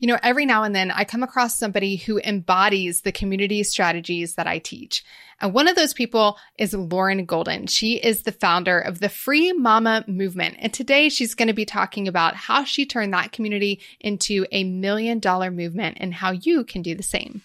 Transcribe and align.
You 0.00 0.06
know, 0.06 0.18
every 0.22 0.46
now 0.46 0.62
and 0.62 0.76
then 0.76 0.92
I 0.92 1.02
come 1.02 1.24
across 1.24 1.58
somebody 1.58 1.96
who 1.96 2.20
embodies 2.20 3.00
the 3.00 3.10
community 3.10 3.64
strategies 3.64 4.36
that 4.36 4.46
I 4.46 4.60
teach. 4.60 5.04
And 5.40 5.52
one 5.52 5.66
of 5.66 5.74
those 5.74 5.92
people 5.92 6.38
is 6.56 6.72
Lauren 6.72 7.24
Golden. 7.24 7.66
She 7.66 7.96
is 7.96 8.22
the 8.22 8.30
founder 8.30 8.78
of 8.78 9.00
the 9.00 9.08
Free 9.08 9.52
Mama 9.52 10.04
Movement. 10.06 10.56
And 10.60 10.72
today 10.72 11.08
she's 11.08 11.34
going 11.34 11.48
to 11.48 11.54
be 11.54 11.64
talking 11.64 12.06
about 12.06 12.36
how 12.36 12.62
she 12.62 12.86
turned 12.86 13.12
that 13.12 13.32
community 13.32 13.80
into 13.98 14.46
a 14.52 14.62
million 14.62 15.18
dollar 15.18 15.50
movement 15.50 15.96
and 15.98 16.14
how 16.14 16.30
you 16.30 16.62
can 16.62 16.80
do 16.80 16.94
the 16.94 17.02
same. 17.02 17.42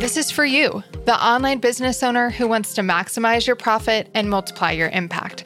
This 0.00 0.16
is 0.16 0.32
for 0.32 0.44
you, 0.44 0.82
the 1.04 1.24
online 1.24 1.58
business 1.58 2.02
owner 2.02 2.30
who 2.30 2.48
wants 2.48 2.74
to 2.74 2.82
maximize 2.82 3.46
your 3.46 3.54
profit 3.54 4.10
and 4.12 4.28
multiply 4.28 4.72
your 4.72 4.88
impact. 4.88 5.44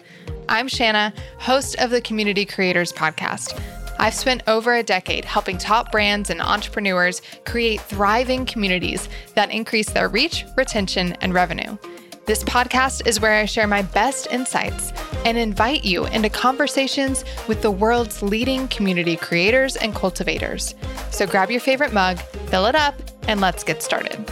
I'm 0.48 0.68
Shana, 0.68 1.14
host 1.38 1.76
of 1.78 1.90
the 1.90 2.00
Community 2.00 2.46
Creators 2.46 2.94
Podcast. 2.94 3.77
I've 3.98 4.14
spent 4.14 4.42
over 4.46 4.74
a 4.74 4.82
decade 4.82 5.24
helping 5.24 5.58
top 5.58 5.90
brands 5.90 6.30
and 6.30 6.40
entrepreneurs 6.40 7.20
create 7.44 7.80
thriving 7.80 8.46
communities 8.46 9.08
that 9.34 9.50
increase 9.50 9.90
their 9.90 10.08
reach, 10.08 10.44
retention, 10.56 11.14
and 11.20 11.34
revenue. 11.34 11.76
This 12.24 12.44
podcast 12.44 13.06
is 13.06 13.20
where 13.20 13.40
I 13.40 13.46
share 13.46 13.66
my 13.66 13.82
best 13.82 14.28
insights 14.30 14.92
and 15.24 15.36
invite 15.36 15.84
you 15.84 16.04
into 16.06 16.28
conversations 16.28 17.24
with 17.48 17.62
the 17.62 17.70
world's 17.70 18.22
leading 18.22 18.68
community 18.68 19.16
creators 19.16 19.76
and 19.76 19.94
cultivators. 19.94 20.74
So 21.10 21.26
grab 21.26 21.50
your 21.50 21.60
favorite 21.60 21.92
mug, 21.92 22.18
fill 22.50 22.66
it 22.66 22.74
up, 22.74 22.94
and 23.26 23.40
let's 23.40 23.64
get 23.64 23.82
started. 23.82 24.24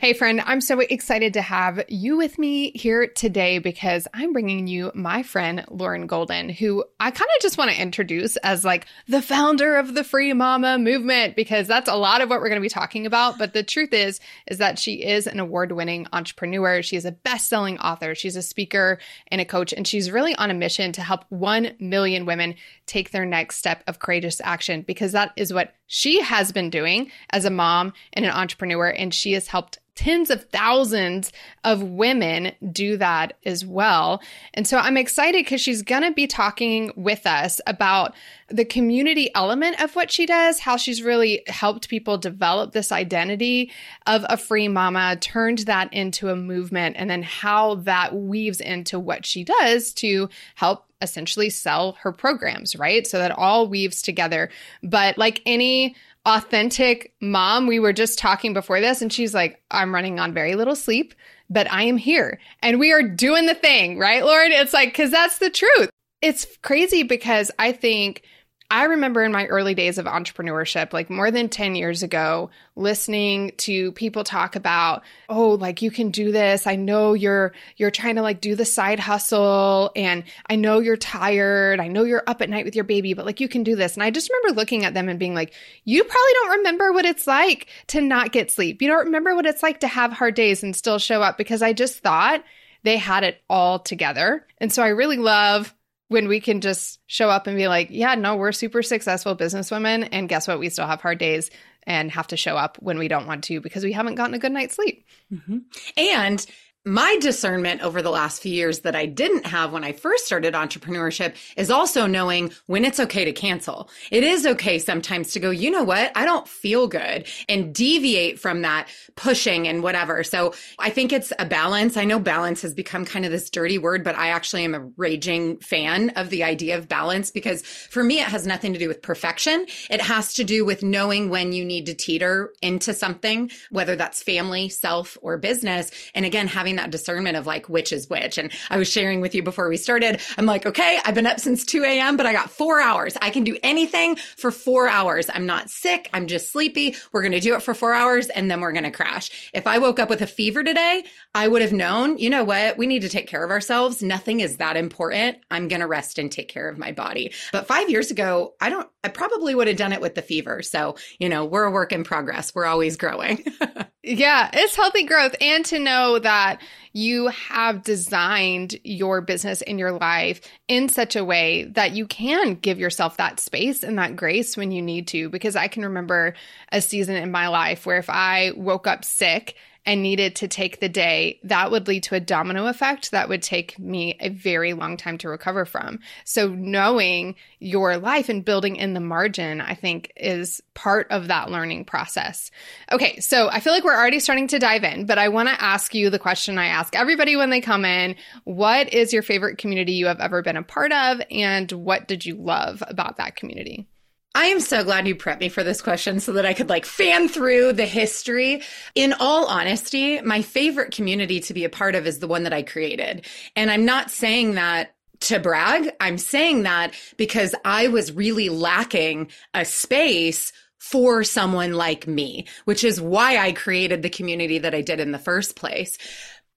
Hey, 0.00 0.12
friend, 0.12 0.40
I'm 0.46 0.60
so 0.60 0.78
excited 0.78 1.34
to 1.34 1.42
have 1.42 1.82
you 1.88 2.16
with 2.16 2.38
me 2.38 2.70
here 2.70 3.08
today 3.08 3.58
because 3.58 4.06
I'm 4.14 4.32
bringing 4.32 4.68
you 4.68 4.92
my 4.94 5.24
friend, 5.24 5.64
Lauren 5.68 6.06
Golden, 6.06 6.50
who 6.50 6.84
I 7.00 7.10
kind 7.10 7.28
of 7.36 7.42
just 7.42 7.58
want 7.58 7.72
to 7.72 7.82
introduce 7.82 8.36
as 8.36 8.64
like 8.64 8.86
the 9.08 9.20
founder 9.20 9.74
of 9.74 9.94
the 9.94 10.04
Free 10.04 10.32
Mama 10.34 10.78
movement 10.78 11.34
because 11.34 11.66
that's 11.66 11.88
a 11.88 11.96
lot 11.96 12.20
of 12.20 12.30
what 12.30 12.40
we're 12.40 12.48
going 12.48 12.60
to 12.60 12.64
be 12.64 12.68
talking 12.68 13.06
about. 13.06 13.38
But 13.38 13.54
the 13.54 13.64
truth 13.64 13.92
is, 13.92 14.20
is 14.46 14.58
that 14.58 14.78
she 14.78 15.04
is 15.04 15.26
an 15.26 15.40
award 15.40 15.72
winning 15.72 16.06
entrepreneur. 16.12 16.80
She's 16.80 17.04
a 17.04 17.10
best 17.10 17.48
selling 17.48 17.76
author. 17.80 18.14
She's 18.14 18.36
a 18.36 18.42
speaker 18.42 19.00
and 19.32 19.40
a 19.40 19.44
coach, 19.44 19.72
and 19.72 19.84
she's 19.84 20.12
really 20.12 20.36
on 20.36 20.52
a 20.52 20.54
mission 20.54 20.92
to 20.92 21.02
help 21.02 21.24
1 21.30 21.74
million 21.80 22.24
women 22.24 22.54
take 22.86 23.10
their 23.10 23.26
next 23.26 23.56
step 23.56 23.82
of 23.88 23.98
courageous 23.98 24.40
action 24.44 24.82
because 24.82 25.10
that 25.10 25.32
is 25.34 25.52
what 25.52 25.74
she 25.88 26.22
has 26.22 26.52
been 26.52 26.70
doing 26.70 27.10
as 27.30 27.44
a 27.44 27.50
mom 27.50 27.92
and 28.12 28.24
an 28.24 28.30
entrepreneur. 28.30 28.88
And 28.88 29.12
she 29.12 29.32
has 29.32 29.48
helped 29.48 29.80
tens 29.98 30.30
of 30.30 30.44
thousands 30.44 31.32
of 31.64 31.82
women 31.82 32.52
do 32.70 32.96
that 32.96 33.36
as 33.44 33.66
well. 33.66 34.22
And 34.54 34.64
so 34.64 34.78
I'm 34.78 34.96
excited 34.96 35.44
because 35.44 35.60
she's 35.60 35.82
going 35.82 36.02
to 36.02 36.12
be 36.12 36.28
talking 36.28 36.92
with 36.94 37.26
us 37.26 37.60
about 37.66 38.14
the 38.48 38.64
community 38.64 39.34
element 39.34 39.82
of 39.82 39.96
what 39.96 40.12
she 40.12 40.24
does, 40.24 40.60
how 40.60 40.76
she's 40.76 41.02
really 41.02 41.42
helped 41.48 41.88
people 41.88 42.16
develop 42.16 42.70
this 42.70 42.92
identity 42.92 43.72
of 44.06 44.24
a 44.28 44.36
free 44.36 44.68
mama, 44.68 45.16
turned 45.20 45.58
that 45.60 45.92
into 45.92 46.28
a 46.28 46.36
movement, 46.36 46.94
and 46.96 47.10
then 47.10 47.24
how 47.24 47.74
that 47.74 48.14
weaves 48.14 48.60
into 48.60 49.00
what 49.00 49.26
she 49.26 49.42
does 49.42 49.92
to 49.94 50.28
help 50.54 50.87
essentially 51.00 51.50
sell 51.50 51.92
her 52.02 52.12
programs, 52.12 52.76
right? 52.76 53.06
So 53.06 53.18
that 53.18 53.30
all 53.30 53.68
weaves 53.68 54.02
together. 54.02 54.50
But 54.82 55.18
like 55.18 55.42
any 55.46 55.96
authentic 56.28 57.14
mom. 57.20 57.66
We 57.66 57.80
were 57.80 57.92
just 57.92 58.18
talking 58.18 58.52
before 58.52 58.80
this, 58.80 59.00
and 59.00 59.12
she's 59.12 59.34
like, 59.34 59.62
I'm 59.70 59.94
running 59.94 60.20
on 60.20 60.34
very 60.34 60.54
little 60.54 60.76
sleep, 60.76 61.14
but 61.48 61.70
I 61.72 61.84
am 61.84 61.96
here 61.96 62.38
and 62.62 62.78
we 62.78 62.92
are 62.92 63.02
doing 63.02 63.46
the 63.46 63.54
thing, 63.54 63.98
right, 63.98 64.24
Lauren? 64.24 64.52
It's 64.52 64.74
like, 64.74 64.90
because 64.90 65.10
that's 65.10 65.38
the 65.38 65.50
truth. 65.50 65.90
It's 66.20 66.46
crazy 66.62 67.02
because 67.02 67.50
I 67.58 67.72
think 67.72 68.22
I 68.70 68.84
remember 68.84 69.24
in 69.24 69.32
my 69.32 69.46
early 69.46 69.74
days 69.74 69.96
of 69.96 70.04
entrepreneurship, 70.04 70.92
like 70.92 71.08
more 71.08 71.30
than 71.30 71.48
10 71.48 71.74
years 71.74 72.02
ago, 72.02 72.50
listening 72.76 73.52
to 73.58 73.92
people 73.92 74.24
talk 74.24 74.56
about, 74.56 75.04
oh, 75.30 75.52
like 75.52 75.80
you 75.80 75.90
can 75.90 76.10
do 76.10 76.32
this. 76.32 76.66
I 76.66 76.76
know 76.76 77.14
you're 77.14 77.54
you're 77.78 77.90
trying 77.90 78.16
to 78.16 78.22
like 78.22 78.42
do 78.42 78.54
the 78.54 78.66
side 78.66 79.00
hustle 79.00 79.90
and 79.96 80.22
I 80.50 80.56
know 80.56 80.80
you're 80.80 80.98
tired. 80.98 81.80
I 81.80 81.88
know 81.88 82.04
you're 82.04 82.24
up 82.26 82.42
at 82.42 82.50
night 82.50 82.66
with 82.66 82.74
your 82.74 82.84
baby, 82.84 83.14
but 83.14 83.24
like 83.24 83.40
you 83.40 83.48
can 83.48 83.62
do 83.62 83.74
this. 83.74 83.94
And 83.94 84.02
I 84.02 84.10
just 84.10 84.30
remember 84.30 84.60
looking 84.60 84.84
at 84.84 84.92
them 84.92 85.08
and 85.08 85.18
being 85.18 85.34
like, 85.34 85.54
you 85.84 86.04
probably 86.04 86.32
don't 86.34 86.58
remember 86.58 86.92
what 86.92 87.06
it's 87.06 87.26
like 87.26 87.68
to 87.86 88.02
not 88.02 88.32
get 88.32 88.50
sleep. 88.50 88.82
You 88.82 88.88
don't 88.88 89.06
remember 89.06 89.34
what 89.34 89.46
it's 89.46 89.62
like 89.62 89.80
to 89.80 89.88
have 89.88 90.12
hard 90.12 90.34
days 90.34 90.62
and 90.62 90.76
still 90.76 90.98
show 90.98 91.22
up 91.22 91.38
because 91.38 91.62
I 91.62 91.72
just 91.72 92.00
thought 92.00 92.44
they 92.82 92.98
had 92.98 93.24
it 93.24 93.40
all 93.48 93.78
together. 93.78 94.46
And 94.58 94.70
so 94.70 94.82
I 94.82 94.88
really 94.88 95.16
love 95.16 95.74
when 96.08 96.28
we 96.28 96.40
can 96.40 96.60
just 96.60 97.00
show 97.06 97.28
up 97.28 97.46
and 97.46 97.56
be 97.56 97.68
like, 97.68 97.88
yeah, 97.90 98.14
no, 98.14 98.36
we're 98.36 98.52
super 98.52 98.82
successful 98.82 99.36
businesswomen. 99.36 100.08
And 100.10 100.28
guess 100.28 100.48
what? 100.48 100.58
We 100.58 100.70
still 100.70 100.86
have 100.86 101.00
hard 101.00 101.18
days 101.18 101.50
and 101.84 102.10
have 102.10 102.26
to 102.28 102.36
show 102.36 102.56
up 102.56 102.76
when 102.80 102.98
we 102.98 103.08
don't 103.08 103.26
want 103.26 103.44
to 103.44 103.60
because 103.60 103.84
we 103.84 103.92
haven't 103.92 104.16
gotten 104.16 104.34
a 104.34 104.38
good 104.38 104.52
night's 104.52 104.74
sleep. 104.74 105.06
Mm-hmm. 105.32 105.58
And 105.96 106.46
my 106.88 107.18
discernment 107.20 107.82
over 107.82 108.00
the 108.00 108.10
last 108.10 108.40
few 108.40 108.52
years 108.52 108.80
that 108.80 108.96
I 108.96 109.04
didn't 109.04 109.44
have 109.44 109.72
when 109.72 109.84
I 109.84 109.92
first 109.92 110.24
started 110.24 110.54
entrepreneurship 110.54 111.34
is 111.56 111.70
also 111.70 112.06
knowing 112.06 112.50
when 112.66 112.84
it's 112.84 112.98
okay 112.98 113.26
to 113.26 113.32
cancel. 113.32 113.90
It 114.10 114.24
is 114.24 114.46
okay 114.46 114.78
sometimes 114.78 115.32
to 115.32 115.40
go, 115.40 115.50
you 115.50 115.70
know 115.70 115.84
what? 115.84 116.10
I 116.14 116.24
don't 116.24 116.48
feel 116.48 116.88
good 116.88 117.26
and 117.46 117.74
deviate 117.74 118.40
from 118.40 118.62
that 118.62 118.88
pushing 119.16 119.68
and 119.68 119.82
whatever. 119.82 120.24
So 120.24 120.54
I 120.78 120.88
think 120.88 121.12
it's 121.12 121.30
a 121.38 121.44
balance. 121.44 121.98
I 121.98 122.06
know 122.06 122.18
balance 122.18 122.62
has 122.62 122.72
become 122.72 123.04
kind 123.04 123.26
of 123.26 123.30
this 123.30 123.50
dirty 123.50 123.76
word, 123.76 124.02
but 124.02 124.16
I 124.16 124.28
actually 124.28 124.64
am 124.64 124.74
a 124.74 124.88
raging 124.96 125.58
fan 125.58 126.10
of 126.10 126.30
the 126.30 126.42
idea 126.42 126.78
of 126.78 126.88
balance 126.88 127.30
because 127.30 127.62
for 127.62 128.02
me, 128.02 128.20
it 128.20 128.28
has 128.28 128.46
nothing 128.46 128.72
to 128.72 128.78
do 128.78 128.88
with 128.88 129.02
perfection. 129.02 129.66
It 129.90 130.00
has 130.00 130.32
to 130.34 130.44
do 130.44 130.64
with 130.64 130.82
knowing 130.82 131.28
when 131.28 131.52
you 131.52 131.66
need 131.66 131.84
to 131.86 131.94
teeter 131.94 132.54
into 132.62 132.94
something, 132.94 133.50
whether 133.70 133.94
that's 133.94 134.22
family, 134.22 134.70
self, 134.70 135.18
or 135.20 135.36
business. 135.36 135.90
And 136.14 136.24
again, 136.24 136.46
having 136.46 136.77
that 136.78 136.90
discernment 136.90 137.36
of 137.36 137.46
like 137.46 137.68
which 137.68 137.92
is 137.92 138.08
which. 138.08 138.38
And 138.38 138.50
I 138.70 138.78
was 138.78 138.90
sharing 138.90 139.20
with 139.20 139.34
you 139.34 139.42
before 139.42 139.68
we 139.68 139.76
started. 139.76 140.20
I'm 140.36 140.46
like, 140.46 140.66
okay, 140.66 140.98
I've 141.04 141.14
been 141.14 141.26
up 141.26 141.40
since 141.40 141.64
2 141.64 141.84
a.m., 141.84 142.16
but 142.16 142.26
I 142.26 142.32
got 142.32 142.50
four 142.50 142.80
hours. 142.80 143.16
I 143.20 143.30
can 143.30 143.44
do 143.44 143.56
anything 143.62 144.16
for 144.16 144.50
four 144.50 144.88
hours. 144.88 145.28
I'm 145.32 145.46
not 145.46 145.70
sick. 145.70 146.08
I'm 146.12 146.26
just 146.26 146.50
sleepy. 146.52 146.96
We're 147.12 147.22
going 147.22 147.32
to 147.32 147.40
do 147.40 147.54
it 147.54 147.62
for 147.62 147.74
four 147.74 147.94
hours 147.94 148.28
and 148.28 148.50
then 148.50 148.60
we're 148.60 148.72
going 148.72 148.84
to 148.84 148.90
crash. 148.90 149.50
If 149.52 149.66
I 149.66 149.78
woke 149.78 149.98
up 149.98 150.08
with 150.08 150.22
a 150.22 150.26
fever 150.26 150.64
today, 150.64 151.04
I 151.34 151.48
would 151.48 151.62
have 151.62 151.72
known, 151.72 152.18
you 152.18 152.30
know 152.30 152.44
what? 152.44 152.78
We 152.78 152.86
need 152.86 153.02
to 153.02 153.08
take 153.08 153.26
care 153.26 153.44
of 153.44 153.50
ourselves. 153.50 154.02
Nothing 154.02 154.40
is 154.40 154.56
that 154.56 154.76
important. 154.76 155.38
I'm 155.50 155.68
going 155.68 155.80
to 155.80 155.86
rest 155.86 156.18
and 156.18 156.30
take 156.30 156.48
care 156.48 156.68
of 156.68 156.78
my 156.78 156.92
body. 156.92 157.32
But 157.52 157.66
five 157.66 157.90
years 157.90 158.10
ago, 158.10 158.54
I 158.60 158.70
don't, 158.70 158.88
I 159.04 159.08
probably 159.08 159.54
would 159.54 159.68
have 159.68 159.76
done 159.76 159.92
it 159.92 160.00
with 160.00 160.14
the 160.14 160.22
fever. 160.22 160.62
So, 160.62 160.96
you 161.18 161.28
know, 161.28 161.44
we're 161.44 161.64
a 161.64 161.70
work 161.70 161.92
in 161.92 162.04
progress. 162.04 162.54
We're 162.54 162.66
always 162.66 162.96
growing. 162.96 163.44
yeah, 164.02 164.50
it's 164.52 164.76
healthy 164.76 165.04
growth. 165.04 165.34
And 165.40 165.64
to 165.66 165.78
know 165.78 166.18
that 166.18 166.60
you 166.92 167.28
have 167.28 167.82
designed 167.82 168.78
your 168.84 169.20
business 169.20 169.62
in 169.62 169.78
your 169.78 169.92
life 169.92 170.40
in 170.68 170.88
such 170.88 171.16
a 171.16 171.24
way 171.24 171.64
that 171.64 171.92
you 171.92 172.06
can 172.06 172.54
give 172.54 172.78
yourself 172.78 173.16
that 173.16 173.40
space 173.40 173.82
and 173.82 173.98
that 173.98 174.16
grace 174.16 174.56
when 174.56 174.70
you 174.70 174.82
need 174.82 175.06
to. 175.08 175.28
Because 175.28 175.56
I 175.56 175.68
can 175.68 175.84
remember 175.84 176.34
a 176.72 176.80
season 176.80 177.16
in 177.16 177.30
my 177.30 177.48
life 177.48 177.86
where 177.86 177.98
if 177.98 178.10
I 178.10 178.52
woke 178.56 178.86
up 178.86 179.04
sick 179.04 179.56
and 179.88 180.02
needed 180.02 180.36
to 180.36 180.48
take 180.48 180.80
the 180.80 180.88
day, 180.90 181.40
that 181.44 181.70
would 181.70 181.88
lead 181.88 182.02
to 182.02 182.14
a 182.14 182.20
domino 182.20 182.66
effect 182.66 183.10
that 183.10 183.30
would 183.30 183.42
take 183.42 183.78
me 183.78 184.18
a 184.20 184.28
very 184.28 184.74
long 184.74 184.98
time 184.98 185.16
to 185.16 185.30
recover 185.30 185.64
from. 185.64 185.98
So, 186.26 186.48
knowing 186.48 187.36
your 187.58 187.96
life 187.96 188.28
and 188.28 188.44
building 188.44 188.76
in 188.76 188.92
the 188.92 189.00
margin, 189.00 189.62
I 189.62 189.74
think, 189.74 190.12
is 190.14 190.60
part 190.74 191.06
of 191.10 191.28
that 191.28 191.50
learning 191.50 191.86
process. 191.86 192.50
Okay, 192.92 193.18
so 193.20 193.48
I 193.48 193.60
feel 193.60 193.72
like 193.72 193.82
we're 193.82 193.96
already 193.96 194.20
starting 194.20 194.48
to 194.48 194.58
dive 194.58 194.84
in, 194.84 195.06
but 195.06 195.16
I 195.16 195.30
want 195.30 195.48
to 195.48 195.64
ask 195.64 195.94
you 195.94 196.10
the 196.10 196.18
question 196.18 196.58
I 196.58 196.66
ask 196.66 196.94
everybody 196.94 197.34
when 197.34 197.48
they 197.48 197.62
come 197.62 197.86
in 197.86 198.14
What 198.44 198.92
is 198.92 199.14
your 199.14 199.22
favorite 199.22 199.56
community 199.56 199.92
you 199.92 200.08
have 200.08 200.20
ever 200.20 200.42
been 200.42 200.58
a 200.58 200.62
part 200.62 200.92
of, 200.92 201.22
and 201.30 201.72
what 201.72 202.06
did 202.06 202.26
you 202.26 202.34
love 202.34 202.82
about 202.86 203.16
that 203.16 203.36
community? 203.36 203.86
I 204.34 204.46
am 204.46 204.60
so 204.60 204.84
glad 204.84 205.08
you 205.08 205.16
prepped 205.16 205.40
me 205.40 205.48
for 205.48 205.64
this 205.64 205.82
question 205.82 206.20
so 206.20 206.32
that 206.34 206.46
I 206.46 206.54
could 206.54 206.68
like 206.68 206.84
fan 206.84 207.28
through 207.28 207.72
the 207.72 207.86
history. 207.86 208.62
In 208.94 209.14
all 209.14 209.46
honesty, 209.46 210.20
my 210.20 210.42
favorite 210.42 210.94
community 210.94 211.40
to 211.40 211.54
be 211.54 211.64
a 211.64 211.70
part 211.70 211.94
of 211.94 212.06
is 212.06 212.18
the 212.18 212.28
one 212.28 212.44
that 212.44 212.52
I 212.52 212.62
created. 212.62 213.26
And 213.56 213.70
I'm 213.70 213.84
not 213.84 214.10
saying 214.10 214.54
that 214.54 214.94
to 215.20 215.40
brag. 215.40 215.90
I'm 215.98 216.18
saying 216.18 216.62
that 216.62 216.94
because 217.16 217.54
I 217.64 217.88
was 217.88 218.12
really 218.12 218.48
lacking 218.48 219.30
a 219.54 219.64
space 219.64 220.52
for 220.78 221.24
someone 221.24 221.72
like 221.72 222.06
me, 222.06 222.46
which 222.64 222.84
is 222.84 223.00
why 223.00 223.38
I 223.38 223.52
created 223.52 224.02
the 224.02 224.10
community 224.10 224.58
that 224.58 224.74
I 224.74 224.80
did 224.80 225.00
in 225.00 225.10
the 225.10 225.18
first 225.18 225.56
place 225.56 225.98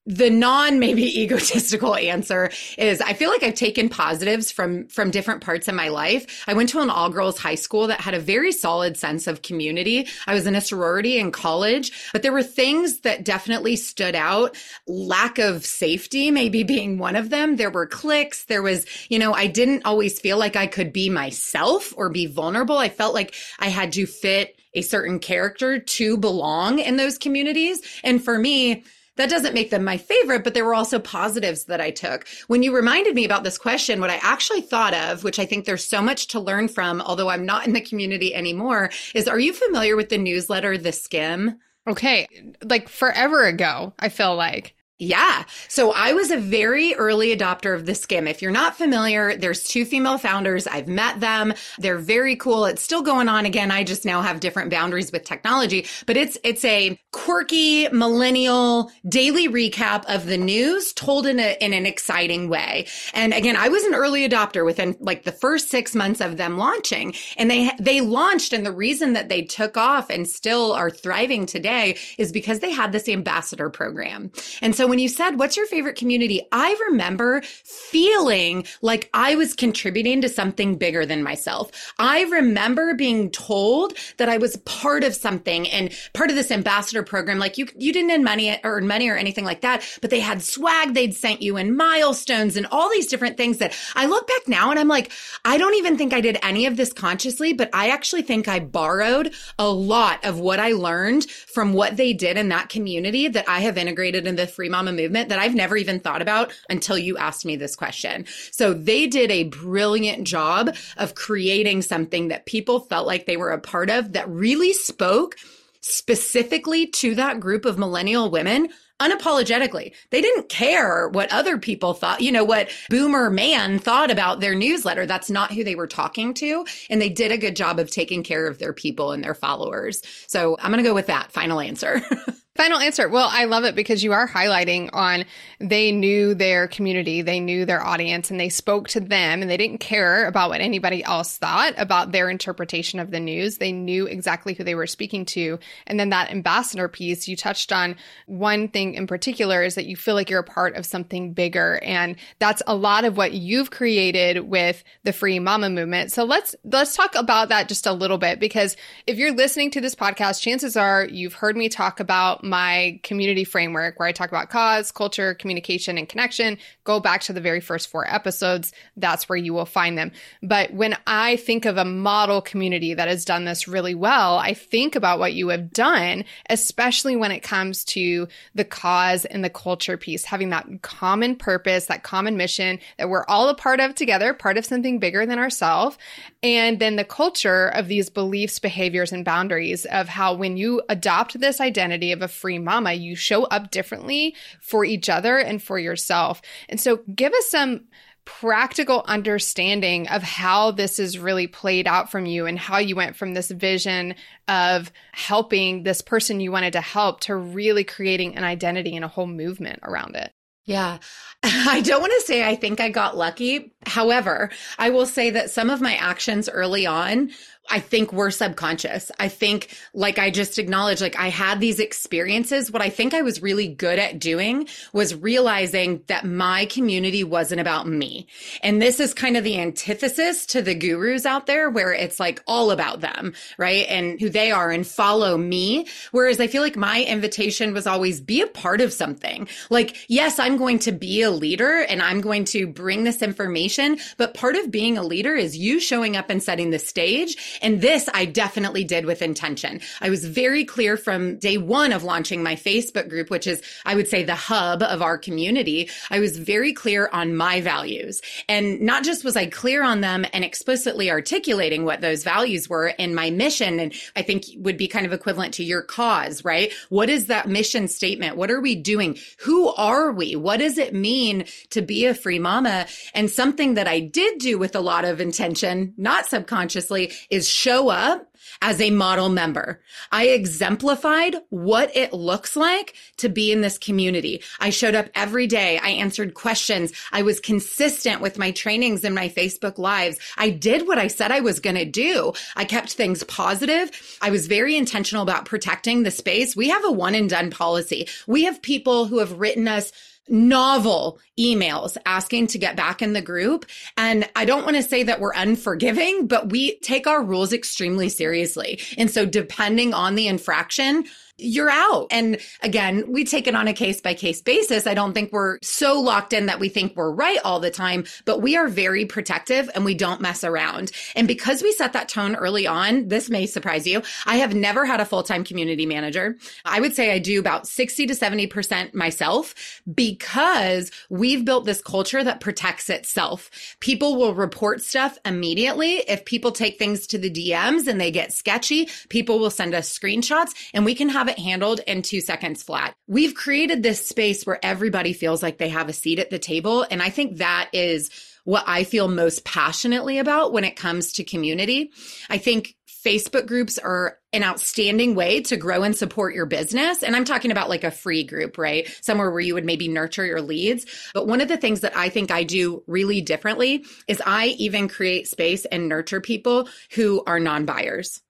the 0.06 0.30
non 0.30 0.78
maybe 0.78 1.04
egotistical 1.22 1.94
answer 1.94 2.50
is 2.76 3.00
I 3.00 3.12
feel 3.12 3.30
like 3.30 3.42
I've 3.42 3.54
taken 3.54 3.88
positives 3.88 4.50
from 4.50 4.88
from 4.88 5.10
different 5.10 5.42
parts 5.42 5.68
of 5.68 5.74
my 5.74 5.88
life. 5.88 6.44
I 6.46 6.54
went 6.54 6.70
to 6.70 6.80
an 6.80 6.90
all 6.90 7.10
girls 7.10 7.38
high 7.38 7.54
school 7.54 7.86
that 7.86 8.00
had 8.00 8.14
a 8.14 8.20
very 8.20 8.52
solid 8.52 8.96
sense 8.96 9.26
of 9.26 9.42
community. 9.42 10.08
I 10.26 10.34
was 10.34 10.46
in 10.46 10.54
a 10.54 10.60
sorority 10.60 11.18
in 11.18 11.30
college, 11.30 11.92
but 12.12 12.22
there 12.22 12.32
were 12.32 12.42
things 12.42 13.00
that 13.00 13.24
definitely 13.24 13.76
stood 13.76 14.14
out. 14.14 14.56
Lack 14.86 15.38
of 15.38 15.64
safety 15.64 16.30
maybe 16.30 16.64
being 16.64 16.98
one 16.98 17.16
of 17.16 17.30
them. 17.30 17.56
There 17.56 17.70
were 17.70 17.86
cliques. 17.86 18.44
There 18.44 18.62
was, 18.62 18.86
you 19.08 19.18
know, 19.18 19.32
I 19.32 19.46
didn't 19.46 19.84
always 19.84 20.18
feel 20.18 20.38
like 20.38 20.56
I 20.56 20.66
could 20.66 20.92
be 20.92 21.10
myself 21.10 21.94
or 21.96 22.08
be 22.08 22.26
vulnerable. 22.26 22.76
I 22.76 22.88
felt 22.88 23.14
like 23.14 23.34
I 23.58 23.68
had 23.68 23.92
to 23.92 24.06
fit 24.06 24.56
a 24.74 24.82
certain 24.82 25.18
character 25.18 25.78
to 25.78 26.16
belong 26.16 26.78
in 26.78 26.96
those 26.96 27.18
communities. 27.18 27.80
And 28.02 28.22
for 28.22 28.38
me, 28.38 28.84
that 29.16 29.30
doesn't 29.30 29.54
make 29.54 29.70
them 29.70 29.84
my 29.84 29.96
favorite, 29.98 30.44
but 30.44 30.54
there 30.54 30.64
were 30.64 30.74
also 30.74 30.98
positives 30.98 31.64
that 31.64 31.80
I 31.80 31.90
took. 31.90 32.26
When 32.46 32.62
you 32.62 32.74
reminded 32.74 33.14
me 33.14 33.24
about 33.24 33.44
this 33.44 33.58
question, 33.58 34.00
what 34.00 34.10
I 34.10 34.18
actually 34.22 34.62
thought 34.62 34.94
of, 34.94 35.24
which 35.24 35.38
I 35.38 35.44
think 35.44 35.64
there's 35.64 35.84
so 35.84 36.00
much 36.00 36.28
to 36.28 36.40
learn 36.40 36.68
from, 36.68 37.00
although 37.00 37.28
I'm 37.28 37.46
not 37.46 37.66
in 37.66 37.72
the 37.72 37.80
community 37.80 38.34
anymore, 38.34 38.90
is 39.14 39.28
are 39.28 39.38
you 39.38 39.52
familiar 39.52 39.96
with 39.96 40.08
the 40.08 40.18
newsletter, 40.18 40.78
The 40.78 40.90
Skimm? 40.90 41.56
Okay. 41.86 42.26
Like 42.62 42.88
forever 42.88 43.44
ago, 43.44 43.92
I 43.98 44.08
feel 44.08 44.36
like. 44.36 44.74
Yeah. 45.02 45.42
So 45.66 45.90
I 45.90 46.12
was 46.12 46.30
a 46.30 46.36
very 46.36 46.94
early 46.94 47.36
adopter 47.36 47.74
of 47.74 47.86
the 47.86 47.92
Skimm. 47.92 48.30
If 48.30 48.40
you're 48.40 48.52
not 48.52 48.76
familiar, 48.76 49.36
there's 49.36 49.64
two 49.64 49.84
female 49.84 50.16
founders. 50.16 50.68
I've 50.68 50.86
met 50.86 51.18
them. 51.18 51.54
They're 51.78 51.98
very 51.98 52.36
cool. 52.36 52.66
It's 52.66 52.82
still 52.82 53.02
going 53.02 53.28
on 53.28 53.44
again. 53.44 53.72
I 53.72 53.82
just 53.82 54.04
now 54.04 54.22
have 54.22 54.38
different 54.38 54.70
boundaries 54.70 55.10
with 55.10 55.24
technology, 55.24 55.88
but 56.06 56.16
it's, 56.16 56.38
it's 56.44 56.64
a 56.64 56.96
quirky 57.10 57.88
millennial 57.88 58.92
daily 59.08 59.48
recap 59.48 60.04
of 60.04 60.26
the 60.26 60.38
news 60.38 60.92
told 60.92 61.26
in 61.26 61.40
a, 61.40 61.56
in 61.60 61.72
an 61.72 61.84
exciting 61.84 62.48
way. 62.48 62.86
And 63.12 63.34
again, 63.34 63.56
I 63.56 63.70
was 63.70 63.82
an 63.82 63.94
early 63.94 64.28
adopter 64.28 64.64
within 64.64 64.96
like 65.00 65.24
the 65.24 65.32
first 65.32 65.68
six 65.68 65.96
months 65.96 66.20
of 66.20 66.36
them 66.36 66.58
launching 66.58 67.12
and 67.36 67.50
they, 67.50 67.72
they 67.80 68.00
launched. 68.02 68.52
And 68.52 68.64
the 68.64 68.70
reason 68.70 69.14
that 69.14 69.28
they 69.28 69.42
took 69.42 69.76
off 69.76 70.10
and 70.10 70.28
still 70.28 70.70
are 70.72 70.90
thriving 70.90 71.44
today 71.44 71.98
is 72.18 72.30
because 72.30 72.60
they 72.60 72.70
had 72.70 72.92
this 72.92 73.08
ambassador 73.08 73.68
program. 73.68 74.30
And 74.60 74.76
so 74.76 74.91
when 74.92 74.98
you 74.98 75.08
said, 75.08 75.38
what's 75.38 75.56
your 75.56 75.64
favorite 75.64 75.96
community? 75.96 76.46
I 76.52 76.76
remember 76.90 77.40
feeling 77.40 78.66
like 78.82 79.08
I 79.14 79.36
was 79.36 79.54
contributing 79.54 80.20
to 80.20 80.28
something 80.28 80.76
bigger 80.76 81.06
than 81.06 81.22
myself. 81.22 81.70
I 81.98 82.24
remember 82.24 82.92
being 82.92 83.30
told 83.30 83.94
that 84.18 84.28
I 84.28 84.36
was 84.36 84.58
part 84.66 85.02
of 85.02 85.14
something 85.14 85.66
and 85.70 85.96
part 86.12 86.28
of 86.28 86.36
this 86.36 86.50
ambassador 86.50 87.02
program. 87.02 87.38
Like 87.38 87.56
you, 87.56 87.68
you 87.74 87.90
didn't 87.90 88.10
earn 88.10 88.22
money, 88.22 88.60
earn 88.64 88.86
money 88.86 89.08
or 89.08 89.16
anything 89.16 89.46
like 89.46 89.62
that, 89.62 89.82
but 90.02 90.10
they 90.10 90.20
had 90.20 90.42
swag 90.42 90.92
they'd 90.92 91.14
sent 91.14 91.40
you 91.40 91.56
and 91.56 91.74
milestones 91.74 92.58
and 92.58 92.66
all 92.66 92.90
these 92.90 93.06
different 93.06 93.38
things 93.38 93.56
that 93.58 93.74
I 93.96 94.04
look 94.04 94.26
back 94.26 94.46
now 94.46 94.70
and 94.70 94.78
I'm 94.78 94.88
like, 94.88 95.10
I 95.42 95.56
don't 95.56 95.76
even 95.76 95.96
think 95.96 96.12
I 96.12 96.20
did 96.20 96.36
any 96.42 96.66
of 96.66 96.76
this 96.76 96.92
consciously, 96.92 97.54
but 97.54 97.70
I 97.72 97.88
actually 97.88 98.22
think 98.22 98.46
I 98.46 98.60
borrowed 98.60 99.32
a 99.58 99.70
lot 99.70 100.22
of 100.22 100.38
what 100.38 100.60
I 100.60 100.72
learned 100.72 101.30
from 101.30 101.72
what 101.72 101.96
they 101.96 102.12
did 102.12 102.36
in 102.36 102.50
that 102.50 102.68
community 102.68 103.28
that 103.28 103.48
I 103.48 103.60
have 103.60 103.78
integrated 103.78 104.26
in 104.26 104.36
the 104.36 104.46
free 104.46 104.68
Mama 104.82 104.96
movement 105.00 105.28
that 105.28 105.38
I've 105.38 105.54
never 105.54 105.76
even 105.76 106.00
thought 106.00 106.22
about 106.22 106.52
until 106.68 106.98
you 106.98 107.16
asked 107.16 107.44
me 107.44 107.54
this 107.54 107.76
question. 107.76 108.26
So 108.50 108.74
they 108.74 109.06
did 109.06 109.30
a 109.30 109.44
brilliant 109.44 110.26
job 110.26 110.74
of 110.96 111.14
creating 111.14 111.82
something 111.82 112.28
that 112.28 112.46
people 112.46 112.80
felt 112.80 113.06
like 113.06 113.26
they 113.26 113.36
were 113.36 113.50
a 113.50 113.60
part 113.60 113.90
of 113.90 114.12
that 114.14 114.28
really 114.28 114.72
spoke 114.72 115.36
specifically 115.82 116.88
to 116.88 117.14
that 117.14 117.38
group 117.38 117.64
of 117.64 117.78
millennial 117.78 118.28
women 118.28 118.70
unapologetically. 118.98 119.92
They 120.10 120.20
didn't 120.20 120.48
care 120.48 121.08
what 121.08 121.32
other 121.32 121.58
people 121.58 121.94
thought, 121.94 122.20
you 122.20 122.32
know, 122.32 122.44
what 122.44 122.68
boomer 122.88 123.30
man 123.30 123.78
thought 123.78 124.10
about 124.10 124.40
their 124.40 124.54
newsletter. 124.54 125.06
That's 125.06 125.30
not 125.30 125.52
who 125.52 125.62
they 125.62 125.74
were 125.76 125.86
talking 125.86 126.34
to. 126.34 126.66
And 126.90 127.00
they 127.00 127.08
did 127.08 127.30
a 127.30 127.38
good 127.38 127.56
job 127.56 127.78
of 127.78 127.90
taking 127.90 128.22
care 128.22 128.46
of 128.48 128.58
their 128.58 128.72
people 128.72 129.12
and 129.12 129.22
their 129.22 129.34
followers. 129.34 130.02
So 130.26 130.56
I'm 130.60 130.72
going 130.72 130.82
to 130.82 130.88
go 130.88 130.94
with 130.94 131.06
that 131.06 131.30
final 131.30 131.60
answer. 131.60 132.00
Final 132.54 132.80
answer. 132.80 133.08
Well, 133.08 133.30
I 133.32 133.46
love 133.46 133.64
it 133.64 133.74
because 133.74 134.04
you 134.04 134.12
are 134.12 134.28
highlighting 134.28 134.90
on 134.92 135.24
they 135.58 135.90
knew 135.90 136.34
their 136.34 136.68
community, 136.68 137.22
they 137.22 137.40
knew 137.40 137.64
their 137.64 137.82
audience, 137.82 138.30
and 138.30 138.38
they 138.38 138.50
spoke 138.50 138.88
to 138.88 139.00
them 139.00 139.40
and 139.40 139.50
they 139.50 139.56
didn't 139.56 139.78
care 139.78 140.26
about 140.26 140.50
what 140.50 140.60
anybody 140.60 141.02
else 141.02 141.38
thought 141.38 141.72
about 141.78 142.12
their 142.12 142.28
interpretation 142.28 143.00
of 143.00 143.10
the 143.10 143.20
news. 143.20 143.56
They 143.56 143.72
knew 143.72 144.04
exactly 144.04 144.52
who 144.52 144.64
they 144.64 144.74
were 144.74 144.86
speaking 144.86 145.24
to. 145.26 145.60
And 145.86 145.98
then 145.98 146.10
that 146.10 146.30
ambassador 146.30 146.88
piece, 146.88 147.26
you 147.26 147.36
touched 147.36 147.72
on 147.72 147.96
one 148.26 148.68
thing 148.68 148.94
in 148.94 149.06
particular 149.06 149.62
is 149.62 149.76
that 149.76 149.86
you 149.86 149.96
feel 149.96 150.14
like 150.14 150.28
you're 150.28 150.40
a 150.40 150.44
part 150.44 150.76
of 150.76 150.84
something 150.84 151.32
bigger. 151.32 151.80
And 151.82 152.16
that's 152.38 152.62
a 152.66 152.74
lot 152.74 153.06
of 153.06 153.16
what 153.16 153.32
you've 153.32 153.70
created 153.70 154.40
with 154.40 154.84
the 155.04 155.14
free 155.14 155.38
mama 155.38 155.70
movement. 155.70 156.12
So 156.12 156.24
let's 156.24 156.54
let's 156.64 156.94
talk 156.96 157.14
about 157.14 157.48
that 157.48 157.68
just 157.68 157.86
a 157.86 157.94
little 157.94 158.18
bit 158.18 158.40
because 158.40 158.76
if 159.06 159.16
you're 159.16 159.32
listening 159.32 159.70
to 159.70 159.80
this 159.80 159.94
podcast, 159.94 160.42
chances 160.42 160.76
are 160.76 161.06
you've 161.06 161.34
heard 161.34 161.56
me 161.56 161.70
talk 161.70 161.98
about 161.98 162.41
my 162.42 163.00
community 163.02 163.44
framework 163.44 163.98
where 163.98 164.08
I 164.08 164.12
talk 164.12 164.28
about 164.28 164.50
cause, 164.50 164.90
culture, 164.90 165.34
communication, 165.34 165.98
and 165.98 166.08
connection. 166.08 166.58
Go 166.84 167.00
back 167.00 167.22
to 167.22 167.32
the 167.32 167.40
very 167.40 167.60
first 167.60 167.88
four 167.88 168.08
episodes. 168.12 168.72
That's 168.96 169.28
where 169.28 169.36
you 169.36 169.54
will 169.54 169.66
find 169.66 169.96
them. 169.96 170.12
But 170.42 170.72
when 170.72 170.96
I 171.06 171.36
think 171.36 171.64
of 171.64 171.76
a 171.76 171.84
model 171.84 172.42
community 172.42 172.94
that 172.94 173.08
has 173.08 173.24
done 173.24 173.44
this 173.44 173.68
really 173.68 173.94
well, 173.94 174.38
I 174.38 174.54
think 174.54 174.96
about 174.96 175.18
what 175.18 175.34
you 175.34 175.48
have 175.48 175.72
done, 175.72 176.24
especially 176.50 177.16
when 177.16 177.32
it 177.32 177.40
comes 177.40 177.84
to 177.84 178.28
the 178.54 178.64
cause 178.64 179.24
and 179.24 179.44
the 179.44 179.50
culture 179.50 179.96
piece, 179.96 180.24
having 180.24 180.50
that 180.50 180.82
common 180.82 181.36
purpose, 181.36 181.86
that 181.86 182.02
common 182.02 182.36
mission 182.36 182.78
that 182.98 183.08
we're 183.08 183.24
all 183.26 183.48
a 183.48 183.54
part 183.54 183.80
of 183.80 183.94
together, 183.94 184.34
part 184.34 184.58
of 184.58 184.64
something 184.64 184.98
bigger 184.98 185.26
than 185.26 185.38
ourselves. 185.38 185.96
And 186.42 186.80
then 186.80 186.96
the 186.96 187.04
culture 187.04 187.68
of 187.68 187.88
these 187.88 188.10
beliefs, 188.10 188.58
behaviors, 188.58 189.12
and 189.12 189.24
boundaries 189.24 189.84
of 189.86 190.08
how 190.08 190.34
when 190.34 190.56
you 190.56 190.82
adopt 190.88 191.38
this 191.38 191.60
identity 191.60 192.12
of 192.12 192.22
a 192.22 192.28
free 192.32 192.58
mama, 192.58 192.92
you 192.92 193.14
show 193.14 193.44
up 193.44 193.70
differently 193.70 194.34
for 194.60 194.84
each 194.84 195.08
other 195.08 195.38
and 195.38 195.62
for 195.62 195.78
yourself. 195.78 196.42
And 196.68 196.80
so 196.80 197.00
give 197.14 197.32
us 197.32 197.48
some 197.48 197.84
practical 198.24 199.02
understanding 199.06 200.08
of 200.08 200.22
how 200.22 200.70
this 200.70 200.98
is 200.98 201.18
really 201.18 201.46
played 201.46 201.88
out 201.88 202.10
from 202.10 202.24
you 202.24 202.46
and 202.46 202.58
how 202.58 202.78
you 202.78 202.94
went 202.94 203.16
from 203.16 203.34
this 203.34 203.50
vision 203.50 204.14
of 204.46 204.92
helping 205.12 205.82
this 205.82 206.02
person 206.02 206.40
you 206.40 206.52
wanted 206.52 206.72
to 206.74 206.80
help 206.80 207.20
to 207.20 207.34
really 207.34 207.82
creating 207.82 208.36
an 208.36 208.44
identity 208.44 208.94
and 208.94 209.04
a 209.04 209.08
whole 209.08 209.26
movement 209.26 209.80
around 209.82 210.14
it. 210.14 210.32
Yeah. 210.64 210.98
I 211.42 211.80
don't 211.80 212.00
want 212.00 212.12
to 212.12 212.26
say 212.26 212.48
I 212.48 212.54
think 212.54 212.80
I 212.80 212.88
got 212.88 213.16
lucky. 213.16 213.72
However, 213.84 214.50
I 214.78 214.90
will 214.90 215.06
say 215.06 215.30
that 215.30 215.50
some 215.50 215.70
of 215.70 215.80
my 215.80 215.96
actions 215.96 216.48
early 216.48 216.86
on 216.86 217.30
I 217.70 217.78
think 217.80 218.12
we're 218.12 218.30
subconscious. 218.30 219.10
I 219.18 219.28
think, 219.28 219.68
like 219.94 220.18
I 220.18 220.30
just 220.30 220.58
acknowledged, 220.58 221.00
like 221.00 221.18
I 221.18 221.28
had 221.28 221.60
these 221.60 221.78
experiences. 221.80 222.70
What 222.70 222.82
I 222.82 222.90
think 222.90 223.14
I 223.14 223.22
was 223.22 223.40
really 223.40 223.68
good 223.68 223.98
at 223.98 224.18
doing 224.18 224.68
was 224.92 225.14
realizing 225.14 226.02
that 226.08 226.24
my 226.24 226.66
community 226.66 227.24
wasn't 227.24 227.60
about 227.60 227.86
me. 227.86 228.26
And 228.62 228.82
this 228.82 229.00
is 229.00 229.14
kind 229.14 229.36
of 229.36 229.44
the 229.44 229.58
antithesis 229.58 230.44
to 230.46 230.60
the 230.60 230.74
gurus 230.74 231.24
out 231.24 231.46
there 231.46 231.70
where 231.70 231.92
it's 231.92 232.18
like 232.20 232.42
all 232.46 232.70
about 232.72 233.00
them, 233.00 233.32
right? 233.58 233.86
And 233.88 234.20
who 234.20 234.28
they 234.28 234.50
are 234.50 234.70
and 234.70 234.86
follow 234.86 235.38
me. 235.38 235.86
Whereas 236.10 236.40
I 236.40 236.48
feel 236.48 236.62
like 236.62 236.76
my 236.76 237.02
invitation 237.04 237.72
was 237.72 237.86
always 237.86 238.20
be 238.20 238.42
a 238.42 238.46
part 238.46 238.80
of 238.80 238.92
something. 238.92 239.48
Like, 239.70 240.04
yes, 240.08 240.38
I'm 240.38 240.56
going 240.56 240.80
to 240.80 240.92
be 240.92 241.22
a 241.22 241.30
leader 241.30 241.78
and 241.88 242.02
I'm 242.02 242.20
going 242.20 242.44
to 242.46 242.66
bring 242.66 243.04
this 243.04 243.22
information, 243.22 243.98
but 244.18 244.34
part 244.34 244.56
of 244.56 244.70
being 244.70 244.98
a 244.98 245.02
leader 245.02 245.34
is 245.34 245.56
you 245.56 245.80
showing 245.80 246.16
up 246.16 246.28
and 246.28 246.42
setting 246.42 246.70
the 246.70 246.78
stage 246.78 247.51
and 247.60 247.80
this 247.80 248.08
I 248.14 248.24
definitely 248.24 248.84
did 248.84 249.04
with 249.04 249.22
intention. 249.22 249.80
I 250.00 250.10
was 250.10 250.24
very 250.24 250.64
clear 250.64 250.96
from 250.96 251.36
day 251.38 251.58
one 251.58 251.92
of 251.92 252.04
launching 252.04 252.42
my 252.42 252.56
Facebook 252.56 253.08
group, 253.08 253.30
which 253.30 253.46
is, 253.46 253.62
I 253.84 253.94
would 253.94 254.08
say, 254.08 254.24
the 254.24 254.34
hub 254.34 254.82
of 254.82 255.02
our 255.02 255.18
community. 255.18 255.90
I 256.10 256.20
was 256.20 256.38
very 256.38 256.72
clear 256.72 257.08
on 257.12 257.36
my 257.36 257.60
values. 257.60 258.22
And 258.48 258.80
not 258.80 259.04
just 259.04 259.24
was 259.24 259.36
I 259.36 259.46
clear 259.46 259.82
on 259.82 260.00
them 260.00 260.24
and 260.32 260.44
explicitly 260.44 261.10
articulating 261.10 261.84
what 261.84 262.00
those 262.00 262.24
values 262.24 262.68
were 262.68 262.88
in 262.88 263.14
my 263.14 263.30
mission, 263.30 263.80
and 263.80 263.92
I 264.16 264.22
think 264.22 264.44
would 264.56 264.76
be 264.76 264.88
kind 264.88 265.06
of 265.06 265.12
equivalent 265.12 265.54
to 265.54 265.64
your 265.64 265.82
cause, 265.82 266.44
right? 266.44 266.72
What 266.88 267.10
is 267.10 267.26
that 267.26 267.48
mission 267.48 267.88
statement? 267.88 268.36
What 268.36 268.50
are 268.50 268.60
we 268.60 268.74
doing? 268.74 269.18
Who 269.40 269.68
are 269.68 270.12
we? 270.12 270.36
What 270.36 270.58
does 270.58 270.78
it 270.78 270.94
mean 270.94 271.44
to 271.70 271.82
be 271.82 272.06
a 272.06 272.14
free 272.14 272.38
mama? 272.38 272.86
And 273.14 273.30
something 273.30 273.74
that 273.74 273.88
I 273.88 274.00
did 274.00 274.38
do 274.38 274.58
with 274.58 274.74
a 274.74 274.80
lot 274.80 275.04
of 275.04 275.20
intention, 275.20 275.94
not 275.96 276.26
subconsciously, 276.26 277.12
is 277.30 277.41
is 277.42 277.48
show 277.48 277.88
up 277.88 278.32
as 278.60 278.80
a 278.80 278.90
model 278.90 279.28
member. 279.28 279.80
I 280.12 280.28
exemplified 280.28 281.34
what 281.50 281.94
it 281.96 282.12
looks 282.12 282.54
like 282.54 282.94
to 283.16 283.28
be 283.28 283.50
in 283.50 283.60
this 283.60 283.78
community. 283.78 284.44
I 284.60 284.70
showed 284.70 284.94
up 284.94 285.08
every 285.16 285.48
day. 285.48 285.78
I 285.78 285.88
answered 285.88 286.34
questions. 286.34 286.92
I 287.10 287.22
was 287.22 287.40
consistent 287.40 288.20
with 288.20 288.38
my 288.38 288.52
trainings 288.52 289.02
and 289.02 289.16
my 289.16 289.28
Facebook 289.28 289.78
lives. 289.78 290.20
I 290.38 290.50
did 290.50 290.86
what 290.86 290.98
I 290.98 291.08
said 291.08 291.32
I 291.32 291.40
was 291.40 291.58
going 291.58 291.74
to 291.74 291.84
do. 291.84 292.34
I 292.54 292.64
kept 292.64 292.92
things 292.92 293.24
positive. 293.24 293.90
I 294.22 294.30
was 294.30 294.46
very 294.46 294.76
intentional 294.76 295.24
about 295.24 295.46
protecting 295.46 296.04
the 296.04 296.12
space. 296.12 296.54
We 296.54 296.68
have 296.68 296.84
a 296.84 296.92
one 296.92 297.16
and 297.16 297.28
done 297.28 297.50
policy. 297.50 298.06
We 298.28 298.44
have 298.44 298.62
people 298.62 299.06
who 299.06 299.18
have 299.18 299.40
written 299.40 299.66
us 299.66 299.90
novel 300.28 301.18
emails 301.38 301.96
asking 302.06 302.46
to 302.48 302.58
get 302.58 302.76
back 302.76 303.02
in 303.02 303.12
the 303.12 303.22
group. 303.22 303.66
And 303.96 304.28
I 304.36 304.44
don't 304.44 304.64
want 304.64 304.76
to 304.76 304.82
say 304.82 305.02
that 305.02 305.20
we're 305.20 305.32
unforgiving, 305.34 306.26
but 306.26 306.50
we 306.50 306.78
take 306.78 307.06
our 307.06 307.22
rules 307.22 307.52
extremely 307.52 308.08
seriously. 308.08 308.80
And 308.96 309.10
so 309.10 309.26
depending 309.26 309.94
on 309.94 310.14
the 310.14 310.28
infraction, 310.28 311.04
you're 311.38 311.70
out. 311.70 312.06
And 312.10 312.38
again, 312.60 313.10
we 313.10 313.24
take 313.24 313.46
it 313.46 313.54
on 313.54 313.68
a 313.68 313.72
case 313.72 314.00
by 314.00 314.14
case 314.14 314.40
basis. 314.40 314.86
I 314.86 314.94
don't 314.94 315.12
think 315.12 315.32
we're 315.32 315.58
so 315.62 316.00
locked 316.00 316.32
in 316.32 316.46
that 316.46 316.60
we 316.60 316.68
think 316.68 316.94
we're 316.94 317.10
right 317.10 317.38
all 317.44 317.58
the 317.58 317.70
time, 317.70 318.04
but 318.24 318.40
we 318.40 318.56
are 318.56 318.68
very 318.68 319.06
protective 319.06 319.70
and 319.74 319.84
we 319.84 319.94
don't 319.94 320.20
mess 320.20 320.44
around. 320.44 320.92
And 321.16 321.26
because 321.26 321.62
we 321.62 321.72
set 321.72 321.94
that 321.94 322.08
tone 322.08 322.36
early 322.36 322.66
on, 322.66 323.08
this 323.08 323.30
may 323.30 323.46
surprise 323.46 323.86
you. 323.86 324.02
I 324.26 324.36
have 324.36 324.54
never 324.54 324.84
had 324.84 325.00
a 325.00 325.04
full 325.04 325.22
time 325.22 325.44
community 325.44 325.86
manager. 325.86 326.36
I 326.64 326.80
would 326.80 326.94
say 326.94 327.12
I 327.12 327.18
do 327.18 327.38
about 327.40 327.66
60 327.66 328.06
to 328.06 328.14
70% 328.14 328.94
myself 328.94 329.82
because 329.92 330.90
we've 331.08 331.44
built 331.44 331.64
this 331.64 331.82
culture 331.82 332.22
that 332.22 332.40
protects 332.40 332.90
itself. 332.90 333.50
People 333.80 334.16
will 334.16 334.34
report 334.34 334.82
stuff 334.82 335.18
immediately. 335.24 335.96
If 336.08 336.24
people 336.24 336.52
take 336.52 336.78
things 336.78 337.06
to 337.08 337.18
the 337.18 337.30
DMs 337.30 337.86
and 337.86 338.00
they 338.00 338.10
get 338.10 338.32
sketchy, 338.32 338.88
people 339.08 339.38
will 339.38 339.50
send 339.50 339.74
us 339.74 339.96
screenshots 339.96 340.50
and 340.74 340.84
we 340.84 340.94
can 340.94 341.08
have 341.08 341.21
it 341.28 341.38
handled 341.38 341.80
in 341.86 342.02
two 342.02 342.20
seconds 342.20 342.62
flat. 342.62 342.94
We've 343.06 343.34
created 343.34 343.82
this 343.82 344.06
space 344.06 344.44
where 344.44 344.58
everybody 344.64 345.12
feels 345.12 345.42
like 345.42 345.58
they 345.58 345.68
have 345.68 345.88
a 345.88 345.92
seat 345.92 346.18
at 346.18 346.30
the 346.30 346.38
table. 346.38 346.86
And 346.90 347.02
I 347.02 347.10
think 347.10 347.38
that 347.38 347.70
is 347.72 348.10
what 348.44 348.64
I 348.66 348.84
feel 348.84 349.08
most 349.08 349.44
passionately 349.44 350.18
about 350.18 350.52
when 350.52 350.64
it 350.64 350.76
comes 350.76 351.12
to 351.14 351.24
community. 351.24 351.92
I 352.28 352.38
think 352.38 352.74
Facebook 353.04 353.46
groups 353.46 353.78
are 353.78 354.18
an 354.32 354.42
outstanding 354.42 355.14
way 355.14 355.40
to 355.42 355.56
grow 355.56 355.82
and 355.82 355.94
support 355.96 356.34
your 356.34 356.46
business. 356.46 357.02
And 357.02 357.14
I'm 357.14 357.24
talking 357.24 357.50
about 357.50 357.68
like 357.68 357.84
a 357.84 357.90
free 357.90 358.24
group, 358.24 358.56
right? 358.56 358.88
Somewhere 359.02 359.30
where 359.30 359.40
you 359.40 359.54
would 359.54 359.64
maybe 359.64 359.88
nurture 359.88 360.24
your 360.24 360.40
leads. 360.40 360.86
But 361.12 361.26
one 361.26 361.40
of 361.40 361.48
the 361.48 361.56
things 361.56 361.80
that 361.80 361.96
I 361.96 362.08
think 362.08 362.30
I 362.30 362.44
do 362.44 362.82
really 362.86 363.20
differently 363.20 363.84
is 364.08 364.22
I 364.24 364.48
even 364.58 364.88
create 364.88 365.28
space 365.28 365.64
and 365.66 365.88
nurture 365.88 366.20
people 366.20 366.68
who 366.94 367.22
are 367.26 367.40
non 367.40 367.66
buyers. 367.66 368.22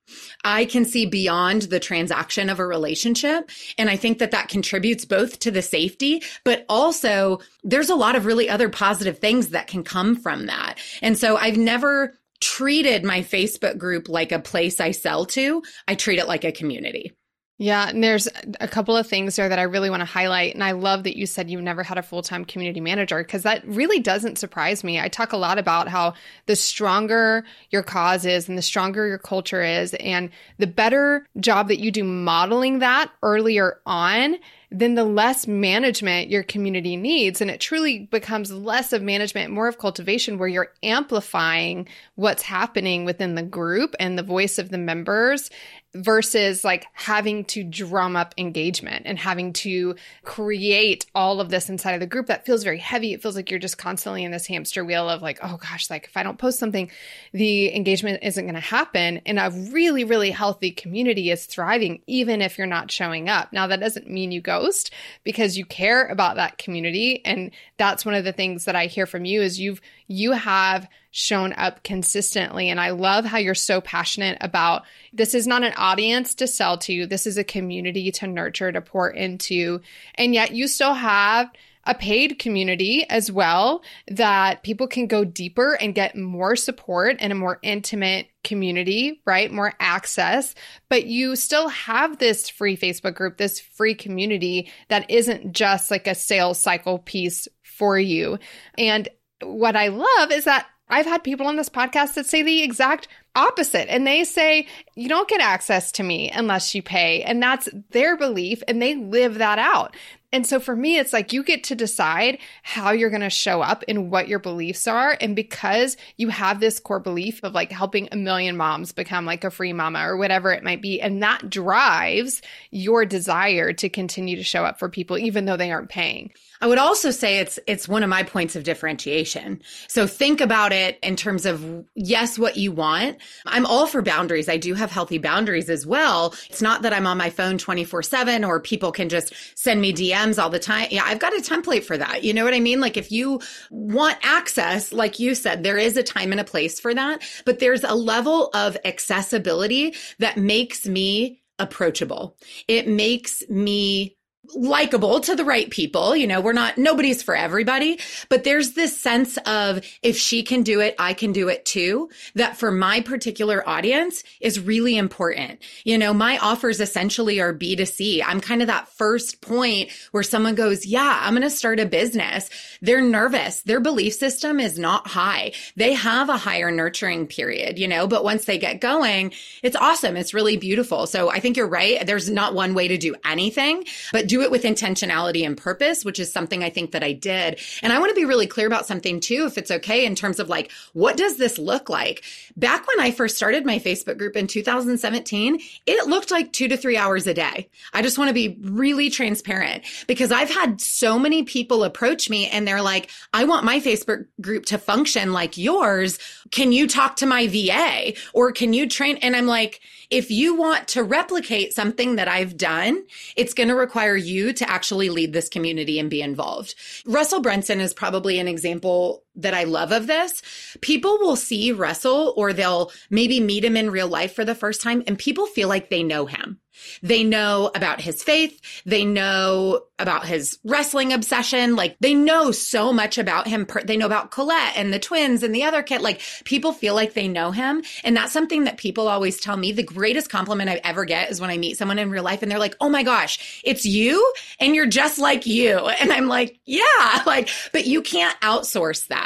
I 0.44 0.64
can 0.64 0.84
see 0.84 1.06
beyond 1.06 1.62
the 1.62 1.80
transaction 1.80 2.50
of 2.50 2.58
a 2.58 2.66
relationship. 2.66 3.50
And 3.78 3.88
I 3.88 3.96
think 3.96 4.18
that 4.18 4.32
that 4.32 4.48
contributes 4.48 5.04
both 5.04 5.38
to 5.40 5.50
the 5.50 5.62
safety, 5.62 6.22
but 6.44 6.66
also 6.68 7.40
there's 7.62 7.90
a 7.90 7.94
lot 7.94 8.16
of 8.16 8.26
really 8.26 8.48
other 8.48 8.68
positive 8.68 9.18
things 9.18 9.48
that 9.48 9.68
can 9.68 9.84
come 9.84 10.16
from 10.16 10.46
that. 10.46 10.78
And 11.00 11.16
so 11.16 11.36
I've 11.36 11.56
never 11.56 12.18
treated 12.42 13.04
my 13.04 13.20
Facebook 13.20 13.78
group 13.78 14.08
like 14.08 14.32
a 14.32 14.38
place 14.38 14.80
I 14.80 14.90
sell 14.90 15.24
to. 15.26 15.62
I 15.86 15.94
treat 15.94 16.18
it 16.18 16.26
like 16.26 16.44
a 16.44 16.52
community. 16.52 17.12
Yeah, 17.58 17.88
and 17.88 18.02
there's 18.02 18.26
a 18.58 18.66
couple 18.66 18.96
of 18.96 19.06
things 19.06 19.36
there 19.36 19.48
that 19.48 19.58
I 19.60 19.62
really 19.62 19.88
want 19.88 20.00
to 20.00 20.04
highlight. 20.04 20.54
And 20.54 20.64
I 20.64 20.72
love 20.72 21.04
that 21.04 21.16
you 21.16 21.26
said 21.26 21.48
you've 21.48 21.62
never 21.62 21.84
had 21.84 21.96
a 21.96 22.02
full 22.02 22.22
time 22.22 22.44
community 22.44 22.80
manager 22.80 23.18
because 23.18 23.44
that 23.44 23.64
really 23.68 24.00
doesn't 24.00 24.38
surprise 24.38 24.82
me. 24.82 24.98
I 24.98 25.06
talk 25.06 25.32
a 25.32 25.36
lot 25.36 25.58
about 25.58 25.86
how 25.86 26.14
the 26.46 26.56
stronger 26.56 27.44
your 27.70 27.84
cause 27.84 28.26
is 28.26 28.48
and 28.48 28.58
the 28.58 28.62
stronger 28.62 29.06
your 29.06 29.18
culture 29.18 29.62
is, 29.62 29.94
and 29.94 30.30
the 30.58 30.66
better 30.66 31.24
job 31.38 31.68
that 31.68 31.78
you 31.78 31.92
do 31.92 32.02
modeling 32.02 32.80
that 32.80 33.12
earlier 33.22 33.78
on, 33.86 34.38
then 34.72 34.94
the 34.94 35.04
less 35.04 35.46
management 35.46 36.30
your 36.30 36.42
community 36.42 36.96
needs. 36.96 37.40
And 37.40 37.50
it 37.50 37.60
truly 37.60 38.00
becomes 38.10 38.50
less 38.50 38.92
of 38.92 39.02
management, 39.02 39.52
more 39.52 39.68
of 39.68 39.78
cultivation, 39.78 40.38
where 40.38 40.48
you're 40.48 40.72
amplifying 40.82 41.88
what's 42.14 42.42
happening 42.42 43.04
within 43.04 43.34
the 43.34 43.42
group 43.42 43.94
and 44.00 44.18
the 44.18 44.22
voice 44.22 44.58
of 44.58 44.70
the 44.70 44.78
members 44.78 45.50
versus 45.94 46.64
like 46.64 46.86
having 46.94 47.44
to 47.44 47.62
drum 47.62 48.16
up 48.16 48.34
engagement 48.38 49.02
and 49.04 49.18
having 49.18 49.52
to 49.52 49.94
create 50.24 51.04
all 51.14 51.40
of 51.40 51.50
this 51.50 51.68
inside 51.68 51.92
of 51.92 52.00
the 52.00 52.06
group 52.06 52.28
that 52.28 52.46
feels 52.46 52.64
very 52.64 52.78
heavy. 52.78 53.12
It 53.12 53.20
feels 53.20 53.36
like 53.36 53.50
you're 53.50 53.60
just 53.60 53.76
constantly 53.76 54.24
in 54.24 54.30
this 54.30 54.46
hamster 54.46 54.84
wheel 54.84 55.08
of 55.08 55.20
like, 55.20 55.38
oh 55.42 55.58
gosh, 55.58 55.90
like 55.90 56.06
if 56.06 56.16
I 56.16 56.22
don't 56.22 56.38
post 56.38 56.58
something, 56.58 56.90
the 57.32 57.74
engagement 57.74 58.20
isn't 58.22 58.44
going 58.44 58.54
to 58.54 58.60
happen. 58.60 59.20
And 59.26 59.38
a 59.38 59.50
really, 59.70 60.04
really 60.04 60.30
healthy 60.30 60.70
community 60.70 61.30
is 61.30 61.44
thriving, 61.44 62.00
even 62.06 62.40
if 62.40 62.56
you're 62.56 62.66
not 62.66 62.90
showing 62.90 63.28
up. 63.28 63.52
Now, 63.52 63.66
that 63.66 63.80
doesn't 63.80 64.08
mean 64.08 64.32
you 64.32 64.40
ghost 64.40 64.92
because 65.24 65.58
you 65.58 65.66
care 65.66 66.06
about 66.06 66.36
that 66.36 66.56
community. 66.56 67.22
And 67.24 67.50
that's 67.76 68.06
one 68.06 68.14
of 68.14 68.24
the 68.24 68.32
things 68.32 68.64
that 68.64 68.76
I 68.76 68.86
hear 68.86 69.06
from 69.06 69.26
you 69.26 69.42
is 69.42 69.60
you've, 69.60 69.82
you 70.06 70.32
have 70.32 70.88
shown 71.12 71.52
up 71.52 71.84
consistently. 71.84 72.70
And 72.70 72.80
I 72.80 72.90
love 72.90 73.24
how 73.24 73.38
you're 73.38 73.54
so 73.54 73.80
passionate 73.80 74.38
about 74.40 74.82
this 75.12 75.34
is 75.34 75.46
not 75.46 75.62
an 75.62 75.74
audience 75.76 76.34
to 76.36 76.46
sell 76.46 76.78
to, 76.78 76.92
you. 76.92 77.06
this 77.06 77.26
is 77.26 77.36
a 77.36 77.44
community 77.44 78.10
to 78.12 78.26
nurture, 78.26 78.72
to 78.72 78.80
pour 78.80 79.10
into. 79.10 79.80
And 80.16 80.34
yet 80.34 80.52
you 80.52 80.66
still 80.66 80.94
have 80.94 81.52
a 81.84 81.94
paid 81.94 82.38
community 82.38 83.04
as 83.10 83.30
well 83.30 83.82
that 84.08 84.62
people 84.62 84.86
can 84.86 85.06
go 85.06 85.24
deeper 85.24 85.74
and 85.74 85.94
get 85.94 86.16
more 86.16 86.56
support 86.56 87.16
and 87.18 87.32
a 87.32 87.36
more 87.36 87.58
intimate 87.62 88.28
community, 88.44 89.20
right? 89.26 89.52
More 89.52 89.74
access, 89.80 90.54
but 90.88 91.06
you 91.06 91.36
still 91.36 91.68
have 91.68 92.18
this 92.18 92.48
free 92.48 92.76
Facebook 92.76 93.14
group, 93.14 93.36
this 93.36 93.60
free 93.60 93.94
community 93.94 94.70
that 94.88 95.10
isn't 95.10 95.52
just 95.52 95.90
like 95.90 96.06
a 96.06 96.14
sales 96.14 96.58
cycle 96.58 96.98
piece 97.00 97.48
for 97.62 97.98
you. 97.98 98.38
And 98.78 99.08
what 99.42 99.76
I 99.76 99.88
love 99.88 100.30
is 100.30 100.44
that 100.44 100.66
I've 100.92 101.06
had 101.06 101.24
people 101.24 101.46
on 101.46 101.56
this 101.56 101.68
podcast 101.68 102.14
that 102.14 102.26
say 102.26 102.42
the 102.42 102.62
exact 102.62 103.08
opposite. 103.34 103.90
And 103.90 104.06
they 104.06 104.24
say, 104.24 104.66
you 104.94 105.08
don't 105.08 105.28
get 105.28 105.40
access 105.40 105.90
to 105.92 106.02
me 106.02 106.30
unless 106.30 106.74
you 106.74 106.82
pay. 106.82 107.22
And 107.22 107.42
that's 107.42 107.68
their 107.90 108.16
belief. 108.16 108.62
And 108.68 108.80
they 108.80 108.94
live 108.94 109.36
that 109.36 109.58
out. 109.58 109.96
And 110.32 110.46
so 110.46 110.58
for 110.58 110.74
me, 110.74 110.98
it's 110.98 111.12
like 111.12 111.32
you 111.32 111.44
get 111.44 111.64
to 111.64 111.74
decide 111.74 112.38
how 112.62 112.90
you're 112.90 113.10
going 113.10 113.20
to 113.20 113.30
show 113.30 113.60
up 113.60 113.84
and 113.86 114.10
what 114.10 114.28
your 114.28 114.38
beliefs 114.38 114.88
are. 114.88 115.16
And 115.20 115.36
because 115.36 115.96
you 116.16 116.30
have 116.30 116.58
this 116.58 116.80
core 116.80 117.00
belief 117.00 117.40
of 117.42 117.52
like 117.52 117.70
helping 117.70 118.08
a 118.10 118.16
million 118.16 118.56
moms 118.56 118.92
become 118.92 119.26
like 119.26 119.44
a 119.44 119.50
free 119.50 119.72
mama 119.72 120.00
or 120.06 120.16
whatever 120.16 120.50
it 120.52 120.64
might 120.64 120.80
be, 120.80 121.00
and 121.00 121.22
that 121.22 121.50
drives 121.50 122.40
your 122.70 123.04
desire 123.04 123.72
to 123.74 123.88
continue 123.88 124.36
to 124.36 124.42
show 124.42 124.64
up 124.64 124.78
for 124.78 124.88
people, 124.88 125.18
even 125.18 125.44
though 125.44 125.56
they 125.56 125.70
aren't 125.70 125.90
paying. 125.90 126.32
I 126.62 126.66
would 126.66 126.78
also 126.78 127.10
say 127.10 127.38
it's 127.38 127.58
it's 127.66 127.88
one 127.88 128.04
of 128.04 128.08
my 128.08 128.22
points 128.22 128.54
of 128.54 128.62
differentiation. 128.62 129.60
So 129.88 130.06
think 130.06 130.40
about 130.40 130.72
it 130.72 130.98
in 131.02 131.16
terms 131.16 131.44
of 131.44 131.84
yes, 131.96 132.38
what 132.38 132.56
you 132.56 132.70
want. 132.70 133.18
I'm 133.46 133.66
all 133.66 133.88
for 133.88 134.00
boundaries. 134.00 134.48
I 134.48 134.58
do 134.58 134.74
have 134.74 134.90
healthy 134.90 135.18
boundaries 135.18 135.68
as 135.68 135.84
well. 135.84 136.34
It's 136.48 136.62
not 136.62 136.82
that 136.82 136.92
I'm 136.92 137.06
on 137.06 137.18
my 137.18 137.30
phone 137.30 137.58
24/7 137.58 138.46
or 138.46 138.60
people 138.60 138.92
can 138.92 139.08
just 139.08 139.34
send 139.58 139.80
me 139.80 139.92
DMs 139.92 140.21
all 140.38 140.50
the 140.50 140.58
time. 140.58 140.88
Yeah, 140.90 141.02
I've 141.04 141.18
got 141.18 141.32
a 141.32 141.40
template 141.40 141.84
for 141.84 141.98
that. 141.98 142.24
You 142.24 142.32
know 142.32 142.44
what 142.44 142.54
I 142.54 142.60
mean? 142.60 142.80
Like 142.80 142.96
if 142.96 143.10
you 143.10 143.40
want 143.70 144.18
access, 144.22 144.92
like 144.92 145.18
you 145.18 145.34
said, 145.34 145.62
there 145.62 145.78
is 145.78 145.96
a 145.96 146.02
time 146.02 146.32
and 146.32 146.40
a 146.40 146.44
place 146.44 146.78
for 146.80 146.94
that, 146.94 147.22
but 147.44 147.58
there's 147.58 147.84
a 147.84 147.94
level 147.94 148.48
of 148.54 148.76
accessibility 148.84 149.94
that 150.18 150.36
makes 150.36 150.86
me 150.86 151.42
approachable. 151.58 152.36
It 152.68 152.88
makes 152.88 153.42
me 153.48 154.16
likable 154.54 155.20
to 155.20 155.36
the 155.36 155.44
right 155.44 155.70
people. 155.70 156.16
You 156.16 156.26
know, 156.26 156.40
we're 156.40 156.52
not, 156.52 156.76
nobody's 156.76 157.22
for 157.22 157.34
everybody, 157.36 158.00
but 158.28 158.44
there's 158.44 158.72
this 158.72 159.00
sense 159.00 159.38
of 159.46 159.84
if 160.02 160.16
she 160.16 160.42
can 160.42 160.62
do 160.62 160.80
it, 160.80 160.94
I 160.98 161.14
can 161.14 161.32
do 161.32 161.48
it 161.48 161.64
too. 161.64 162.10
That 162.34 162.56
for 162.56 162.70
my 162.70 163.00
particular 163.00 163.66
audience 163.68 164.24
is 164.40 164.58
really 164.58 164.96
important. 164.96 165.60
You 165.84 165.96
know, 165.96 166.12
my 166.12 166.38
offers 166.38 166.80
essentially 166.80 167.40
are 167.40 167.54
B2C. 167.54 168.22
I'm 168.26 168.40
kind 168.40 168.62
of 168.62 168.66
that 168.66 168.88
first 168.88 169.40
point 169.42 169.90
where 170.10 170.24
someone 170.24 170.56
goes, 170.56 170.84
yeah, 170.86 171.20
I'm 171.22 171.34
going 171.34 171.42
to 171.42 171.50
start 171.50 171.78
a 171.78 171.86
business. 171.86 172.50
They're 172.80 173.00
nervous. 173.00 173.62
Their 173.62 173.80
belief 173.80 174.14
system 174.14 174.58
is 174.58 174.78
not 174.78 175.06
high. 175.06 175.52
They 175.76 175.92
have 175.94 176.28
a 176.28 176.36
higher 176.36 176.70
nurturing 176.70 177.28
period, 177.28 177.78
you 177.78 177.86
know, 177.86 178.08
but 178.08 178.24
once 178.24 178.44
they 178.44 178.58
get 178.58 178.80
going, 178.80 179.32
it's 179.62 179.76
awesome. 179.76 180.16
It's 180.16 180.34
really 180.34 180.56
beautiful. 180.56 181.06
So 181.06 181.30
I 181.30 181.38
think 181.38 181.56
you're 181.56 181.68
right. 181.68 182.04
There's 182.04 182.28
not 182.28 182.54
one 182.54 182.74
way 182.74 182.88
to 182.88 182.98
do 182.98 183.14
anything, 183.24 183.84
but 184.12 184.26
do 184.32 184.40
it 184.40 184.50
with 184.50 184.62
intentionality 184.62 185.44
and 185.44 185.58
purpose, 185.58 186.06
which 186.06 186.18
is 186.18 186.32
something 186.32 186.64
I 186.64 186.70
think 186.70 186.92
that 186.92 187.04
I 187.04 187.12
did. 187.12 187.60
And 187.82 187.92
I 187.92 187.98
want 187.98 188.12
to 188.12 188.14
be 188.14 188.24
really 188.24 188.46
clear 188.46 188.66
about 188.66 188.86
something 188.86 189.20
too, 189.20 189.44
if 189.44 189.58
it's 189.58 189.70
okay, 189.70 190.06
in 190.06 190.14
terms 190.14 190.40
of 190.40 190.48
like, 190.48 190.72
what 190.94 191.18
does 191.18 191.36
this 191.36 191.58
look 191.58 191.90
like? 191.90 192.24
Back 192.56 192.88
when 192.88 192.98
I 192.98 193.10
first 193.10 193.36
started 193.36 193.66
my 193.66 193.78
Facebook 193.78 194.16
group 194.16 194.34
in 194.34 194.46
2017, 194.46 195.60
it 195.84 196.06
looked 196.06 196.30
like 196.30 196.50
two 196.50 196.66
to 196.68 196.78
three 196.78 196.96
hours 196.96 197.26
a 197.26 197.34
day. 197.34 197.68
I 197.92 198.00
just 198.00 198.16
want 198.16 198.28
to 198.28 198.34
be 198.34 198.56
really 198.62 199.10
transparent 199.10 199.84
because 200.06 200.32
I've 200.32 200.48
had 200.48 200.80
so 200.80 201.18
many 201.18 201.42
people 201.42 201.84
approach 201.84 202.30
me 202.30 202.48
and 202.48 202.66
they're 202.66 202.80
like, 202.80 203.10
I 203.34 203.44
want 203.44 203.66
my 203.66 203.80
Facebook 203.80 204.24
group 204.40 204.64
to 204.66 204.78
function 204.78 205.34
like 205.34 205.58
yours. 205.58 206.18
Can 206.50 206.72
you 206.72 206.88
talk 206.88 207.16
to 207.16 207.26
my 207.26 207.48
VA 207.48 208.14
or 208.32 208.50
can 208.50 208.72
you 208.72 208.88
train? 208.88 209.18
And 209.18 209.36
I'm 209.36 209.46
like, 209.46 209.82
if 210.12 210.30
you 210.30 210.54
want 210.54 210.88
to 210.88 211.02
replicate 211.02 211.72
something 211.72 212.16
that 212.16 212.28
I've 212.28 212.58
done, 212.58 213.02
it's 213.34 213.54
going 213.54 213.70
to 213.70 213.74
require 213.74 214.14
you 214.14 214.52
to 214.52 214.68
actually 214.68 215.08
lead 215.08 215.32
this 215.32 215.48
community 215.48 215.98
and 215.98 216.10
be 216.10 216.20
involved. 216.20 216.74
Russell 217.06 217.40
Brunson 217.40 217.80
is 217.80 217.94
probably 217.94 218.38
an 218.38 218.46
example 218.46 219.24
that 219.36 219.54
I 219.54 219.64
love 219.64 219.92
of 219.92 220.06
this. 220.06 220.42
People 220.80 221.18
will 221.18 221.36
see 221.36 221.72
Russell 221.72 222.34
or 222.36 222.52
they'll 222.52 222.92
maybe 223.10 223.40
meet 223.40 223.64
him 223.64 223.76
in 223.76 223.90
real 223.90 224.08
life 224.08 224.34
for 224.34 224.44
the 224.44 224.54
first 224.54 224.80
time 224.80 225.02
and 225.06 225.18
people 225.18 225.46
feel 225.46 225.68
like 225.68 225.90
they 225.90 226.02
know 226.02 226.26
him. 226.26 226.60
They 227.02 227.24
know 227.24 227.70
about 227.74 228.00
his 228.00 228.22
faith. 228.22 228.60
They 228.84 229.04
know 229.04 229.82
about 229.98 230.26
his 230.26 230.58
wrestling 230.64 231.12
obsession. 231.12 231.76
Like 231.76 231.96
they 232.00 232.14
know 232.14 232.50
so 232.50 232.92
much 232.92 233.18
about 233.18 233.46
him. 233.46 233.66
They 233.84 233.96
know 233.96 234.06
about 234.06 234.30
Collette 234.30 234.76
and 234.76 234.92
the 234.92 234.98
twins 234.98 235.42
and 235.42 235.54
the 235.54 235.64
other 235.64 235.82
kid. 235.82 236.00
Like 236.00 236.22
people 236.44 236.72
feel 236.72 236.94
like 236.94 237.14
they 237.14 237.28
know 237.28 237.50
him. 237.50 237.82
And 238.04 238.16
that's 238.16 238.32
something 238.32 238.64
that 238.64 238.78
people 238.78 239.08
always 239.08 239.38
tell 239.40 239.56
me. 239.56 239.72
The 239.72 239.82
greatest 239.82 240.30
compliment 240.30 240.70
I 240.70 240.80
ever 240.82 241.04
get 241.04 241.30
is 241.30 241.40
when 241.40 241.50
I 241.50 241.58
meet 241.58 241.76
someone 241.76 241.98
in 241.98 242.10
real 242.10 242.24
life 242.24 242.42
and 242.42 242.50
they're 242.50 242.58
like, 242.58 242.76
Oh 242.80 242.88
my 242.88 243.02
gosh, 243.02 243.60
it's 243.64 243.84
you 243.84 244.32
and 244.58 244.74
you're 244.74 244.86
just 244.86 245.18
like 245.18 245.46
you. 245.46 245.90
And 246.02 246.10
I'm 246.12 246.26
like, 246.26 246.58
yeah, 246.64 247.22
like, 247.26 247.48
but 247.72 247.86
you 247.86 248.02
can't 248.02 248.38
outsource 248.40 249.06
that. 249.06 249.21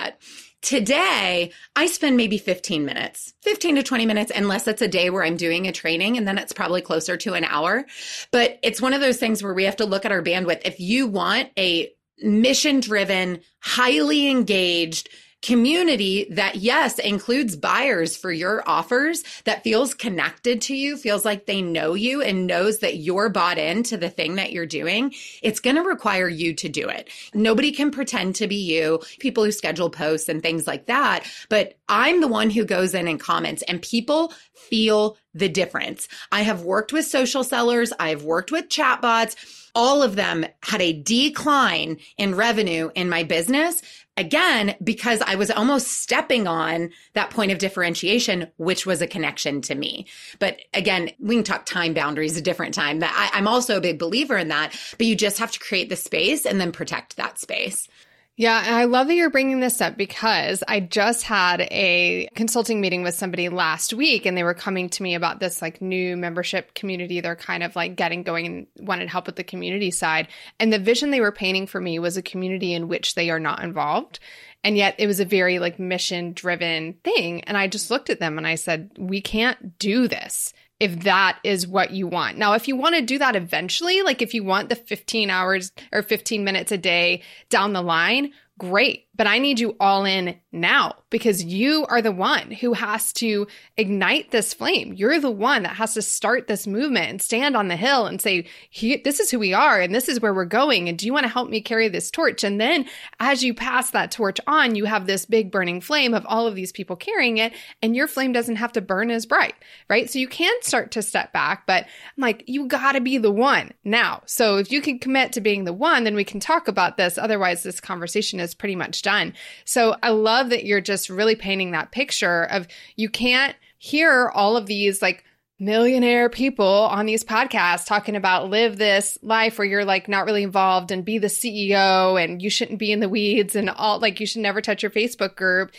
Today, 0.63 1.53
I 1.77 1.87
spend 1.87 2.17
maybe 2.17 2.39
15 2.39 2.85
minutes, 2.85 3.35
15 3.43 3.77
to 3.77 3.83
20 3.85 4.07
minutes, 4.07 4.33
unless 4.35 4.67
it's 4.67 4.83
a 4.83 4.89
day 4.89 5.11
where 5.11 5.23
I'm 5.23 5.37
doing 5.37 5.69
a 5.69 5.73
training, 5.73 6.17
and 6.17 6.27
then 6.27 6.39
it's 6.39 6.53
probably 6.53 6.81
closer 6.81 7.17
to 7.19 7.35
an 7.35 7.45
hour. 7.45 7.85
But 8.33 8.59
it's 8.65 8.81
one 8.81 8.93
of 8.93 9.01
those 9.01 9.19
things 9.19 9.43
where 9.43 9.55
we 9.55 9.65
have 9.65 9.77
to 9.77 9.85
look 9.85 10.05
at 10.05 10.11
our 10.11 10.23
bandwidth. 10.23 10.63
If 10.65 10.81
you 10.81 11.07
want 11.07 11.51
a 11.57 11.93
mission 12.19 12.81
driven, 12.81 13.41
highly 13.61 14.29
engaged, 14.29 15.09
community 15.43 16.27
that 16.31 16.57
yes 16.57 16.99
includes 16.99 17.57
buyers 17.57 18.17
for 18.17 18.33
your 18.33 18.63
offers 18.67 19.23
that 19.45 19.63
feels 19.63 19.95
connected 19.95 20.61
to 20.63 20.75
you 20.75 20.97
feels 20.97 21.25
like 21.25 21.45
they 21.45 21.61
know 21.61 21.95
you 21.95 22.23
and 22.23 22.47
knows 22.47 22.79
that 22.79 22.97
you're 22.97 23.29
bought 23.29 23.59
into 23.59 23.97
the 23.97 24.09
thing 24.09 24.37
that 24.37 24.51
you're 24.51 24.67
doing 24.67 25.13
it's 25.43 25.61
going 25.61 25.77
to 25.77 25.83
require 25.83 26.29
you 26.29 26.55
to 26.55 26.69
do 26.69 26.89
it. 26.89 27.09
Nobody 27.35 27.71
can 27.71 27.91
pretend 27.91 28.35
to 28.37 28.49
be 28.49 28.57
you 28.57 29.01
people 29.19 29.45
who 29.45 29.53
schedule 29.53 29.91
posts 29.91 30.29
and 30.29 30.43
things 30.43 30.67
like 30.67 30.87
that 30.87 31.25
but 31.49 31.75
i'm 31.89 32.21
the 32.21 32.29
one 32.29 32.51
who 32.51 32.65
goes 32.65 32.95
in 32.95 33.07
and 33.07 33.21
comments 33.21 33.63
and 33.69 33.83
people 33.83 34.33
feel 34.55 35.17
the 35.35 35.49
difference. 35.51 36.09
I 36.33 36.43
have 36.43 36.63
worked 36.63 36.93
with 36.93 37.05
social 37.05 37.45
sellers 37.45 37.93
i've 38.01 38.23
worked 38.23 38.51
with 38.51 38.69
chatbots 38.69 39.37
all 39.77 40.03
of 40.03 40.17
them 40.17 40.47
had 40.63 40.81
a 40.81 40.95
decline 41.03 41.99
in 42.17 42.35
revenue 42.35 42.91
in 42.95 43.11
my 43.11 43.23
business 43.23 43.83
again 44.17 44.75
because 44.83 45.21
I 45.21 45.35
was 45.35 45.51
almost 45.51 46.03
stepping 46.03 46.47
on 46.47 46.91
that 47.13 47.31
point 47.31 47.53
of 47.53 47.59
differentiation, 47.59 48.49
which 48.57 48.87
was 48.87 49.03
a 49.03 49.07
connection 49.07 49.61
to 49.63 49.75
me. 49.75 50.07
But 50.39 50.61
again, 50.73 51.11
we 51.19 51.37
can 51.37 51.45
talk 51.45 51.67
time 51.67 51.95
boundaries 51.95 52.37
a 52.37 52.43
different 52.43 52.75
time. 52.75 53.03
I, 53.03 53.31
I'm 53.33 53.49
also 53.49 53.77
a 53.77 53.81
big 53.81 53.99
believer 53.99 54.37
in 54.37 54.49
that, 54.49 54.75
but 54.97 55.07
you 55.07 55.17
just 55.17 55.39
have 55.39 55.53
to 55.53 55.61
create 55.61 55.89
the 55.89 55.97
space 55.97 56.47
and 56.47 56.61
then 56.61 56.73
protect 56.73 57.17
that 57.17 57.39
space. 57.39 57.89
Yeah, 58.39 58.63
and 58.67 58.75
I 58.75 58.85
love 58.85 59.07
that 59.07 59.15
you're 59.15 59.31
bringing 59.31 59.61
this 59.61 59.81
up 59.81 59.97
because 59.97 60.63
I 60.69 60.81
just 60.81 61.23
had 61.23 61.63
a 61.63 62.29
consulting 62.35 62.83
meeting 62.83 63.03
with 63.03 63.15
somebody 63.15 63.49
last 63.49 63.95
week 63.95 64.27
and 64.27 64.37
they 64.37 64.43
were 64.43 64.53
coming 64.53 64.91
to 64.91 65.03
me 65.03 65.15
about 65.15 65.41
this 65.41 65.63
like 65.63 65.81
new 65.81 66.19
membership 66.19 66.75
community 66.75 67.23
they're 67.23 67.35
kind 67.35 67.63
of 67.63 67.75
like 67.75 67.97
getting 67.97 68.23
going 68.23 68.47
and 68.47 68.67
wanted 68.79 69.09
help 69.09 69.25
with 69.25 69.37
the 69.37 69.45
community 69.45 69.91
side. 69.91 70.29
And 70.61 70.71
the 70.71 70.79
vision 70.79 71.11
they 71.11 71.23
were 71.23 71.33
painting 71.33 71.67
for 71.67 71.81
me 71.81 71.99
was 71.99 72.19
a 72.19 72.23
community 72.23 72.75
in 72.75 72.89
which 72.89 73.15
they 73.15 73.31
are 73.31 73.41
not 73.41 73.63
involved. 73.63 74.21
And 74.63 74.77
yet 74.77 74.97
it 74.99 75.07
was 75.07 75.19
a 75.19 75.25
very 75.25 75.59
like 75.59 75.79
mission 75.79 76.35
driven 76.35 76.95
thing. 77.05 77.41
And 77.45 77.57
I 77.57 77.69
just 77.69 77.91
looked 77.91 78.11
at 78.11 78.21
them 78.21 78.37
and 78.37 78.47
I 78.47 78.57
said, 78.57 78.91
we 78.99 79.23
can't 79.23 79.79
do 79.79 80.09
this 80.09 80.53
if 80.79 81.01
that 81.01 81.39
is 81.43 81.67
what 81.67 81.91
you 81.91 82.07
want. 82.07 82.37
Now, 82.37 82.53
if 82.53 82.69
you 82.69 82.77
want 82.77 82.97
to 82.97 83.03
do 83.03 83.19
that 83.19 83.37
eventually, 83.37 84.03
like 84.03 84.21
if 84.21 84.35
you 84.35 84.45
want 84.45 84.69
the 84.69 84.77
15 84.77 85.31
hours 85.31 85.73
or 85.93 86.03
15 86.03 86.45
minutes 86.45 86.73
a 86.73 86.79
day 86.79 87.23
down 87.49 87.73
the 87.73 87.83
line, 87.83 88.33
great. 88.59 89.06
But 89.17 89.27
I 89.27 89.39
need 89.39 89.59
you 89.59 89.77
all 89.81 90.05
in 90.05 90.39
now 90.53 90.97
because 91.11 91.43
you 91.43 91.87
are 91.89 92.03
the 92.03 92.13
one 92.13 92.51
who 92.51 92.75
has 92.75 93.13
to 93.15 93.47
ignite 93.77 94.31
this 94.31 94.53
flame. 94.53 94.93
You're 94.95 95.21
the 95.21 95.31
one 95.31 95.63
that 95.63 95.77
has 95.77 95.95
to 95.95 96.03
start 96.03 96.47
this 96.47 96.67
movement 96.67 97.09
and 97.09 97.23
stand 97.23 97.57
on 97.57 97.69
the 97.69 97.77
hill 97.77 98.07
and 98.07 98.21
say, 98.21 98.47
This 98.81 99.21
is 99.21 99.31
who 99.31 99.39
we 99.39 99.55
are 99.55 99.81
and 99.81 99.95
this 99.95 100.09
is 100.09 100.21
where 100.21 100.35
we're 100.35 100.45
going. 100.45 100.89
And 100.89 100.99
do 100.99 101.07
you 101.07 101.13
want 101.13 101.25
to 101.25 101.33
help 101.33 101.49
me 101.49 101.61
carry 101.61 101.89
this 101.89 102.11
torch? 102.11 102.45
And 102.45 102.61
then 102.61 102.87
as 103.21 103.43
you 103.43 103.55
pass 103.55 103.91
that 103.91 104.11
torch 104.11 104.39
on, 104.47 104.75
you 104.75 104.85
have 104.85 105.07
this 105.07 105.25
big 105.25 105.51
burning 105.51 105.81
flame 105.81 106.13
of 106.13 106.27
all 106.27 106.47
of 106.47 106.55
these 106.55 106.73
people 106.73 106.97
carrying 106.97 107.39
it, 107.39 107.53
and 107.83 107.97
your 107.97 108.09
flame 108.09 108.33
doesn't 108.33 108.57
have 108.57 108.73
to 108.73 108.81
burn 108.81 109.11
as 109.11 109.27
bright, 109.27 109.55
right? 109.89 110.11
So 110.11 110.19
you 110.19 110.29
can 110.29 110.55
start 110.63 110.91
to 110.93 111.03
step 111.03 111.33
back, 111.33 111.67
but 111.67 111.85
I'm 111.85 112.23
like, 112.23 112.45
you 112.47 112.67
got 112.67 112.93
to 112.93 113.01
be 113.01 113.19
the 113.19 113.31
one 113.31 113.73
now. 113.85 114.23
So 114.27 114.59
if 114.59 114.71
you 114.71 114.81
can 114.81 114.99
commit 114.99 115.33
to 115.33 115.41
being 115.41 115.65
the 115.65 115.73
one, 115.73 116.05
then 116.05 116.15
we 116.15 116.25
can 116.25 116.41
talk 116.41 116.69
about 116.69 116.97
this. 116.97 117.19
Otherwise, 117.19 117.63
this 117.63 117.81
conversation 117.81 118.41
is 118.41 118.55
pretty 118.55 118.77
much 118.77 119.03
done. 119.07 119.33
So 119.65 119.95
I 120.03 120.11
love 120.11 120.51
that 120.51 120.65
you're 120.65 120.81
just 120.81 121.09
really 121.09 121.37
painting 121.37 121.71
that 121.71 121.93
picture 121.93 122.43
of 122.43 122.67
you 122.97 123.09
can't 123.09 123.55
hear 123.79 124.29
all 124.35 124.57
of 124.57 124.67
these 124.67 125.01
like 125.01 125.23
millionaire 125.59 126.29
people 126.29 126.67
on 126.67 127.07
these 127.07 127.25
podcasts 127.25 127.87
talking 127.87 128.17
about 128.17 128.51
live 128.51 128.77
this 128.77 129.17
life 129.23 129.59
where 129.59 129.67
you're 129.67 129.85
like 129.85 130.09
not 130.09 130.27
really 130.27 130.43
involved 130.43 130.91
and 130.91 131.05
be 131.05 131.19
the 131.19 131.29
CEO 131.29 132.23
and 132.23 132.43
you 132.43 132.51
shouldn't 132.51 132.81
be 132.81 132.93
in 132.93 133.01
the 133.01 133.09
weeds 133.09 133.57
and 133.57 133.71
all 133.71 134.01
like 134.01 134.19
you 134.19 134.27
should 134.27 134.43
never 134.43 134.61
touch 134.61 134.83
your 134.83 134.91
Facebook 134.91 135.37
group 135.37 135.71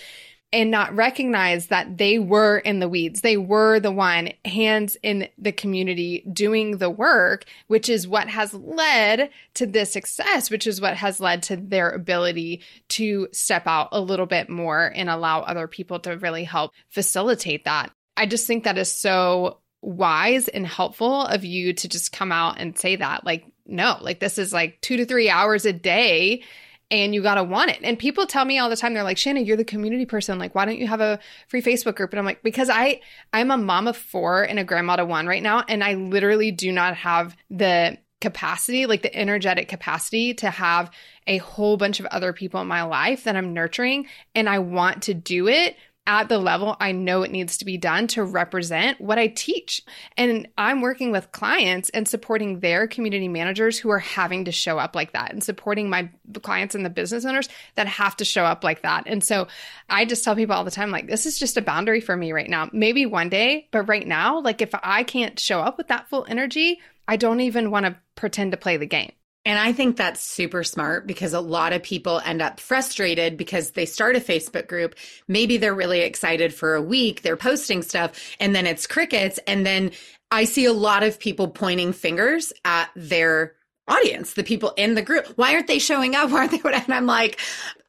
and 0.54 0.72
not 0.72 0.96
recognize 0.96 1.68
that 1.68 1.98
they 1.98 2.20
were 2.20 2.58
in 2.58 2.80
the 2.80 2.88
weeds. 2.88 3.22
They 3.22 3.36
were 3.36 3.80
the 3.80 3.92
one 3.92 4.32
hands 4.46 4.96
in 5.04 5.28
the 5.38 5.52
community 5.52 6.26
doing 6.32 6.78
the 6.78 6.90
work, 6.90 7.44
which 7.68 7.90
is 7.90 8.08
what 8.08 8.30
has 8.30 8.54
led 8.54 9.30
to 9.56 9.66
this 9.66 9.92
success, 9.92 10.50
which 10.50 10.66
is 10.66 10.80
what 10.80 10.96
has 10.96 11.20
led 11.20 11.44
to 11.44 11.58
their 11.58 11.90
ability 11.90 12.62
to 12.90 13.28
step 13.34 13.68
out 13.68 13.90
a 13.92 14.00
little 14.00 14.26
bit 14.26 14.50
more 14.50 14.92
and 14.96 15.10
allow 15.10 15.42
other 15.42 15.68
people 15.68 16.00
to 16.00 16.18
really 16.18 16.46
help 16.46 16.72
facilitate 16.90 17.66
that. 17.66 17.92
I 18.16 18.26
just 18.26 18.48
think 18.48 18.64
that 18.64 18.78
is 18.78 18.92
so 18.92 19.60
wise 19.82 20.48
and 20.48 20.66
helpful 20.66 21.24
of 21.24 21.44
you 21.44 21.74
to 21.74 21.90
just 21.90 22.14
come 22.14 22.32
out 22.32 22.60
and 22.60 22.78
say 22.78 22.96
that. 22.96 23.26
Like, 23.26 23.46
no, 23.66 23.98
like 24.02 24.20
this 24.20 24.38
is 24.38 24.54
like 24.54 24.80
two 24.82 24.98
to 24.98 25.06
three 25.06 25.30
hours 25.30 25.66
a 25.66 25.74
day 25.74 26.44
and 26.90 27.14
you 27.14 27.22
got 27.22 27.36
to 27.36 27.44
want 27.44 27.72
it. 27.72 27.80
And 27.84 28.00
people 28.00 28.26
tell 28.26 28.46
me 28.46 28.60
all 28.60 28.70
the 28.70 28.78
time, 28.78 28.94
they're 28.94 29.04
like, 29.04 29.18
Shana, 29.18 29.46
you're 29.46 29.58
the 29.58 29.66
community 29.66 30.06
person. 30.06 30.40
Like, 30.40 30.56
why 30.56 30.66
don't 30.66 30.78
you 30.78 30.88
have 30.88 31.02
a 31.02 31.20
free 31.48 31.62
Facebook 31.62 31.96
group? 31.96 32.12
And 32.12 32.20
I'm 32.20 32.26
like, 32.26 32.44
because 32.44 32.70
I, 32.70 33.02
I'm 33.34 33.52
a 33.52 33.58
mom 33.58 33.88
of 33.88 33.98
four 33.98 34.44
and 34.44 34.60
a 34.60 34.64
grandma 34.64 34.96
to 34.96 35.06
one 35.06 35.28
right 35.28 35.44
now. 35.44 35.64
And 35.68 35.84
I 35.84 35.96
literally 35.96 36.52
do 36.52 36.72
not 36.72 36.96
have 36.96 37.36
the 37.50 37.98
capacity, 38.20 38.86
like 38.86 39.04
the 39.04 39.16
energetic 39.16 39.68
capacity 39.68 40.34
to 40.36 40.50
have 40.50 40.90
a 41.28 41.38
whole 41.38 41.78
bunch 41.78 42.00
of 42.00 42.06
other 42.08 42.34
people 42.34 42.62
in 42.62 42.68
my 42.68 42.84
life 42.84 43.26
that 43.26 43.36
I'm 43.36 43.54
nurturing. 43.54 44.08
And 44.34 44.50
I 44.50 44.60
want 44.60 45.04
to 45.04 45.14
do 45.14 45.48
it 45.48 45.76
at 46.08 46.30
the 46.30 46.40
level 46.40 46.76
I 46.80 46.94
know 46.94 47.22
it 47.22 47.32
needs 47.32 47.58
to 47.58 47.66
be 47.66 47.78
done 47.78 48.08
to 48.08 48.24
represent 48.24 49.00
what 49.00 49.20
I 49.20 49.28
teach. 49.28 49.84
And 50.16 50.48
I'm 50.58 50.82
working 50.82 51.12
with 51.12 51.32
clients 51.32 51.90
and 51.90 52.08
supporting 52.08 52.62
their 52.62 52.88
community 52.88 53.28
managers 53.28 53.78
who 53.78 53.90
are 53.90 54.00
having 54.00 54.46
to 54.46 54.52
show 54.52 54.80
up 54.80 54.96
like 54.96 55.12
that 55.12 55.34
and 55.34 55.44
supporting 55.44 55.90
my 55.90 56.10
clients 56.42 56.74
and 56.74 56.86
the 56.86 56.90
business 56.90 57.26
owners 57.26 57.50
that 57.76 57.88
have 57.88 58.16
to 58.18 58.26
show 58.26 58.46
up 58.46 58.64
like 58.64 58.82
that. 58.82 59.04
And 59.06 59.24
so 59.24 59.48
I 59.90 60.06
just 60.06 60.24
tell 60.24 60.36
people 60.36 60.56
all 60.56 60.64
the 60.64 60.72
time, 60.72 60.90
like, 60.90 61.08
this 61.08 61.26
is 61.26 61.38
just 61.38 61.58
a 61.58 61.62
boundary 61.62 62.02
for 62.02 62.16
me 62.16 62.32
right 62.32 62.50
now. 62.50 62.70
Maybe 62.72 63.06
one 63.06 63.30
day, 63.30 63.68
but 63.72 63.84
right 63.84 64.08
now, 64.08 64.40
like, 64.40 64.62
if 64.62 64.72
I 64.82 65.04
can't 65.04 65.40
show 65.40 65.60
up 65.60 65.78
with 65.78 65.90
that 65.90 66.10
full 66.10 66.26
energy, 66.28 66.80
I 67.08 67.18
don't 67.18 67.42
even 67.42 67.70
want 67.70 67.86
to 67.86 67.98
pretend 68.16 68.52
to 68.52 68.58
play 68.58 68.78
the 68.78 68.86
game. 68.86 69.12
And 69.48 69.58
I 69.58 69.72
think 69.72 69.96
that's 69.96 70.20
super 70.22 70.62
smart 70.62 71.08
because 71.08 71.32
a 71.32 71.40
lot 71.40 71.72
of 71.72 71.82
people 71.82 72.20
end 72.26 72.42
up 72.42 72.60
frustrated 72.60 73.38
because 73.38 73.72
they 73.72 73.86
start 73.86 74.18
a 74.18 74.20
Facebook 74.20 74.68
group. 74.68 74.94
Maybe 75.30 75.56
they're 75.56 75.74
really 75.74 76.02
excited 76.02 76.54
for 76.54 76.76
a 76.76 76.82
week, 76.82 77.22
they're 77.22 77.38
posting 77.38 77.82
stuff, 77.82 78.36
and 78.42 78.54
then 78.54 78.68
it's 78.68 78.86
crickets. 78.86 79.40
And 79.48 79.66
then 79.66 79.92
I 80.32 80.44
see 80.44 80.66
a 80.66 80.74
lot 80.74 81.04
of 81.04 81.18
people 81.18 81.48
pointing 81.48 81.94
fingers 81.94 82.52
at 82.66 82.90
their 82.94 83.54
audience, 83.88 84.34
the 84.34 84.44
people 84.44 84.74
in 84.76 84.96
the 84.96 85.02
group. 85.02 85.26
Why 85.38 85.54
aren't 85.54 85.68
they 85.68 85.80
showing 85.80 86.14
up? 86.14 86.30
Why 86.32 86.40
aren't 86.40 86.52
they? 86.52 86.70
And 86.70 86.94
I'm 86.94 87.06
like, 87.06 87.40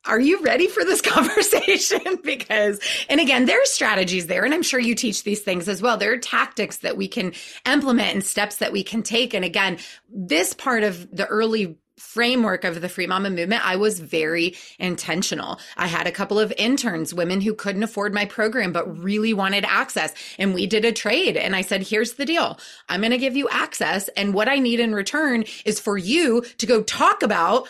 are 0.08 0.18
you 0.18 0.40
ready 0.42 0.66
for 0.66 0.84
this 0.84 1.00
conversation? 1.02 2.18
because, 2.24 2.80
and 3.08 3.20
again, 3.20 3.44
there 3.46 3.60
are 3.60 3.66
strategies 3.66 4.26
there, 4.26 4.44
and 4.44 4.52
I'm 4.52 4.62
sure 4.62 4.80
you 4.80 4.94
teach 4.94 5.22
these 5.22 5.40
things 5.40 5.68
as 5.68 5.80
well. 5.80 5.96
There 5.96 6.12
are 6.12 6.18
tactics 6.18 6.78
that 6.78 6.96
we 6.96 7.06
can 7.06 7.32
implement 7.66 8.14
and 8.14 8.24
steps 8.24 8.56
that 8.56 8.72
we 8.72 8.82
can 8.82 9.02
take. 9.02 9.34
And 9.34 9.44
again, 9.44 9.78
this 10.08 10.54
part 10.54 10.82
of 10.82 11.14
the 11.14 11.26
early 11.26 11.78
framework 11.98 12.64
of 12.64 12.80
the 12.80 12.88
free 12.88 13.06
mama 13.06 13.28
movement, 13.28 13.66
I 13.66 13.76
was 13.76 14.00
very 14.00 14.56
intentional. 14.78 15.58
I 15.76 15.88
had 15.88 16.06
a 16.06 16.12
couple 16.12 16.38
of 16.38 16.52
interns, 16.56 17.12
women 17.12 17.40
who 17.40 17.54
couldn't 17.54 17.82
afford 17.82 18.14
my 18.14 18.24
program, 18.24 18.72
but 18.72 18.98
really 18.98 19.34
wanted 19.34 19.64
access. 19.64 20.14
And 20.38 20.54
we 20.54 20.66
did 20.66 20.84
a 20.84 20.92
trade. 20.92 21.36
And 21.36 21.56
I 21.56 21.62
said, 21.62 21.82
here's 21.82 22.14
the 22.14 22.24
deal. 22.24 22.58
I'm 22.88 23.00
going 23.00 23.10
to 23.10 23.18
give 23.18 23.36
you 23.36 23.48
access. 23.50 24.08
And 24.08 24.32
what 24.32 24.48
I 24.48 24.60
need 24.60 24.80
in 24.80 24.94
return 24.94 25.44
is 25.64 25.80
for 25.80 25.98
you 25.98 26.42
to 26.58 26.66
go 26.66 26.82
talk 26.82 27.22
about 27.22 27.68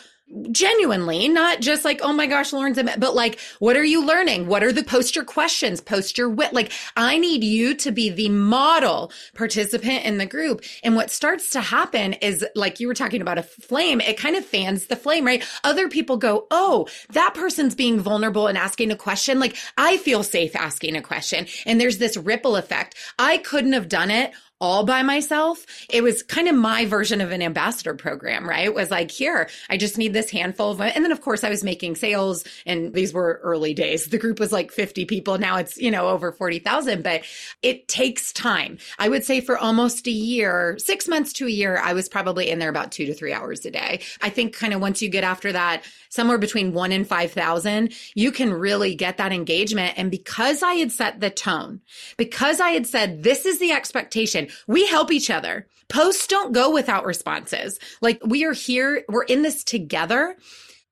genuinely, 0.53 1.29
not 1.29 1.61
just 1.61 1.85
like, 1.85 2.01
oh 2.03 2.13
my 2.13 2.27
gosh, 2.27 2.53
Lauren's, 2.53 2.79
but 2.99 3.15
like, 3.15 3.39
what 3.59 3.77
are 3.77 3.85
you 3.85 4.05
learning? 4.05 4.47
What 4.47 4.63
are 4.63 4.73
the 4.73 4.85
post 4.85 5.17
your 5.17 5.25
questions, 5.25 5.81
post 5.81 6.19
your 6.19 6.29
wit? 6.29 6.53
Like, 6.53 6.73
I 6.97 7.19
need 7.19 7.43
you 7.43 7.75
to 7.77 7.93
be 7.93 8.11
the 8.11 8.29
model 8.29 9.13
participant 9.35 10.05
in 10.05 10.19
the 10.19 10.27
group. 10.27 10.63
And 10.83 10.95
what 10.97 11.11
starts 11.11 11.51
to 11.51 11.61
happen 11.61 12.15
is 12.15 12.45
like 12.55 12.81
you 12.81 12.89
were 12.89 12.95
talking 12.95 13.23
about 13.23 13.39
a 13.39 13.43
flame, 13.43 14.01
it 14.01 14.19
kind 14.19 14.37
of 14.37 14.45
fans 14.45 14.87
the 14.87 14.97
flame, 14.97 15.25
right? 15.25 15.45
Other 15.65 15.89
people 15.89 16.17
go, 16.17 16.47
oh, 16.51 16.89
that 17.11 17.35
person's 17.35 17.75
being 17.75 18.01
vulnerable 18.01 18.47
and 18.47 18.59
asking 18.59 18.91
a 18.91 18.97
question. 18.97 19.39
Like, 19.39 19.57
I 19.77 19.97
feel 19.97 20.23
safe 20.23 20.55
asking 20.55 20.97
a 20.97 21.03
question. 21.03 21.47
And 21.65 21.81
there's 21.81 21.99
this 21.99 22.17
ripple 22.17 22.57
effect. 22.57 22.97
I 23.19 23.39
couldn't 23.39 23.73
have 23.73 23.89
done 23.89 24.11
it 24.11 24.33
all 24.61 24.85
by 24.85 25.03
myself. 25.03 25.65
It 25.89 26.03
was 26.03 26.23
kind 26.23 26.49
of 26.49 26.57
my 26.57 26.85
version 26.85 27.21
of 27.21 27.31
an 27.31 27.43
ambassador 27.43 27.95
program, 27.95 28.49
right? 28.49 28.65
It 28.65 28.75
was 28.75 28.91
like, 28.91 29.11
here, 29.11 29.49
I 29.71 29.77
just 29.77 29.99
need 29.99 30.13
this 30.13 30.31
handful 30.31 30.73
of, 30.73 30.81
and 30.81 31.05
then 31.05 31.13
of 31.13 31.21
course 31.21 31.45
I 31.45 31.51
was 31.51 31.63
making 31.63 31.97
sales 31.97 32.45
and 32.67 32.93
these 32.93 33.13
were 33.13 33.41
early 33.43 33.75
days. 33.75 34.07
The 34.07 34.19
group 34.19 34.41
was 34.41 34.53
like 34.53 34.73
50 34.73 35.05
people. 35.05 35.39
Now 35.39 35.59
it's, 35.59 35.77
you 35.77 35.91
know, 35.91 36.09
over 36.09 36.33
40,000, 36.33 37.03
but 37.03 37.23
it 37.63 37.87
takes 37.89 38.33
time. 38.33 38.79
I 38.99 39.09
would 39.09 39.25
say 39.25 39.41
for 39.41 39.57
almost 39.57 40.07
a 40.07 40.13
year, 40.13 40.77
six 40.79 41.07
months 41.07 41.33
to 41.35 41.47
a 41.47 41.51
year, 41.51 41.79
I 41.79 41.93
was 41.93 42.09
probably 42.09 42.51
in 42.51 42.59
there 42.59 42.71
about 42.71 42.91
two 42.91 43.07
to 43.07 43.15
three 43.15 43.33
hours 43.33 43.65
a 43.65 43.71
day. 43.71 44.01
I 44.21 44.31
think 44.31 44.57
kind 44.57 44.75
of 44.75 44.81
once 44.81 45.01
you 45.03 45.09
get 45.09 45.25
after 45.25 45.53
that, 45.53 45.85
somewhere 46.09 46.39
between 46.39 46.73
one 46.73 46.93
and 46.93 47.07
5,000, 47.07 47.93
you 48.15 48.33
can 48.33 48.53
really 48.53 48.95
get 48.95 49.19
that 49.19 49.33
engagement. 49.33 49.99
And 49.99 50.11
because 50.11 50.63
I 50.63 50.75
had 50.75 50.91
set 50.91 51.21
the 51.21 51.31
tone, 51.31 51.81
because 52.17 52.61
I 52.61 52.71
had 52.71 52.87
said, 52.87 53.23
this 53.23 53.47
is 53.47 53.59
the 53.59 53.73
expectation, 53.73 54.48
we 54.67 54.87
help 54.87 55.11
each 55.11 55.31
other. 55.31 55.67
Posts 55.89 56.27
don't 56.27 56.53
go 56.53 56.71
without 56.71 57.07
responses. 57.07 57.79
Like 58.01 58.21
we 58.25 58.45
are 58.45 58.53
here, 58.53 59.05
we're 59.09 59.25
in 59.25 59.43
this 59.43 59.65
together 59.65 60.37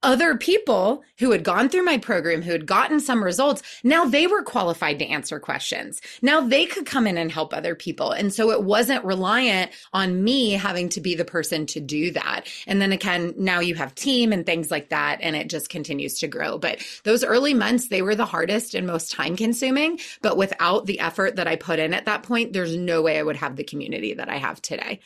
other 0.03 0.37
people 0.37 1.03
who 1.19 1.31
had 1.33 1.43
gone 1.43 1.69
through 1.69 1.85
my 1.85 1.99
program, 1.99 2.43
who 2.43 2.53
had 2.53 2.67
gotten 2.67 3.01
some 3.01 3.25
results, 3.25 3.63
now 3.83 4.05
they 4.05 4.27
were 4.27 4.43
qualified 4.43 4.99
to 4.99 5.07
answer 5.07 5.41
questions. 5.41 6.01
Now 6.23 6.41
they 6.41 6.67
could 6.67 6.87
come 6.87 7.07
in 7.07 7.19
and 7.19 7.33
help 7.33 7.53
other 7.53 7.75
people. 7.75 8.13
And 8.13 8.33
so 8.33 8.51
it 8.51 8.63
wasn't 8.63 9.05
reliant 9.05 9.73
on 9.93 10.23
me 10.23 10.53
having 10.53 10.89
to 10.91 11.01
be 11.01 11.15
the 11.15 11.25
person 11.25 11.67
to 11.67 11.81
do 11.81 12.11
that. 12.13 12.43
And 12.67 12.81
then 12.81 12.93
again, 12.93 13.35
now 13.37 13.61
you 13.61 13.75
have 13.75 13.95
team 13.95 14.33
and 14.33 14.45
things 14.45 14.71
like 14.71 14.91
that, 14.91 15.19
and 15.23 15.35
it 15.35 15.49
just 15.49 15.69
continues 15.69 16.19
to 16.21 16.29
grow. 16.29 16.59
But 16.59 16.85
those 17.05 17.25
early 17.25 17.55
months, 17.55 17.89
they 17.89 18.03
were 18.03 18.15
the 18.15 18.27
hardest 18.27 18.75
and 18.75 18.87
most 18.87 19.13
time 19.13 19.37
consuming. 19.37 19.99
But 20.23 20.37
without 20.37 20.87
the 20.87 21.01
effort 21.01 21.37
that 21.37 21.49
I 21.49 21.57
put 21.57 21.79
in 21.79 21.95
at 21.95 22.05
that 22.05 22.23
point, 22.23 22.53
there's 22.53 22.77
no 22.77 23.03
way 23.03 23.19
I 23.19 23.23
would 23.23 23.37
have 23.37 23.57
the 23.57 23.65
community 23.65 24.15
that 24.15 24.29
I 24.29 24.37
have 24.37 24.63
today. 24.63 25.01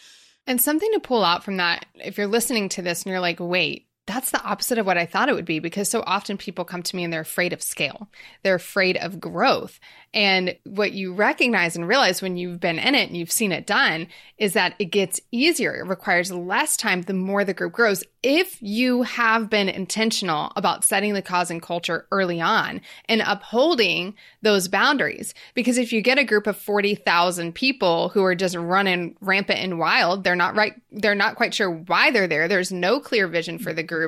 And 0.46 0.60
something 0.60 0.90
to 0.92 1.00
pull 1.00 1.24
out 1.24 1.44
from 1.44 1.58
that, 1.58 1.86
if 1.94 2.18
you're 2.18 2.26
listening 2.26 2.70
to 2.70 2.82
this 2.82 3.02
and 3.02 3.10
you're 3.10 3.20
like, 3.20 3.38
wait, 3.40 3.86
that's 4.10 4.32
the 4.32 4.42
opposite 4.42 4.76
of 4.78 4.86
what 4.86 4.98
I 4.98 5.06
thought 5.06 5.28
it 5.28 5.34
would 5.34 5.44
be 5.44 5.60
because 5.60 5.88
so 5.88 6.02
often 6.04 6.36
people 6.36 6.64
come 6.64 6.82
to 6.82 6.96
me 6.96 7.04
and 7.04 7.12
they're 7.12 7.20
afraid 7.20 7.52
of 7.52 7.62
scale. 7.62 8.08
They're 8.42 8.56
afraid 8.56 8.96
of 8.96 9.20
growth. 9.20 9.78
And 10.12 10.56
what 10.64 10.92
you 10.92 11.14
recognize 11.14 11.76
and 11.76 11.86
realize 11.86 12.20
when 12.20 12.36
you've 12.36 12.58
been 12.58 12.80
in 12.80 12.96
it 12.96 13.08
and 13.08 13.16
you've 13.16 13.30
seen 13.30 13.52
it 13.52 13.64
done 13.66 14.08
is 14.38 14.54
that 14.54 14.74
it 14.80 14.86
gets 14.86 15.20
easier. 15.30 15.76
It 15.76 15.86
requires 15.86 16.32
less 16.32 16.76
time 16.76 17.02
the 17.02 17.14
more 17.14 17.44
the 17.44 17.54
group 17.54 17.72
grows. 17.72 18.02
If 18.22 18.60
you 18.60 19.02
have 19.02 19.48
been 19.48 19.68
intentional 19.68 20.52
about 20.56 20.84
setting 20.84 21.14
the 21.14 21.22
cause 21.22 21.50
and 21.50 21.62
culture 21.62 22.06
early 22.10 22.40
on 22.40 22.80
and 23.08 23.22
upholding 23.24 24.14
those 24.42 24.66
boundaries, 24.66 25.32
because 25.54 25.78
if 25.78 25.92
you 25.92 26.00
get 26.02 26.18
a 26.18 26.24
group 26.24 26.48
of 26.48 26.56
40,000 26.56 27.54
people 27.54 28.08
who 28.08 28.24
are 28.24 28.34
just 28.34 28.56
running 28.56 29.16
rampant 29.20 29.60
and 29.60 29.78
wild, 29.78 30.24
they're 30.24 30.34
not 30.34 30.56
right. 30.56 30.74
They're 30.90 31.14
not 31.14 31.36
quite 31.36 31.54
sure 31.54 31.70
why 31.70 32.10
they're 32.10 32.26
there. 32.26 32.48
There's 32.48 32.72
no 32.72 32.98
clear 32.98 33.28
vision 33.28 33.58
for 33.58 33.72
the 33.72 33.84
group 33.84 33.99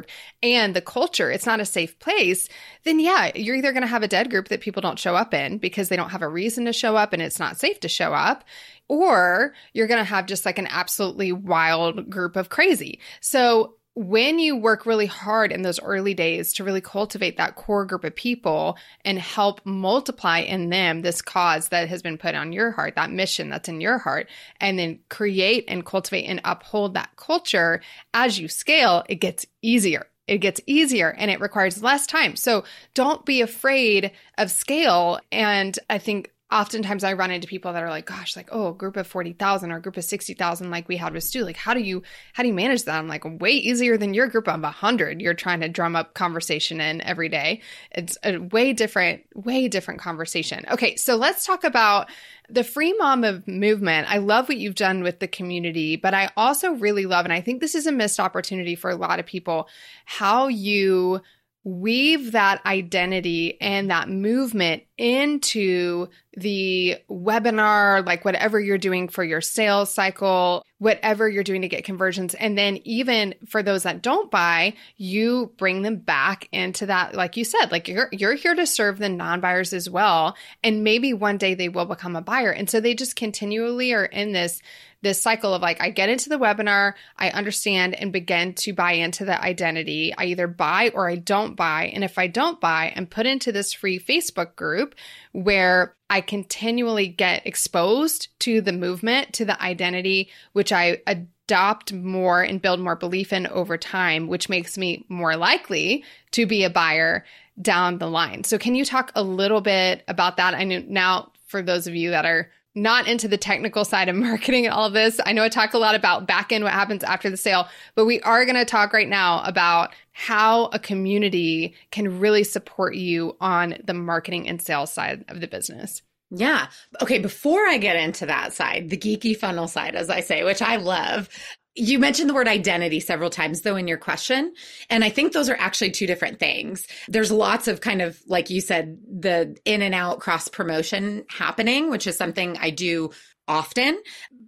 and 0.43 0.75
the 0.75 0.81
culture. 0.81 1.31
It's 1.31 1.47
not 1.47 1.61
a 1.61 1.65
safe 1.65 1.99
place. 1.99 2.49
Then 2.85 3.01
yeah, 3.01 3.33
you're 3.35 3.57
either 3.57 3.73
going 3.73 3.83
to 3.83 3.89
have 3.89 4.03
a 4.03 4.09
dead 4.09 4.31
group 4.31 4.49
that 4.49 4.61
people 4.61 4.83
don't 4.83 4.99
show 4.99 5.15
up 5.15 5.35
in 5.35 5.59
because 5.59 5.89
they 5.89 5.97
don't 5.97 6.11
have 6.11 6.23
a 6.23 6.29
reason 6.29 6.65
to 6.65 6.73
show 6.73 6.97
up 6.97 7.13
and 7.13 7.23
it's 7.23 7.39
not 7.39 7.59
safe 7.59 7.81
to 7.81 7.89
show 7.89 8.13
up, 8.13 8.45
or 8.89 9.55
you're 9.73 9.87
going 9.87 9.99
to 9.99 10.05
have 10.05 10.27
just 10.27 10.45
like 10.47 10.59
an 10.59 10.69
absolutely 10.69 11.33
wild 11.33 12.11
group 12.11 12.37
of 12.37 12.49
crazy. 12.49 13.01
So 13.21 13.77
when 13.95 14.39
you 14.39 14.57
work 14.57 14.87
really 14.87 15.07
hard 15.07 15.53
in 15.53 15.63
those 15.63 15.81
early 15.81 16.15
days 16.15 16.55
to 16.55 16.65
really 16.65 16.81
cultivate 16.81 17.37
that 17.37 17.57
core 17.57 17.85
group 17.85 18.05
of 18.05 18.17
people 18.17 18.79
and 19.05 19.19
help 19.19 19.61
multiply 19.65 20.39
in 20.39 20.71
them 20.71 21.03
this 21.03 21.21
cause 21.21 21.69
that 21.69 21.89
has 21.89 22.01
been 22.01 22.17
put 22.17 22.35
on 22.35 22.53
your 22.53 22.71
heart, 22.71 22.95
that 22.97 23.11
mission 23.11 23.51
that's 23.51 23.69
in 23.69 23.81
your 23.81 23.99
heart, 23.99 24.29
and 24.61 24.79
then 24.79 24.99
create 25.11 25.65
and 25.69 25.85
cultivate 25.85 26.25
and 26.25 26.41
uphold 26.45 26.95
that 26.95 27.11
culture 27.17 27.83
as 28.15 28.39
you 28.39 28.49
scale, 28.49 29.05
it 29.09 29.17
gets 29.17 29.45
easier 29.61 30.07
it 30.29 30.39
gets 30.39 30.61
easier 30.67 31.11
and 31.11 31.31
it 31.31 31.41
requires 31.41 31.83
less 31.83 32.07
time. 32.07 32.37
So 32.37 32.65
don't 32.95 33.27
be 33.27 33.41
afraid 33.41 34.13
of 34.39 34.51
scale. 34.51 35.19
And 35.31 35.77
I 35.91 35.99
think 35.99 36.31
oftentimes 36.53 37.03
I 37.03 37.15
run 37.15 37.31
into 37.31 37.49
people 37.49 37.73
that 37.73 37.83
are 37.83 37.89
like, 37.89 38.07
gosh, 38.07 38.37
like, 38.37 38.49
oh, 38.53 38.69
a 38.69 38.75
group 38.75 38.97
of 38.97 39.07
40,000 39.07 39.73
or 39.73 39.77
a 39.77 39.81
group 39.81 39.97
of 39.97 40.05
60,000, 40.05 40.71
like 40.71 40.89
we 40.89 40.97
had 40.97 41.15
with 41.15 41.25
Stu, 41.25 41.45
like, 41.45 41.57
how 41.57 41.73
do 41.73 41.81
you, 41.81 42.03
how 42.35 42.43
do 42.43 42.49
you 42.49 42.55
manage 42.55 42.85
that? 42.85 42.99
I'm 42.99 43.09
like, 43.09 43.25
way 43.25 43.53
easier 43.53 43.97
than 43.97 44.15
your 44.15 44.29
group 44.29 44.49
of 44.49 44.61
100. 44.61 45.21
You're 45.21 45.35
trying 45.35 45.61
to 45.61 45.69
drum 45.69 45.97
up 45.97 46.15
conversation 46.15 46.81
in 46.81 47.01
every 47.01 47.29
day. 47.29 47.63
It's 47.91 48.19
a 48.23 48.39
way 48.39 48.73
different, 48.73 49.23
way 49.35 49.69
different 49.69 50.01
conversation. 50.01 50.65
Okay. 50.71 50.97
So 50.97 51.17
let's 51.17 51.47
talk 51.47 51.65
about 51.65 52.11
the 52.49 52.65
free 52.65 52.93
mama 52.99 53.43
movement. 53.47 54.11
I 54.11 54.19
love 54.19 54.49
what 54.49 54.59
you've 54.59 54.75
done 54.75 55.03
with 55.03 55.21
the 55.21 55.29
community, 55.29 55.97
but 55.97 56.13
I 56.13 56.31
also 56.37 56.73
really 56.73 57.07
love, 57.07 57.25
and 57.25 57.33
I 57.33 57.41
think 57.41 57.61
this 57.61 57.75
is 57.75 57.87
a 57.87 57.93
missed 57.93 58.21
opportunity 58.21 58.75
for 58.75 58.91
a 58.91 58.97
lot 58.97 59.19
of 59.19 59.27
people, 59.27 59.69
how 60.05 60.49
you 60.49 61.23
weave 61.65 62.33
that 62.33 62.65
identity 62.67 63.61
and 63.61 63.91
that 63.91 64.09
movement 64.09 64.83
into 64.99 66.09
the 66.37 66.97
webinar, 67.09 68.05
like 68.05 68.25
whatever 68.25 68.59
you're 68.59 68.79
doing 68.79 69.09
for 69.09 69.23
your 69.23 69.41
sales 69.41 69.93
cycle, 69.93 70.65
whatever 70.79 71.29
you're 71.29 71.45
doing 71.45 71.63
to 71.63 71.69
get 71.69 71.85
conversions. 71.85 72.35
And 72.35 72.59
then 72.59 72.79
even 72.85 73.35
for 73.47 73.63
those 73.63 73.85
that 73.85 74.03
don't 74.03 74.31
buy, 74.31 74.75
you 74.97 75.53
bring 75.57 75.83
them 75.83 75.97
back 75.97 76.49
into 76.53 76.87
that, 76.87 77.15
like 77.15 77.37
you 77.37 77.45
said, 77.45 77.71
like 77.71 77.87
you're, 77.87 78.09
you're 78.11 78.35
here 78.35 78.55
to 78.55 78.67
serve 78.67 78.99
the 78.99 79.09
non-buyers 79.09 79.73
as 79.73 79.89
well. 79.89 80.37
And 80.65 80.83
maybe 80.83 81.13
one 81.13 81.39
day 81.39 81.55
they 81.55 81.69
will 81.69 81.87
become 81.87 82.17
a 82.17 82.23
buyer. 82.23 82.51
And 82.51 82.69
so 82.69 82.81
they 82.81 82.95
just 82.95 83.15
continually 83.15 83.93
are 83.93 84.05
in 84.05 84.33
this 84.33 84.61
this 85.03 85.21
cycle 85.21 85.53
of 85.53 85.63
like, 85.63 85.81
I 85.81 85.91
get 85.91 86.09
into 86.09 86.29
the 86.29 86.39
webinar, 86.39 86.95
I 87.17 87.31
understand 87.31 87.95
and 87.95 88.13
begin 88.13 88.55
to 88.55 88.73
buy 88.73 88.93
into 88.93 89.25
the 89.25 89.41
identity. 89.41 90.15
I 90.17 90.27
either 90.27 90.47
buy 90.47 90.91
or 90.95 91.09
I 91.09 91.17
don't 91.17 91.57
buy. 91.57 91.91
And 91.95 92.05
if 92.05 92.19
I 92.19 92.29
don't 92.29 92.61
buy, 92.61 92.93
I'm 92.97 93.07
put 93.07 93.27
into 93.27 93.53
this 93.53 93.73
free 93.73 93.99
Facebook 93.99 94.55
group 94.57 94.95
where 95.33 95.95
I 96.09 96.21
continually 96.21 97.09
get 97.09 97.47
exposed 97.47 98.29
to 98.41 98.61
the 98.61 98.73
movement, 98.73 99.33
to 99.35 99.45
the 99.45 99.61
identity, 99.61 100.31
which 100.53 100.73
I 100.73 100.99
adopt 101.07 101.93
more 101.93 102.43
and 102.43 102.63
build 102.63 102.81
more 102.81 102.97
belief 102.97 103.33
in 103.33 103.47
over 103.49 103.77
time, 103.77 104.29
which 104.29 104.49
makes 104.49 104.79
me 104.79 105.05
more 105.09 105.37
likely 105.37 106.05
to 106.33 106.47
be 106.47 106.65
a 106.65 106.71
buyer 106.71 107.25
down 107.61 107.99
the 107.99 108.09
line. 108.09 108.45
So, 108.45 108.57
can 108.57 108.75
you 108.75 108.85
talk 108.85 109.11
a 109.15 109.23
little 109.23 109.61
bit 109.61 110.05
about 110.09 110.37
that? 110.37 110.55
I 110.55 110.65
know 110.65 110.83
now 110.87 111.33
for 111.47 111.63
those 111.63 111.87
of 111.87 111.95
you 111.95 112.11
that 112.11 112.25
are 112.25 112.51
not 112.75 113.07
into 113.07 113.29
the 113.29 113.37
technical 113.37 113.85
side 113.85 114.09
of 114.09 114.17
marketing 114.17 114.67
and 114.67 114.75
all 114.75 114.87
of 114.87 114.93
this. 114.93 115.21
I 115.25 115.33
know 115.33 115.43
I 115.43 115.49
talk 115.49 115.75
a 115.75 115.79
lot 115.79 115.95
about 115.95 116.27
back 116.27 116.53
end, 116.53 116.65
what 116.65 116.73
happens 116.73 117.05
after 117.05 117.31
the 117.31 117.37
sale, 117.37 117.69
but 117.95 118.05
we 118.05 118.21
are 118.21 118.45
going 118.45 118.57
to 118.57 118.65
talk 118.65 118.93
right 118.93 119.09
now 119.09 119.43
about 119.45 119.93
how 120.13 120.67
a 120.67 120.79
community 120.79 121.75
can 121.91 122.19
really 122.19 122.45
support 122.45 122.95
you 122.95 123.37
on 123.41 123.77
the 123.85 123.95
marketing 123.95 124.49
and 124.49 124.61
sales 124.61 124.93
side 124.93 125.25
of 125.29 125.41
the 125.41 125.49
business. 125.49 126.03
Yeah. 126.35 126.69
Okay. 127.03 127.19
Before 127.19 127.67
I 127.67 127.77
get 127.77 127.97
into 127.97 128.25
that 128.27 128.55
side, 128.55 128.89
the 128.89 128.97
geeky 128.97 129.37
funnel 129.37 129.69
side, 129.69 129.95
as 129.95 130.09
I 130.09 130.21
say, 130.21 130.45
which 130.45 130.63
I 130.63 130.77
love, 130.77 131.29
you 131.75 131.99
mentioned 131.99 132.29
the 132.29 132.35
word 132.35 132.49
identity 132.49 133.01
several 133.01 133.31
times 133.31 133.63
though 133.63 133.77
in 133.77 133.89
your 133.89 133.99
question. 133.99 134.55
And 134.91 135.05
I 135.05 135.09
think 135.09 135.33
those 135.33 135.49
are 135.49 135.57
actually 135.59 135.91
two 135.91 136.07
different 136.07 136.39
things. 136.39 136.87
There's 137.09 137.33
lots 137.33 137.67
of 137.69 137.81
kind 137.81 138.03
of, 138.03 138.21
like 138.27 138.51
you 138.51 138.61
said, 138.61 138.99
the 139.09 139.57
in 139.65 139.81
and 139.83 139.95
out 139.95 140.21
cross 140.21 140.49
promotion 140.49 141.25
happening, 141.29 141.91
which 141.91 142.07
is 142.07 142.17
something 142.17 142.59
I 142.59 142.71
do 142.71 143.11
often. 143.49 144.01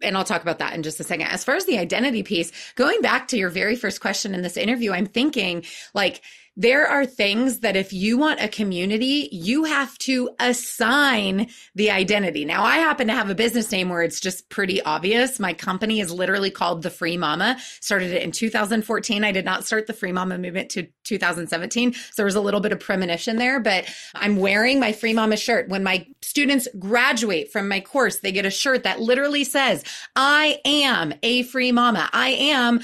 And 0.03 0.17
I'll 0.17 0.25
talk 0.25 0.43
about 0.43 0.59
that 0.59 0.75
in 0.75 0.83
just 0.83 1.01
a 1.01 1.05
second. 1.05 1.27
As 1.27 1.45
far 1.45 1.57
as 1.57 1.65
the 1.65 1.79
identity 1.79 2.23
piece, 2.23 2.53
going 2.75 3.01
back 3.01 3.29
to 3.29 3.39
your 3.39 3.51
very 3.51 3.77
first 3.77 4.01
question 4.01 4.35
in 4.35 4.43
this 4.43 4.57
interview, 4.57 4.93
I'm 4.93 5.07
thinking 5.07 5.65
like, 5.95 6.23
there 6.57 6.87
are 6.87 7.05
things 7.05 7.61
that 7.61 7.77
if 7.77 7.93
you 7.93 8.17
want 8.17 8.41
a 8.41 8.49
community, 8.49 9.29
you 9.33 9.65
have 9.65 9.97
to 9.99 10.31
assign 10.39 11.49
the 11.75 11.91
identity. 11.91 12.45
Now, 12.45 12.63
I 12.63 12.77
happen 12.77 13.09
to 13.09 13.13
have 13.13 13.29
a 13.29 13.35
business 13.35 13.73
name 13.73 13.89
where 13.89 14.03
it's 14.03 14.21
just 14.21 14.49
pretty 14.49 14.81
obvious. 14.83 15.41
My 15.41 15.53
company 15.53 16.01
is 16.01 16.13
literally 16.13 16.51
called 16.51 16.83
The 16.83 16.91
Free 16.91 17.17
Mama. 17.17 17.57
Started 17.81 18.13
it 18.13 18.23
in 18.23 18.31
2014. 18.31 19.25
I 19.25 19.33
did 19.33 19.45
not 19.45 19.65
start 19.65 19.87
the 19.87 19.93
Free 19.93 20.13
Mama 20.13 20.39
movement 20.39 20.71
to 20.71 20.87
2017. 21.05 21.93
So 21.93 22.01
there 22.17 22.27
was 22.27 22.37
a 22.37 22.41
little 22.41 22.61
bit 22.61 22.73
of 22.73 22.79
premonition 22.79 23.37
there, 23.37 23.59
but 23.59 23.93
I'm 24.15 24.37
wearing 24.37 24.79
my 24.79 24.93
Free 24.93 25.13
Mama 25.13 25.37
shirt. 25.37 25.69
When 25.69 25.83
my 25.83 26.07
students 26.23 26.69
graduate 26.79 27.51
from 27.51 27.69
my 27.69 27.81
course, 27.81 28.19
they 28.19 28.33
get 28.33 28.47
a 28.47 28.51
shirt 28.51 28.85
that 28.85 29.01
literally 29.01 29.45
says, 29.45 29.83
I 30.15 30.61
am 30.65 31.15
a 31.23 31.43
free 31.45 31.73
mama. 31.73 32.09
I 32.13 32.31
am 32.31 32.81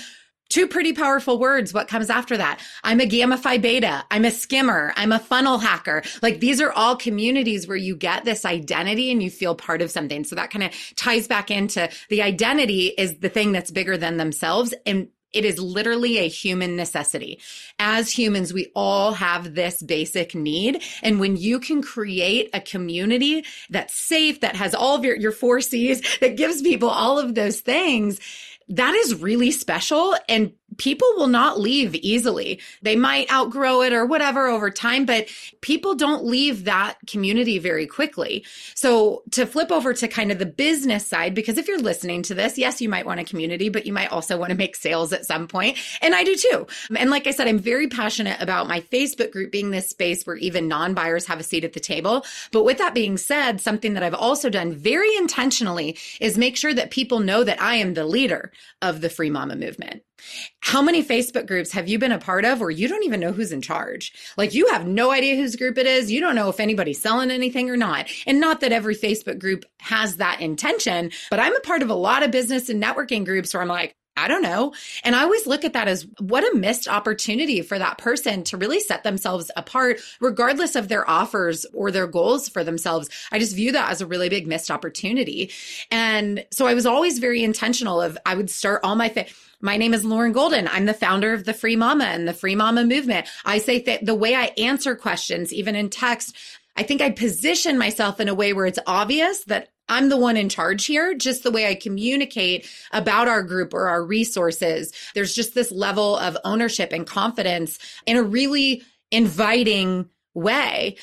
Two 0.51 0.67
pretty 0.67 0.93
powerful 0.93 1.39
words. 1.39 1.73
What 1.73 1.87
comes 1.87 2.11
after 2.11 2.37
that? 2.37 2.61
I'm 2.83 3.01
a 3.01 3.07
Gamma 3.07 3.39
Phi 3.39 3.59
Beta. 3.59 4.05
I'm 4.11 4.25
a 4.25 4.33
skimmer. 4.33 4.93
I'm 4.97 5.13
a 5.13 5.21
funnel 5.21 5.59
hacker. 5.59 6.03
Like 6.23 6.41
these 6.41 6.61
are 6.61 6.73
all 6.73 6.97
communities 6.97 7.69
where 7.69 7.77
you 7.77 7.95
get 7.97 8.25
this 8.25 8.45
identity 8.45 9.13
and 9.13 9.23
you 9.23 9.31
feel 9.31 9.55
part 9.55 9.81
of 9.81 9.93
something. 9.93 10.25
So 10.25 10.35
that 10.35 10.51
kind 10.51 10.65
of 10.65 10.73
ties 10.97 11.29
back 11.29 11.53
into 11.53 11.89
the 12.09 12.23
identity 12.23 12.89
is 12.89 13.19
the 13.19 13.29
thing 13.29 13.53
that's 13.53 13.71
bigger 13.71 13.97
than 13.97 14.17
themselves. 14.17 14.75
And 14.85 15.09
it 15.33 15.45
is 15.45 15.61
literally 15.61 16.19
a 16.19 16.29
human 16.29 16.75
necessity. 16.75 17.39
As 17.79 18.11
humans, 18.11 18.53
we 18.53 18.73
all 18.75 19.13
have 19.13 19.55
this 19.55 19.81
basic 19.81 20.35
need. 20.35 20.83
And 21.03 21.21
when 21.21 21.37
you 21.37 21.61
can 21.61 21.83
create 21.83 22.51
a 22.53 22.61
community 22.61 23.45
that's 23.69 23.95
safe, 23.95 24.41
that 24.41 24.57
has 24.57 24.75
all 24.75 24.97
of 24.97 25.05
your, 25.05 25.15
your 25.15 25.31
four 25.31 25.61
C's, 25.61 26.03
that 26.19 26.37
gives 26.37 26.63
people 26.63 26.89
all 26.89 27.21
of 27.21 27.37
those 27.37 27.61
things, 27.61 28.19
that 28.71 28.95
is 28.95 29.21
really 29.21 29.51
special. 29.51 30.17
And 30.29 30.53
people 30.81 31.13
will 31.15 31.27
not 31.27 31.61
leave 31.61 31.95
easily. 31.97 32.59
They 32.81 32.97
might 32.97 33.31
outgrow 33.31 33.83
it 33.83 33.93
or 33.93 34.07
whatever 34.07 34.47
over 34.47 34.71
time, 34.71 35.05
but 35.05 35.29
people 35.61 35.95
don't 35.95 36.25
leave 36.25 36.65
that 36.65 36.97
community 37.07 37.59
very 37.59 37.87
quickly. 37.87 38.47
So 38.75 39.23
to 39.33 39.45
flip 39.45 39.71
over 39.71 39.93
to 39.93 40.09
kind 40.09 40.33
of 40.33 40.39
the 40.39 40.47
business 40.47 41.07
side, 41.07 41.35
because 41.35 41.59
if 41.59 41.69
you're 41.69 41.79
listening 41.79 42.23
to 42.23 42.35
this, 42.35 42.57
yes, 42.57 42.81
you 42.81 42.89
might 42.89 43.05
want 43.05 43.21
a 43.21 43.25
community, 43.25 43.69
but 43.69 43.85
you 43.85 43.93
might 43.93 44.11
also 44.11 44.39
want 44.39 44.53
to 44.53 44.57
make 44.57 44.75
sales 44.75 45.13
at 45.13 45.27
some 45.27 45.47
point. 45.47 45.77
And 46.01 46.15
I 46.15 46.25
do 46.25 46.35
too. 46.35 46.67
And 46.97 47.11
like 47.11 47.27
I 47.27 47.33
said, 47.33 47.47
I'm 47.47 47.59
very 47.59 47.89
passionate 47.89 48.41
about 48.41 48.67
my 48.67 48.81
Facebook 48.81 49.33
group 49.33 49.53
being 49.53 49.73
this 49.73 49.91
space 49.91 50.27
where 50.27 50.37
even 50.37 50.67
non 50.67 50.95
buyers 50.95 51.27
have 51.27 51.41
a 51.41 51.43
seat 51.43 51.65
at 51.65 51.75
the 51.75 51.81
table. 51.81 52.25
But 52.53 52.65
with 52.65 52.79
that 52.79 52.95
being 52.95 53.19
said, 53.19 53.61
something 53.61 53.93
that 53.93 54.03
I've 54.03 54.15
also 54.15 54.49
done 54.49 54.73
very 54.73 55.15
intentionally 55.17 55.99
is 56.21 56.39
make 56.39 56.57
sure 56.57 56.73
that 56.73 56.91
people 56.91 57.21
know 57.21 57.45
that 57.45 57.61
I 57.61 57.75
am 57.75 57.93
the 57.93 58.07
leader 58.07 58.51
of 58.81 59.03
the 59.03 59.11
free 59.11 59.29
mama 59.29 59.57
movement. 59.57 60.05
How 60.61 60.83
many 60.83 61.05
Facebook 61.05 61.47
groups 61.47 61.73
have 61.73 61.89
you 61.89 61.99
been 61.99 62.13
a 62.13 62.19
part 62.19 62.45
of 62.45 62.61
where 62.61 62.71
you 62.71 62.89
don't 62.89 63.05
even 63.05 63.21
know 63.21 63.33
who's 63.33 63.53
in 63.53 63.63
charge? 63.63 64.13
Like 64.37 64.55
you 64.55 64.69
have 64.69 64.87
no 64.87 65.11
idea 65.11 65.37
whose 65.37 65.57
group 65.57 65.79
it 65.79 65.87
is. 65.87 66.11
You 66.11 66.21
don't 66.21 66.35
know 66.35 66.49
if 66.49 66.61
anybody's 66.61 67.01
selling 67.01 67.31
anything 67.31 67.71
or 67.71 67.77
not. 67.77 68.09
And 68.27 68.41
not 68.41 68.61
that 68.61 68.73
every 68.73 68.97
Facebook 68.97 69.39
group 69.39 69.65
has 69.81 70.17
that 70.17 70.41
intention, 70.41 71.11
but 71.31 71.41
I'm 71.41 71.57
a 71.57 71.61
part 71.61 71.83
of 71.83 71.91
a 71.91 71.95
lot 71.95 72.23
of 72.23 72.31
business 72.31 72.69
and 72.69 72.83
networking 72.83 73.25
groups 73.25 73.55
where 73.55 73.63
I'm 73.63 73.69
like, 73.69 73.97
I 74.17 74.29
don't 74.29 74.43
know. 74.43 74.75
And 75.03 75.17
I 75.17 75.23
always 75.23 75.47
look 75.47 75.65
at 75.65 75.73
that 75.73 75.89
as 75.89 76.07
what 76.19 76.45
a 76.45 76.57
missed 76.57 76.89
opportunity 76.89 77.63
for 77.63 77.79
that 77.79 77.97
person 77.97 78.45
to 78.45 78.59
really 78.59 78.81
set 78.81 79.03
themselves 79.03 79.51
apart, 79.57 80.01
regardless 80.21 80.77
of 80.77 80.89
their 80.89 81.09
offers 81.09 81.65
or 81.73 81.91
their 81.91 82.07
goals 82.07 82.49
for 82.49 82.63
themselves. 82.63 83.09
I 83.33 83.39
just 83.39 83.57
view 83.57 83.73
that 83.73 83.91
as 83.91 84.03
a 84.03 84.07
really 84.07 84.29
big 84.29 84.47
missed 84.47 84.71
opportunity. 84.71 85.53
And 85.91 86.45
so 86.51 86.67
I 86.67 86.75
was 86.75 86.85
always 86.85 87.19
very 87.19 87.43
intentional 87.43 88.01
of, 88.01 88.19
I 88.27 88.35
would 88.35 88.51
start 88.51 88.81
all 88.85 88.95
my, 88.95 89.09
my 89.61 89.77
name 89.77 89.95
is 89.95 90.05
Lauren 90.05 90.33
Golden. 90.33 90.69
I'm 90.69 90.87
the 90.87 90.95
founder 90.95 91.33
of 91.33 91.45
the 91.45 91.55
Free 91.55 91.77
Mama 91.77 92.05
and 92.05 92.27
the 92.27 92.33
Free 92.33 92.55
Mama 92.55 92.85
movement. 92.85 93.29
I 93.45 93.59
say 93.59 93.81
that 93.83 94.05
the 94.05 94.15
way 94.15 94.35
I 94.35 94.53
answer 94.59 94.95
questions, 94.95 95.53
even 95.53 95.77
in 95.77 95.91
text, 95.91 96.37
I 96.77 96.83
think 96.83 97.01
I 97.01 97.11
position 97.11 97.79
myself 97.79 98.21
in 98.21 98.29
a 98.29 98.35
way 98.35 98.53
where 98.53 98.67
it's 98.67 98.79
obvious 98.87 99.45
that 99.45 99.69
I'm 99.89 100.09
the 100.09 100.17
one 100.17 100.37
in 100.37 100.49
charge 100.49 100.87
here, 100.87 101.15
just 101.15 101.43
the 101.43 101.51
way 101.51 101.67
I 101.67 101.75
communicate 101.75 102.69
about 102.93 103.29
our 103.29 103.43
group 103.43 103.75
or 103.75 103.89
our 103.89 104.05
resources. 104.05 104.93
There's 105.15 105.35
just 105.35 105.55
this 105.55 105.73
level 105.73 106.17
of 106.17 106.39
ownership 106.45 106.93
and 106.93 107.07
confidence 107.07 107.79
in 108.07 108.17
a 108.17 108.23
really 108.23 108.85
inviting 109.11 110.09
way. 110.33 110.97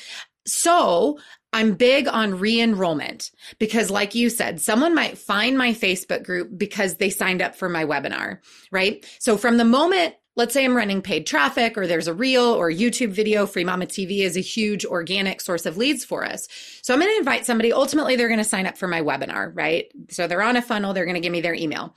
So 0.48 1.18
I'm 1.52 1.74
big 1.74 2.08
on 2.08 2.38
re 2.38 2.60
enrollment 2.60 3.30
because, 3.58 3.90
like 3.90 4.14
you 4.14 4.28
said, 4.30 4.60
someone 4.60 4.94
might 4.94 5.18
find 5.18 5.56
my 5.56 5.72
Facebook 5.72 6.24
group 6.24 6.50
because 6.56 6.96
they 6.96 7.10
signed 7.10 7.40
up 7.40 7.56
for 7.56 7.68
my 7.68 7.84
webinar, 7.84 8.38
right? 8.70 9.04
So, 9.18 9.36
from 9.36 9.56
the 9.56 9.64
moment 9.64 10.14
let's 10.38 10.54
say 10.54 10.64
I'm 10.64 10.76
running 10.76 11.02
paid 11.02 11.26
traffic 11.26 11.76
or 11.76 11.88
there's 11.88 12.06
a 12.06 12.14
reel 12.14 12.44
or 12.44 12.70
YouTube 12.70 13.10
video, 13.10 13.44
Free 13.44 13.64
Mama 13.64 13.86
TV 13.86 14.20
is 14.20 14.36
a 14.36 14.40
huge 14.40 14.86
organic 14.86 15.40
source 15.40 15.66
of 15.66 15.76
leads 15.76 16.04
for 16.04 16.24
us. 16.24 16.48
So 16.80 16.94
I'm 16.94 17.00
going 17.00 17.12
to 17.12 17.18
invite 17.18 17.44
somebody. 17.44 17.72
Ultimately, 17.72 18.14
they're 18.14 18.28
going 18.28 18.38
to 18.38 18.44
sign 18.44 18.64
up 18.64 18.78
for 18.78 18.86
my 18.86 19.02
webinar, 19.02 19.50
right? 19.54 19.92
So 20.10 20.28
they're 20.28 20.40
on 20.40 20.56
a 20.56 20.62
funnel. 20.62 20.94
They're 20.94 21.06
going 21.06 21.16
to 21.16 21.20
give 21.20 21.32
me 21.32 21.40
their 21.40 21.54
email. 21.54 21.96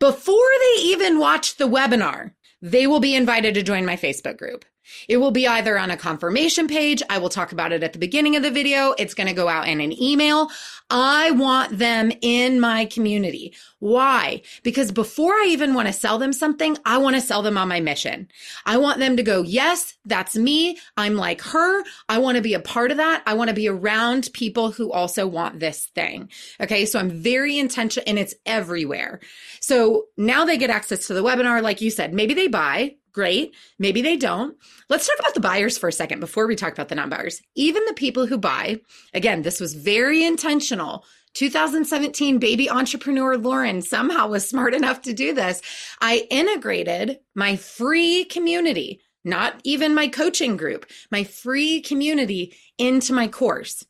Before 0.00 0.50
they 0.58 0.82
even 0.84 1.18
watch 1.18 1.56
the 1.56 1.68
webinar, 1.68 2.32
they 2.62 2.86
will 2.86 2.98
be 2.98 3.14
invited 3.14 3.54
to 3.54 3.62
join 3.62 3.84
my 3.84 3.96
Facebook 3.96 4.38
group. 4.38 4.64
It 5.08 5.18
will 5.18 5.30
be 5.30 5.46
either 5.46 5.78
on 5.78 5.90
a 5.90 5.96
confirmation 5.96 6.68
page. 6.68 7.02
I 7.08 7.18
will 7.18 7.28
talk 7.28 7.52
about 7.52 7.72
it 7.72 7.82
at 7.82 7.92
the 7.92 7.98
beginning 7.98 8.36
of 8.36 8.42
the 8.42 8.50
video. 8.50 8.94
It's 8.98 9.14
going 9.14 9.28
to 9.28 9.32
go 9.32 9.48
out 9.48 9.68
in 9.68 9.80
an 9.80 10.00
email. 10.00 10.50
I 10.90 11.30
want 11.30 11.78
them 11.78 12.12
in 12.20 12.60
my 12.60 12.84
community. 12.84 13.54
Why? 13.78 14.42
Because 14.62 14.92
before 14.92 15.32
I 15.32 15.46
even 15.48 15.74
want 15.74 15.88
to 15.88 15.92
sell 15.92 16.18
them 16.18 16.32
something, 16.32 16.76
I 16.84 16.98
want 16.98 17.16
to 17.16 17.22
sell 17.22 17.42
them 17.42 17.56
on 17.56 17.68
my 17.68 17.80
mission. 17.80 18.28
I 18.66 18.76
want 18.76 18.98
them 18.98 19.16
to 19.16 19.22
go, 19.22 19.42
yes, 19.42 19.94
that's 20.04 20.36
me. 20.36 20.78
I'm 20.96 21.14
like 21.14 21.40
her. 21.40 21.82
I 22.08 22.18
want 22.18 22.36
to 22.36 22.42
be 22.42 22.54
a 22.54 22.60
part 22.60 22.90
of 22.90 22.98
that. 22.98 23.22
I 23.26 23.34
want 23.34 23.48
to 23.48 23.54
be 23.54 23.68
around 23.68 24.28
people 24.34 24.70
who 24.70 24.92
also 24.92 25.26
want 25.26 25.60
this 25.60 25.86
thing. 25.94 26.30
Okay. 26.60 26.84
So 26.84 26.98
I'm 26.98 27.10
very 27.10 27.58
intentional 27.58 28.04
and 28.06 28.18
it's 28.18 28.34
everywhere. 28.44 29.20
So 29.60 30.06
now 30.16 30.44
they 30.44 30.58
get 30.58 30.70
access 30.70 31.06
to 31.06 31.14
the 31.14 31.22
webinar. 31.22 31.62
Like 31.62 31.80
you 31.80 31.90
said, 31.90 32.12
maybe 32.12 32.34
they 32.34 32.48
buy, 32.48 32.96
Great. 33.12 33.54
Maybe 33.78 34.00
they 34.00 34.16
don't. 34.16 34.56
Let's 34.88 35.06
talk 35.06 35.18
about 35.18 35.34
the 35.34 35.40
buyers 35.40 35.76
for 35.76 35.88
a 35.88 35.92
second 35.92 36.20
before 36.20 36.46
we 36.46 36.56
talk 36.56 36.72
about 36.72 36.88
the 36.88 36.94
non 36.94 37.10
buyers. 37.10 37.42
Even 37.54 37.84
the 37.86 37.94
people 37.94 38.26
who 38.26 38.38
buy, 38.38 38.80
again, 39.12 39.42
this 39.42 39.60
was 39.60 39.74
very 39.74 40.24
intentional. 40.24 41.04
2017 41.34 42.38
baby 42.38 42.68
entrepreneur 42.68 43.38
Lauren 43.38 43.80
somehow 43.80 44.28
was 44.28 44.48
smart 44.48 44.74
enough 44.74 45.02
to 45.02 45.12
do 45.12 45.32
this. 45.32 45.62
I 46.00 46.26
integrated 46.30 47.20
my 47.34 47.56
free 47.56 48.24
community, 48.24 49.00
not 49.24 49.60
even 49.64 49.94
my 49.94 50.08
coaching 50.08 50.56
group, 50.56 50.86
my 51.10 51.24
free 51.24 51.80
community 51.80 52.54
into 52.78 53.12
my 53.12 53.28
course 53.28 53.84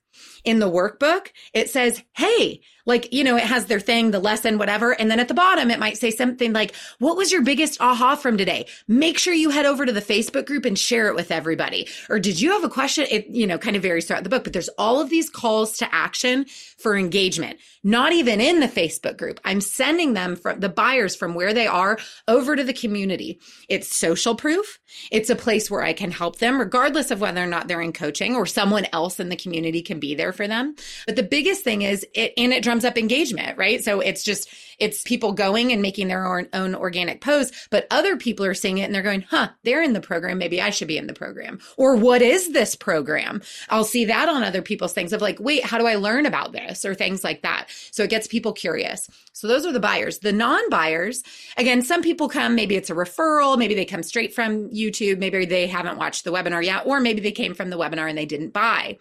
in 0.44 0.58
the 0.58 0.70
workbook, 0.70 1.28
it 1.52 1.70
says, 1.70 2.02
Hey, 2.16 2.60
like, 2.86 3.12
you 3.12 3.24
know, 3.24 3.36
it 3.36 3.44
has 3.44 3.66
their 3.66 3.80
thing, 3.80 4.10
the 4.10 4.18
lesson, 4.18 4.58
whatever. 4.58 4.92
And 4.92 5.10
then 5.10 5.20
at 5.20 5.28
the 5.28 5.34
bottom, 5.34 5.70
it 5.70 5.78
might 5.78 5.98
say 5.98 6.10
something 6.10 6.52
like, 6.52 6.74
what 6.98 7.16
was 7.16 7.30
your 7.30 7.42
biggest 7.42 7.80
aha 7.80 8.16
from 8.16 8.36
today? 8.36 8.66
Make 8.88 9.18
sure 9.18 9.34
you 9.34 9.50
head 9.50 9.66
over 9.66 9.86
to 9.86 9.92
the 9.92 10.00
Facebook 10.00 10.46
group 10.46 10.64
and 10.64 10.78
share 10.78 11.08
it 11.08 11.14
with 11.14 11.30
everybody. 11.30 11.88
Or 12.08 12.18
did 12.18 12.40
you 12.40 12.52
have 12.52 12.64
a 12.64 12.68
question? 12.68 13.06
It, 13.10 13.28
you 13.28 13.46
know, 13.46 13.58
kind 13.58 13.76
of 13.76 13.82
varies 13.82 14.06
throughout 14.06 14.24
the 14.24 14.30
book, 14.30 14.44
but 14.44 14.52
there's 14.52 14.68
all 14.70 15.00
of 15.00 15.10
these 15.10 15.30
calls 15.30 15.78
to 15.78 15.94
action 15.94 16.46
for 16.78 16.96
engagement, 16.96 17.58
not 17.84 18.12
even 18.12 18.40
in 18.40 18.60
the 18.60 18.66
Facebook 18.66 19.16
group. 19.16 19.40
I'm 19.44 19.60
sending 19.60 20.14
them 20.14 20.36
from 20.36 20.60
the 20.60 20.68
buyers 20.68 21.14
from 21.14 21.34
where 21.34 21.54
they 21.54 21.66
are 21.66 21.98
over 22.26 22.56
to 22.56 22.64
the 22.64 22.72
community. 22.72 23.40
It's 23.68 23.94
social 23.94 24.34
proof. 24.34 24.78
It's 25.10 25.30
a 25.30 25.36
place 25.36 25.70
where 25.70 25.82
I 25.82 25.92
can 25.92 26.10
help 26.10 26.38
them, 26.38 26.58
regardless 26.58 27.10
of 27.10 27.20
whether 27.20 27.42
or 27.42 27.46
not 27.46 27.68
they're 27.68 27.80
in 27.80 27.92
coaching 27.92 28.34
or 28.34 28.46
someone 28.46 28.86
else 28.92 29.20
in 29.20 29.28
the 29.28 29.36
community 29.36 29.82
can 29.82 30.00
be 30.00 30.14
there 30.14 30.32
for 30.32 30.48
them. 30.48 30.74
But 31.06 31.16
the 31.16 31.22
biggest 31.22 31.64
thing 31.64 31.82
is 31.82 32.06
it, 32.14 32.32
and 32.36 32.52
it 32.52 32.62
drums 32.72 32.86
up 32.86 32.96
engagement, 32.96 33.58
right? 33.58 33.84
So 33.84 34.00
it's 34.00 34.22
just, 34.22 34.48
it's 34.78 35.02
people 35.02 35.32
going 35.32 35.72
and 35.72 35.82
making 35.82 36.08
their 36.08 36.26
own, 36.26 36.48
own 36.54 36.74
organic 36.74 37.20
posts, 37.20 37.68
but 37.70 37.86
other 37.90 38.16
people 38.16 38.46
are 38.46 38.54
seeing 38.54 38.78
it 38.78 38.84
and 38.84 38.94
they're 38.94 39.02
going, 39.02 39.26
huh, 39.28 39.50
they're 39.62 39.82
in 39.82 39.92
the 39.92 40.00
program. 40.00 40.38
Maybe 40.38 40.62
I 40.62 40.70
should 40.70 40.88
be 40.88 40.96
in 40.96 41.06
the 41.06 41.12
program. 41.12 41.58
Or 41.76 41.96
what 41.96 42.22
is 42.22 42.52
this 42.52 42.74
program? 42.74 43.42
I'll 43.68 43.84
see 43.84 44.06
that 44.06 44.30
on 44.30 44.42
other 44.42 44.62
people's 44.62 44.94
things 44.94 45.12
of 45.12 45.20
like, 45.20 45.38
wait, 45.38 45.66
how 45.66 45.76
do 45.76 45.86
I 45.86 45.96
learn 45.96 46.24
about 46.24 46.52
this? 46.52 46.86
Or 46.86 46.94
things 46.94 47.22
like 47.22 47.42
that. 47.42 47.66
So 47.90 48.04
it 48.04 48.10
gets 48.10 48.26
people 48.26 48.54
curious. 48.54 49.06
So 49.34 49.48
those 49.48 49.66
are 49.66 49.72
the 49.72 49.78
buyers. 49.78 50.20
The 50.20 50.32
non 50.32 50.70
buyers, 50.70 51.22
again, 51.58 51.82
some 51.82 52.00
people 52.00 52.30
come, 52.30 52.54
maybe 52.54 52.74
it's 52.74 52.88
a 52.88 52.94
referral, 52.94 53.58
maybe 53.58 53.74
they 53.74 53.84
come 53.84 54.02
straight 54.02 54.34
from 54.34 54.70
YouTube, 54.70 55.18
maybe 55.18 55.44
they 55.44 55.66
haven't 55.66 55.98
watched 55.98 56.24
the 56.24 56.32
webinar 56.32 56.64
yet, 56.64 56.86
or 56.86 57.00
maybe 57.00 57.20
they 57.20 57.32
came 57.32 57.52
from 57.52 57.68
the 57.68 57.76
webinar 57.76 58.08
and 58.08 58.16
they 58.16 58.24
didn't 58.24 58.54
buy 58.54 58.96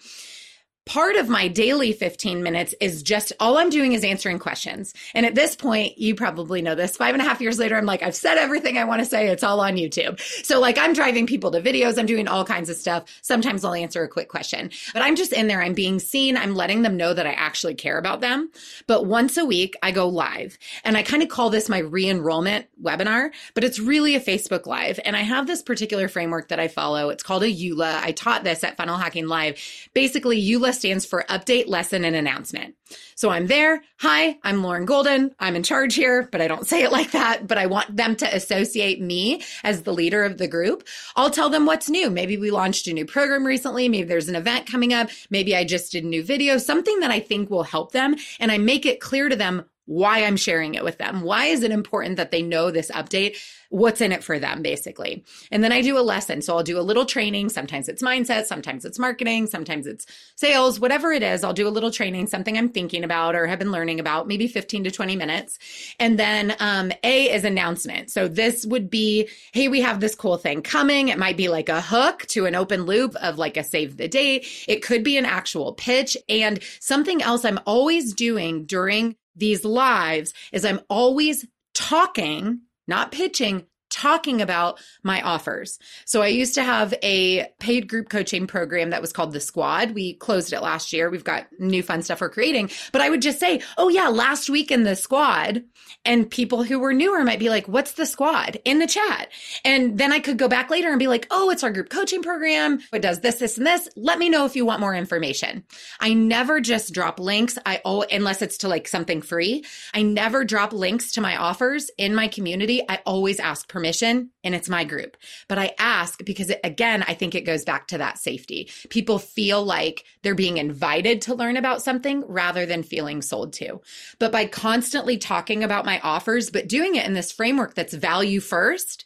part 0.85 1.15
of 1.15 1.29
my 1.29 1.47
daily 1.47 1.93
15 1.93 2.41
minutes 2.41 2.73
is 2.81 3.03
just 3.03 3.31
all 3.39 3.57
I'm 3.57 3.69
doing 3.69 3.93
is 3.93 4.03
answering 4.03 4.39
questions. 4.39 4.93
And 5.13 5.25
at 5.25 5.35
this 5.35 5.55
point, 5.55 5.97
you 5.97 6.15
probably 6.15 6.61
know 6.61 6.73
this 6.73 6.97
five 6.97 7.13
and 7.13 7.21
a 7.21 7.25
half 7.25 7.39
years 7.39 7.59
later, 7.59 7.77
I'm 7.77 7.85
like, 7.85 8.01
I've 8.01 8.15
said 8.15 8.37
everything 8.37 8.77
I 8.77 8.83
want 8.83 8.99
to 8.99 9.05
say. 9.05 9.27
It's 9.27 9.43
all 9.43 9.59
on 9.61 9.75
YouTube. 9.75 10.19
So 10.43 10.59
like 10.59 10.77
I'm 10.77 10.93
driving 10.93 11.27
people 11.27 11.51
to 11.51 11.61
videos. 11.61 11.99
I'm 11.99 12.07
doing 12.07 12.27
all 12.27 12.43
kinds 12.43 12.69
of 12.69 12.77
stuff. 12.77 13.05
Sometimes 13.21 13.63
I'll 13.63 13.75
answer 13.75 14.03
a 14.03 14.09
quick 14.09 14.27
question, 14.27 14.71
but 14.93 15.03
I'm 15.03 15.15
just 15.15 15.33
in 15.33 15.47
there. 15.47 15.61
I'm 15.61 15.73
being 15.73 15.99
seen. 15.99 16.35
I'm 16.35 16.55
letting 16.55 16.81
them 16.81 16.97
know 16.97 17.13
that 17.13 17.27
I 17.27 17.33
actually 17.33 17.75
care 17.75 17.99
about 17.99 18.21
them. 18.21 18.49
But 18.87 19.05
once 19.05 19.37
a 19.37 19.45
week, 19.45 19.75
I 19.83 19.91
go 19.91 20.07
live 20.07 20.57
and 20.83 20.97
I 20.97 21.03
kind 21.03 21.21
of 21.21 21.29
call 21.29 21.51
this 21.51 21.69
my 21.69 21.79
re-enrollment 21.79 22.65
webinar, 22.81 23.29
but 23.53 23.63
it's 23.63 23.79
really 23.79 24.15
a 24.15 24.19
Facebook 24.19 24.65
live. 24.65 24.99
And 25.05 25.15
I 25.15 25.21
have 25.21 25.45
this 25.45 25.61
particular 25.61 26.07
framework 26.07 26.47
that 26.47 26.59
I 26.59 26.67
follow. 26.67 27.09
It's 27.09 27.23
called 27.23 27.43
a 27.43 27.51
ULA. 27.51 28.01
I 28.03 28.13
taught 28.13 28.43
this 28.43 28.63
at 28.63 28.77
Funnel 28.77 28.97
Hacking 28.97 29.27
Live. 29.27 29.59
Basically, 29.93 30.39
ULA 30.39 30.70
stands 30.73 31.05
for 31.05 31.25
update, 31.29 31.67
lesson, 31.67 32.03
and 32.03 32.15
announcement. 32.15 32.75
So 33.15 33.29
I'm 33.29 33.47
there. 33.47 33.83
Hi, 33.99 34.37
I'm 34.43 34.63
Lauren 34.63 34.85
Golden. 34.85 35.33
I'm 35.39 35.55
in 35.55 35.63
charge 35.63 35.95
here, 35.95 36.27
but 36.31 36.41
I 36.41 36.47
don't 36.47 36.67
say 36.67 36.83
it 36.83 36.91
like 36.97 37.11
that. 37.11 37.47
But 37.47 37.57
I 37.57 37.65
want 37.65 37.95
them 37.95 38.15
to 38.17 38.35
associate 38.35 39.01
me 39.01 39.43
as 39.63 39.83
the 39.83 39.93
leader 39.93 40.23
of 40.23 40.37
the 40.37 40.47
group. 40.47 40.87
I'll 41.15 41.29
tell 41.29 41.49
them 41.49 41.65
what's 41.65 41.89
new. 41.89 42.09
Maybe 42.09 42.37
we 42.37 42.51
launched 42.51 42.87
a 42.87 42.93
new 42.93 43.05
program 43.05 43.45
recently. 43.45 43.89
Maybe 43.89 44.07
there's 44.07 44.29
an 44.29 44.35
event 44.35 44.67
coming 44.67 44.93
up. 44.93 45.09
Maybe 45.29 45.55
I 45.55 45.63
just 45.63 45.91
did 45.91 46.03
a 46.03 46.07
new 46.07 46.23
video, 46.23 46.57
something 46.57 46.99
that 46.99 47.11
I 47.11 47.19
think 47.19 47.49
will 47.49 47.63
help 47.63 47.91
them. 47.91 48.15
And 48.39 48.51
I 48.51 48.57
make 48.57 48.85
it 48.85 48.99
clear 48.99 49.29
to 49.29 49.35
them 49.35 49.65
why 49.85 50.23
I'm 50.23 50.37
sharing 50.37 50.75
it 50.75 50.83
with 50.83 50.97
them. 50.97 51.21
Why 51.21 51.45
is 51.45 51.63
it 51.63 51.71
important 51.71 52.17
that 52.17 52.31
they 52.31 52.41
know 52.41 52.71
this 52.71 52.91
update? 52.91 53.37
What's 53.69 54.01
in 54.01 54.11
it 54.11 54.23
for 54.23 54.37
them, 54.37 54.61
basically. 54.61 55.23
And 55.51 55.63
then 55.63 55.71
I 55.71 55.81
do 55.81 55.97
a 55.97 56.01
lesson. 56.01 56.41
So 56.41 56.55
I'll 56.55 56.63
do 56.63 56.79
a 56.79 56.81
little 56.81 57.05
training. 57.05 57.49
Sometimes 57.49 57.89
it's 57.89 58.03
mindset, 58.03 58.45
sometimes 58.45 58.85
it's 58.85 58.99
marketing, 58.99 59.47
sometimes 59.47 59.87
it's 59.87 60.05
sales, 60.35 60.79
whatever 60.79 61.11
it 61.11 61.23
is. 61.23 61.43
I'll 61.43 61.53
do 61.53 61.67
a 61.67 61.69
little 61.69 61.91
training, 61.91 62.27
something 62.27 62.57
I'm 62.57 62.69
thinking 62.69 63.03
about 63.03 63.35
or 63.35 63.47
have 63.47 63.59
been 63.59 63.71
learning 63.71 63.99
about, 63.99 64.27
maybe 64.27 64.47
15 64.47 64.83
to 64.85 64.91
20 64.91 65.15
minutes. 65.15 65.57
And 65.99 66.19
then 66.19 66.55
um, 66.59 66.91
A 67.03 67.31
is 67.33 67.43
announcement. 67.43 68.11
So 68.11 68.27
this 68.27 68.65
would 68.65 68.89
be, 68.89 69.29
hey, 69.53 69.67
we 69.67 69.81
have 69.81 69.99
this 69.99 70.15
cool 70.15 70.37
thing 70.37 70.61
coming. 70.61 71.07
It 71.07 71.17
might 71.17 71.37
be 71.37 71.47
like 71.47 71.69
a 71.69 71.81
hook 71.81 72.25
to 72.27 72.45
an 72.45 72.55
open 72.55 72.83
loop 72.83 73.15
of 73.15 73.37
like 73.37 73.57
a 73.57 73.63
save 73.63 73.97
the 73.97 74.07
date. 74.07 74.45
It 74.67 74.83
could 74.83 75.03
be 75.03 75.17
an 75.17 75.25
actual 75.25 75.73
pitch. 75.73 76.15
And 76.29 76.61
something 76.79 77.21
else 77.21 77.45
I'm 77.45 77.59
always 77.65 78.13
doing 78.13 78.65
during 78.65 79.15
these 79.35 79.63
lives 79.65 80.33
is 80.51 80.65
I'm 80.65 80.81
always 80.89 81.45
talking, 81.73 82.61
not 82.87 83.11
pitching, 83.11 83.65
talking 83.91 84.41
about 84.41 84.79
my 85.03 85.21
offers. 85.21 85.77
So 86.05 86.21
I 86.21 86.27
used 86.27 86.55
to 86.55 86.63
have 86.63 86.93
a 87.03 87.47
paid 87.59 87.87
group 87.87 88.09
coaching 88.09 88.47
program 88.47 88.89
that 88.89 89.01
was 89.01 89.13
called 89.13 89.33
The 89.33 89.39
Squad. 89.39 89.91
We 89.91 90.13
closed 90.15 90.53
it 90.53 90.61
last 90.61 90.93
year. 90.93 91.09
We've 91.09 91.23
got 91.23 91.47
new 91.59 91.83
fun 91.83 92.01
stuff 92.01 92.21
we're 92.21 92.29
creating. 92.29 92.71
But 92.91 93.01
I 93.01 93.09
would 93.09 93.21
just 93.21 93.39
say, 93.39 93.61
oh, 93.77 93.89
yeah, 93.89 94.07
last 94.07 94.49
week 94.49 94.71
in 94.71 94.83
The 94.83 94.95
Squad. 94.95 95.63
And 96.05 96.31
people 96.31 96.63
who 96.63 96.79
were 96.79 96.93
newer 96.93 97.23
might 97.23 97.39
be 97.39 97.49
like, 97.49 97.67
what's 97.67 97.91
The 97.91 98.05
Squad 98.05 98.57
in 98.65 98.79
the 98.79 98.87
chat? 98.87 99.29
And 99.63 99.97
then 99.97 100.11
I 100.11 100.19
could 100.19 100.37
go 100.37 100.47
back 100.47 100.69
later 100.69 100.89
and 100.89 100.97
be 100.97 101.07
like, 101.07 101.27
oh, 101.29 101.49
it's 101.49 101.63
our 101.63 101.71
group 101.71 101.89
coaching 101.89 102.23
program. 102.23 102.79
It 102.93 103.01
does 103.01 103.19
this, 103.19 103.35
this, 103.35 103.57
and 103.57 103.67
this. 103.67 103.89
Let 103.95 104.17
me 104.17 104.29
know 104.29 104.45
if 104.45 104.55
you 104.55 104.65
want 104.65 104.79
more 104.79 104.95
information. 104.95 105.65
I 105.99 106.13
never 106.13 106.61
just 106.61 106.93
drop 106.93 107.19
links. 107.19 107.57
I, 107.65 107.81
oh, 107.83 108.05
unless 108.09 108.41
it's 108.41 108.59
to 108.59 108.69
like 108.69 108.87
something 108.87 109.21
free. 109.21 109.65
I 109.93 110.01
never 110.01 110.45
drop 110.45 110.71
links 110.71 111.11
to 111.13 111.21
my 111.21 111.35
offers 111.35 111.91
in 111.97 112.15
my 112.15 112.29
community. 112.29 112.81
I 112.87 113.01
always 113.05 113.39
ask 113.39 113.67
permission 113.67 113.80
permission 113.81 114.29
and 114.43 114.53
it's 114.53 114.69
my 114.69 114.83
group. 114.83 115.17
But 115.47 115.57
I 115.57 115.71
ask 115.79 116.23
because, 116.23 116.51
it, 116.51 116.59
again, 116.63 117.03
I 117.07 117.15
think 117.15 117.33
it 117.33 117.47
goes 117.47 117.65
back 117.65 117.87
to 117.87 117.97
that 117.97 118.19
safety. 118.19 118.69
People 118.89 119.17
feel 119.17 119.63
like 119.63 120.05
they're 120.21 120.35
being 120.35 120.57
invited 120.57 121.19
to 121.23 121.33
learn 121.33 121.57
about 121.57 121.81
something 121.81 122.23
rather 122.27 122.67
than 122.67 122.83
feeling 122.83 123.23
sold 123.23 123.53
to. 123.53 123.81
But 124.19 124.31
by 124.31 124.45
constantly 124.45 125.17
talking 125.17 125.63
about 125.63 125.83
my 125.85 125.99
offers, 126.01 126.51
but 126.51 126.69
doing 126.69 126.93
it 126.93 127.07
in 127.07 127.13
this 127.13 127.31
framework 127.31 127.73
that's 127.73 127.95
value 127.95 128.39
first, 128.39 129.05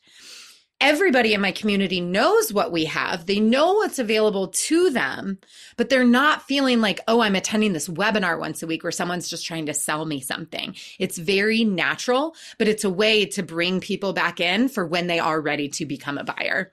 everybody 0.82 1.34
in 1.34 1.42
my 1.42 1.52
community 1.52 2.02
knows 2.02 2.52
what 2.52 2.72
we 2.72 2.86
have. 2.86 3.26
They 3.26 3.40
know 3.40 3.74
what's 3.74 4.00
available 4.00 4.50
to 4.50 4.90
them, 4.90 5.40
but 5.78 5.90
they're 5.90 6.04
not 6.04 6.44
feeling 6.44 6.82
like, 6.82 7.00
oh, 7.08 7.22
I'm 7.22 7.36
attending 7.36 7.74
this 7.74 7.88
webinar 7.88 8.40
once 8.40 8.62
a 8.62 8.68
week 8.68 8.84
where 8.84 8.92
someone's 8.92 9.30
just 9.30 9.46
trying 9.46 9.66
to 9.68 9.74
sell 9.74 10.06
me 10.06 10.20
something. 10.20 10.76
It's 11.00 11.18
very 11.18 11.64
natural, 11.64 12.36
but 12.58 12.68
it's 12.68 12.84
a 12.84 12.90
way 12.90 13.26
to 13.28 13.44
bring 13.44 13.80
people 13.80 14.14
back 14.14 14.40
in 14.40 14.70
for 14.70 14.86
when 14.86 15.08
they 15.08 15.20
are 15.20 15.42
ready 15.42 15.70
to 15.70 15.86
become 15.86 16.18
a 16.18 16.24
buyer. 16.24 16.72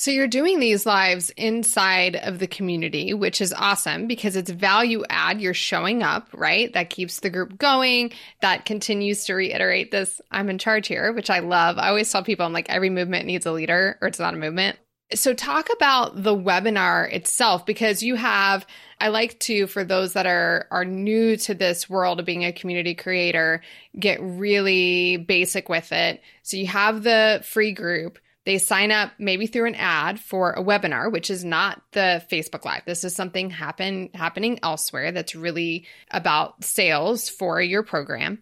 So 0.00 0.10
you're 0.10 0.28
doing 0.28 0.60
these 0.60 0.86
lives 0.86 1.28
inside 1.36 2.16
of 2.16 2.38
the 2.38 2.46
community, 2.46 3.12
which 3.12 3.42
is 3.42 3.52
awesome 3.52 4.06
because 4.06 4.34
it's 4.34 4.50
value 4.50 5.04
add. 5.10 5.42
You're 5.42 5.52
showing 5.52 6.02
up, 6.02 6.26
right? 6.32 6.72
That 6.72 6.88
keeps 6.88 7.20
the 7.20 7.28
group 7.28 7.58
going. 7.58 8.12
That 8.40 8.64
continues 8.64 9.26
to 9.26 9.34
reiterate 9.34 9.90
this 9.90 10.18
I'm 10.30 10.48
in 10.48 10.56
charge 10.56 10.86
here, 10.86 11.12
which 11.12 11.28
I 11.28 11.40
love. 11.40 11.76
I 11.76 11.88
always 11.88 12.10
tell 12.10 12.24
people 12.24 12.46
I'm 12.46 12.54
like, 12.54 12.70
every 12.70 12.88
movement 12.88 13.26
needs 13.26 13.44
a 13.44 13.52
leader 13.52 13.98
or 14.00 14.08
it's 14.08 14.18
not 14.18 14.32
a 14.32 14.38
movement. 14.38 14.78
So 15.12 15.34
talk 15.34 15.68
about 15.70 16.22
the 16.22 16.34
webinar 16.34 17.12
itself 17.12 17.66
because 17.66 18.02
you 18.02 18.14
have 18.14 18.64
I 19.00 19.08
like 19.08 19.38
to 19.40 19.66
for 19.66 19.84
those 19.84 20.14
that 20.14 20.24
are 20.24 20.66
are 20.70 20.86
new 20.86 21.36
to 21.36 21.52
this 21.52 21.90
world 21.90 22.20
of 22.20 22.24
being 22.24 22.46
a 22.46 22.54
community 22.54 22.94
creator 22.94 23.60
get 23.98 24.18
really 24.22 25.18
basic 25.18 25.68
with 25.68 25.92
it. 25.92 26.22
So 26.42 26.56
you 26.56 26.68
have 26.68 27.02
the 27.02 27.42
free 27.44 27.72
group 27.72 28.18
they 28.46 28.58
sign 28.58 28.90
up 28.90 29.12
maybe 29.18 29.46
through 29.46 29.66
an 29.66 29.74
ad 29.74 30.18
for 30.18 30.52
a 30.52 30.62
webinar, 30.62 31.12
which 31.12 31.30
is 31.30 31.44
not 31.44 31.82
the 31.92 32.24
Facebook 32.30 32.64
Live. 32.64 32.82
This 32.86 33.04
is 33.04 33.14
something 33.14 33.50
happen 33.50 34.10
happening 34.14 34.58
elsewhere 34.62 35.12
that's 35.12 35.34
really 35.34 35.86
about 36.10 36.64
sales 36.64 37.28
for 37.28 37.60
your 37.60 37.82
program. 37.82 38.40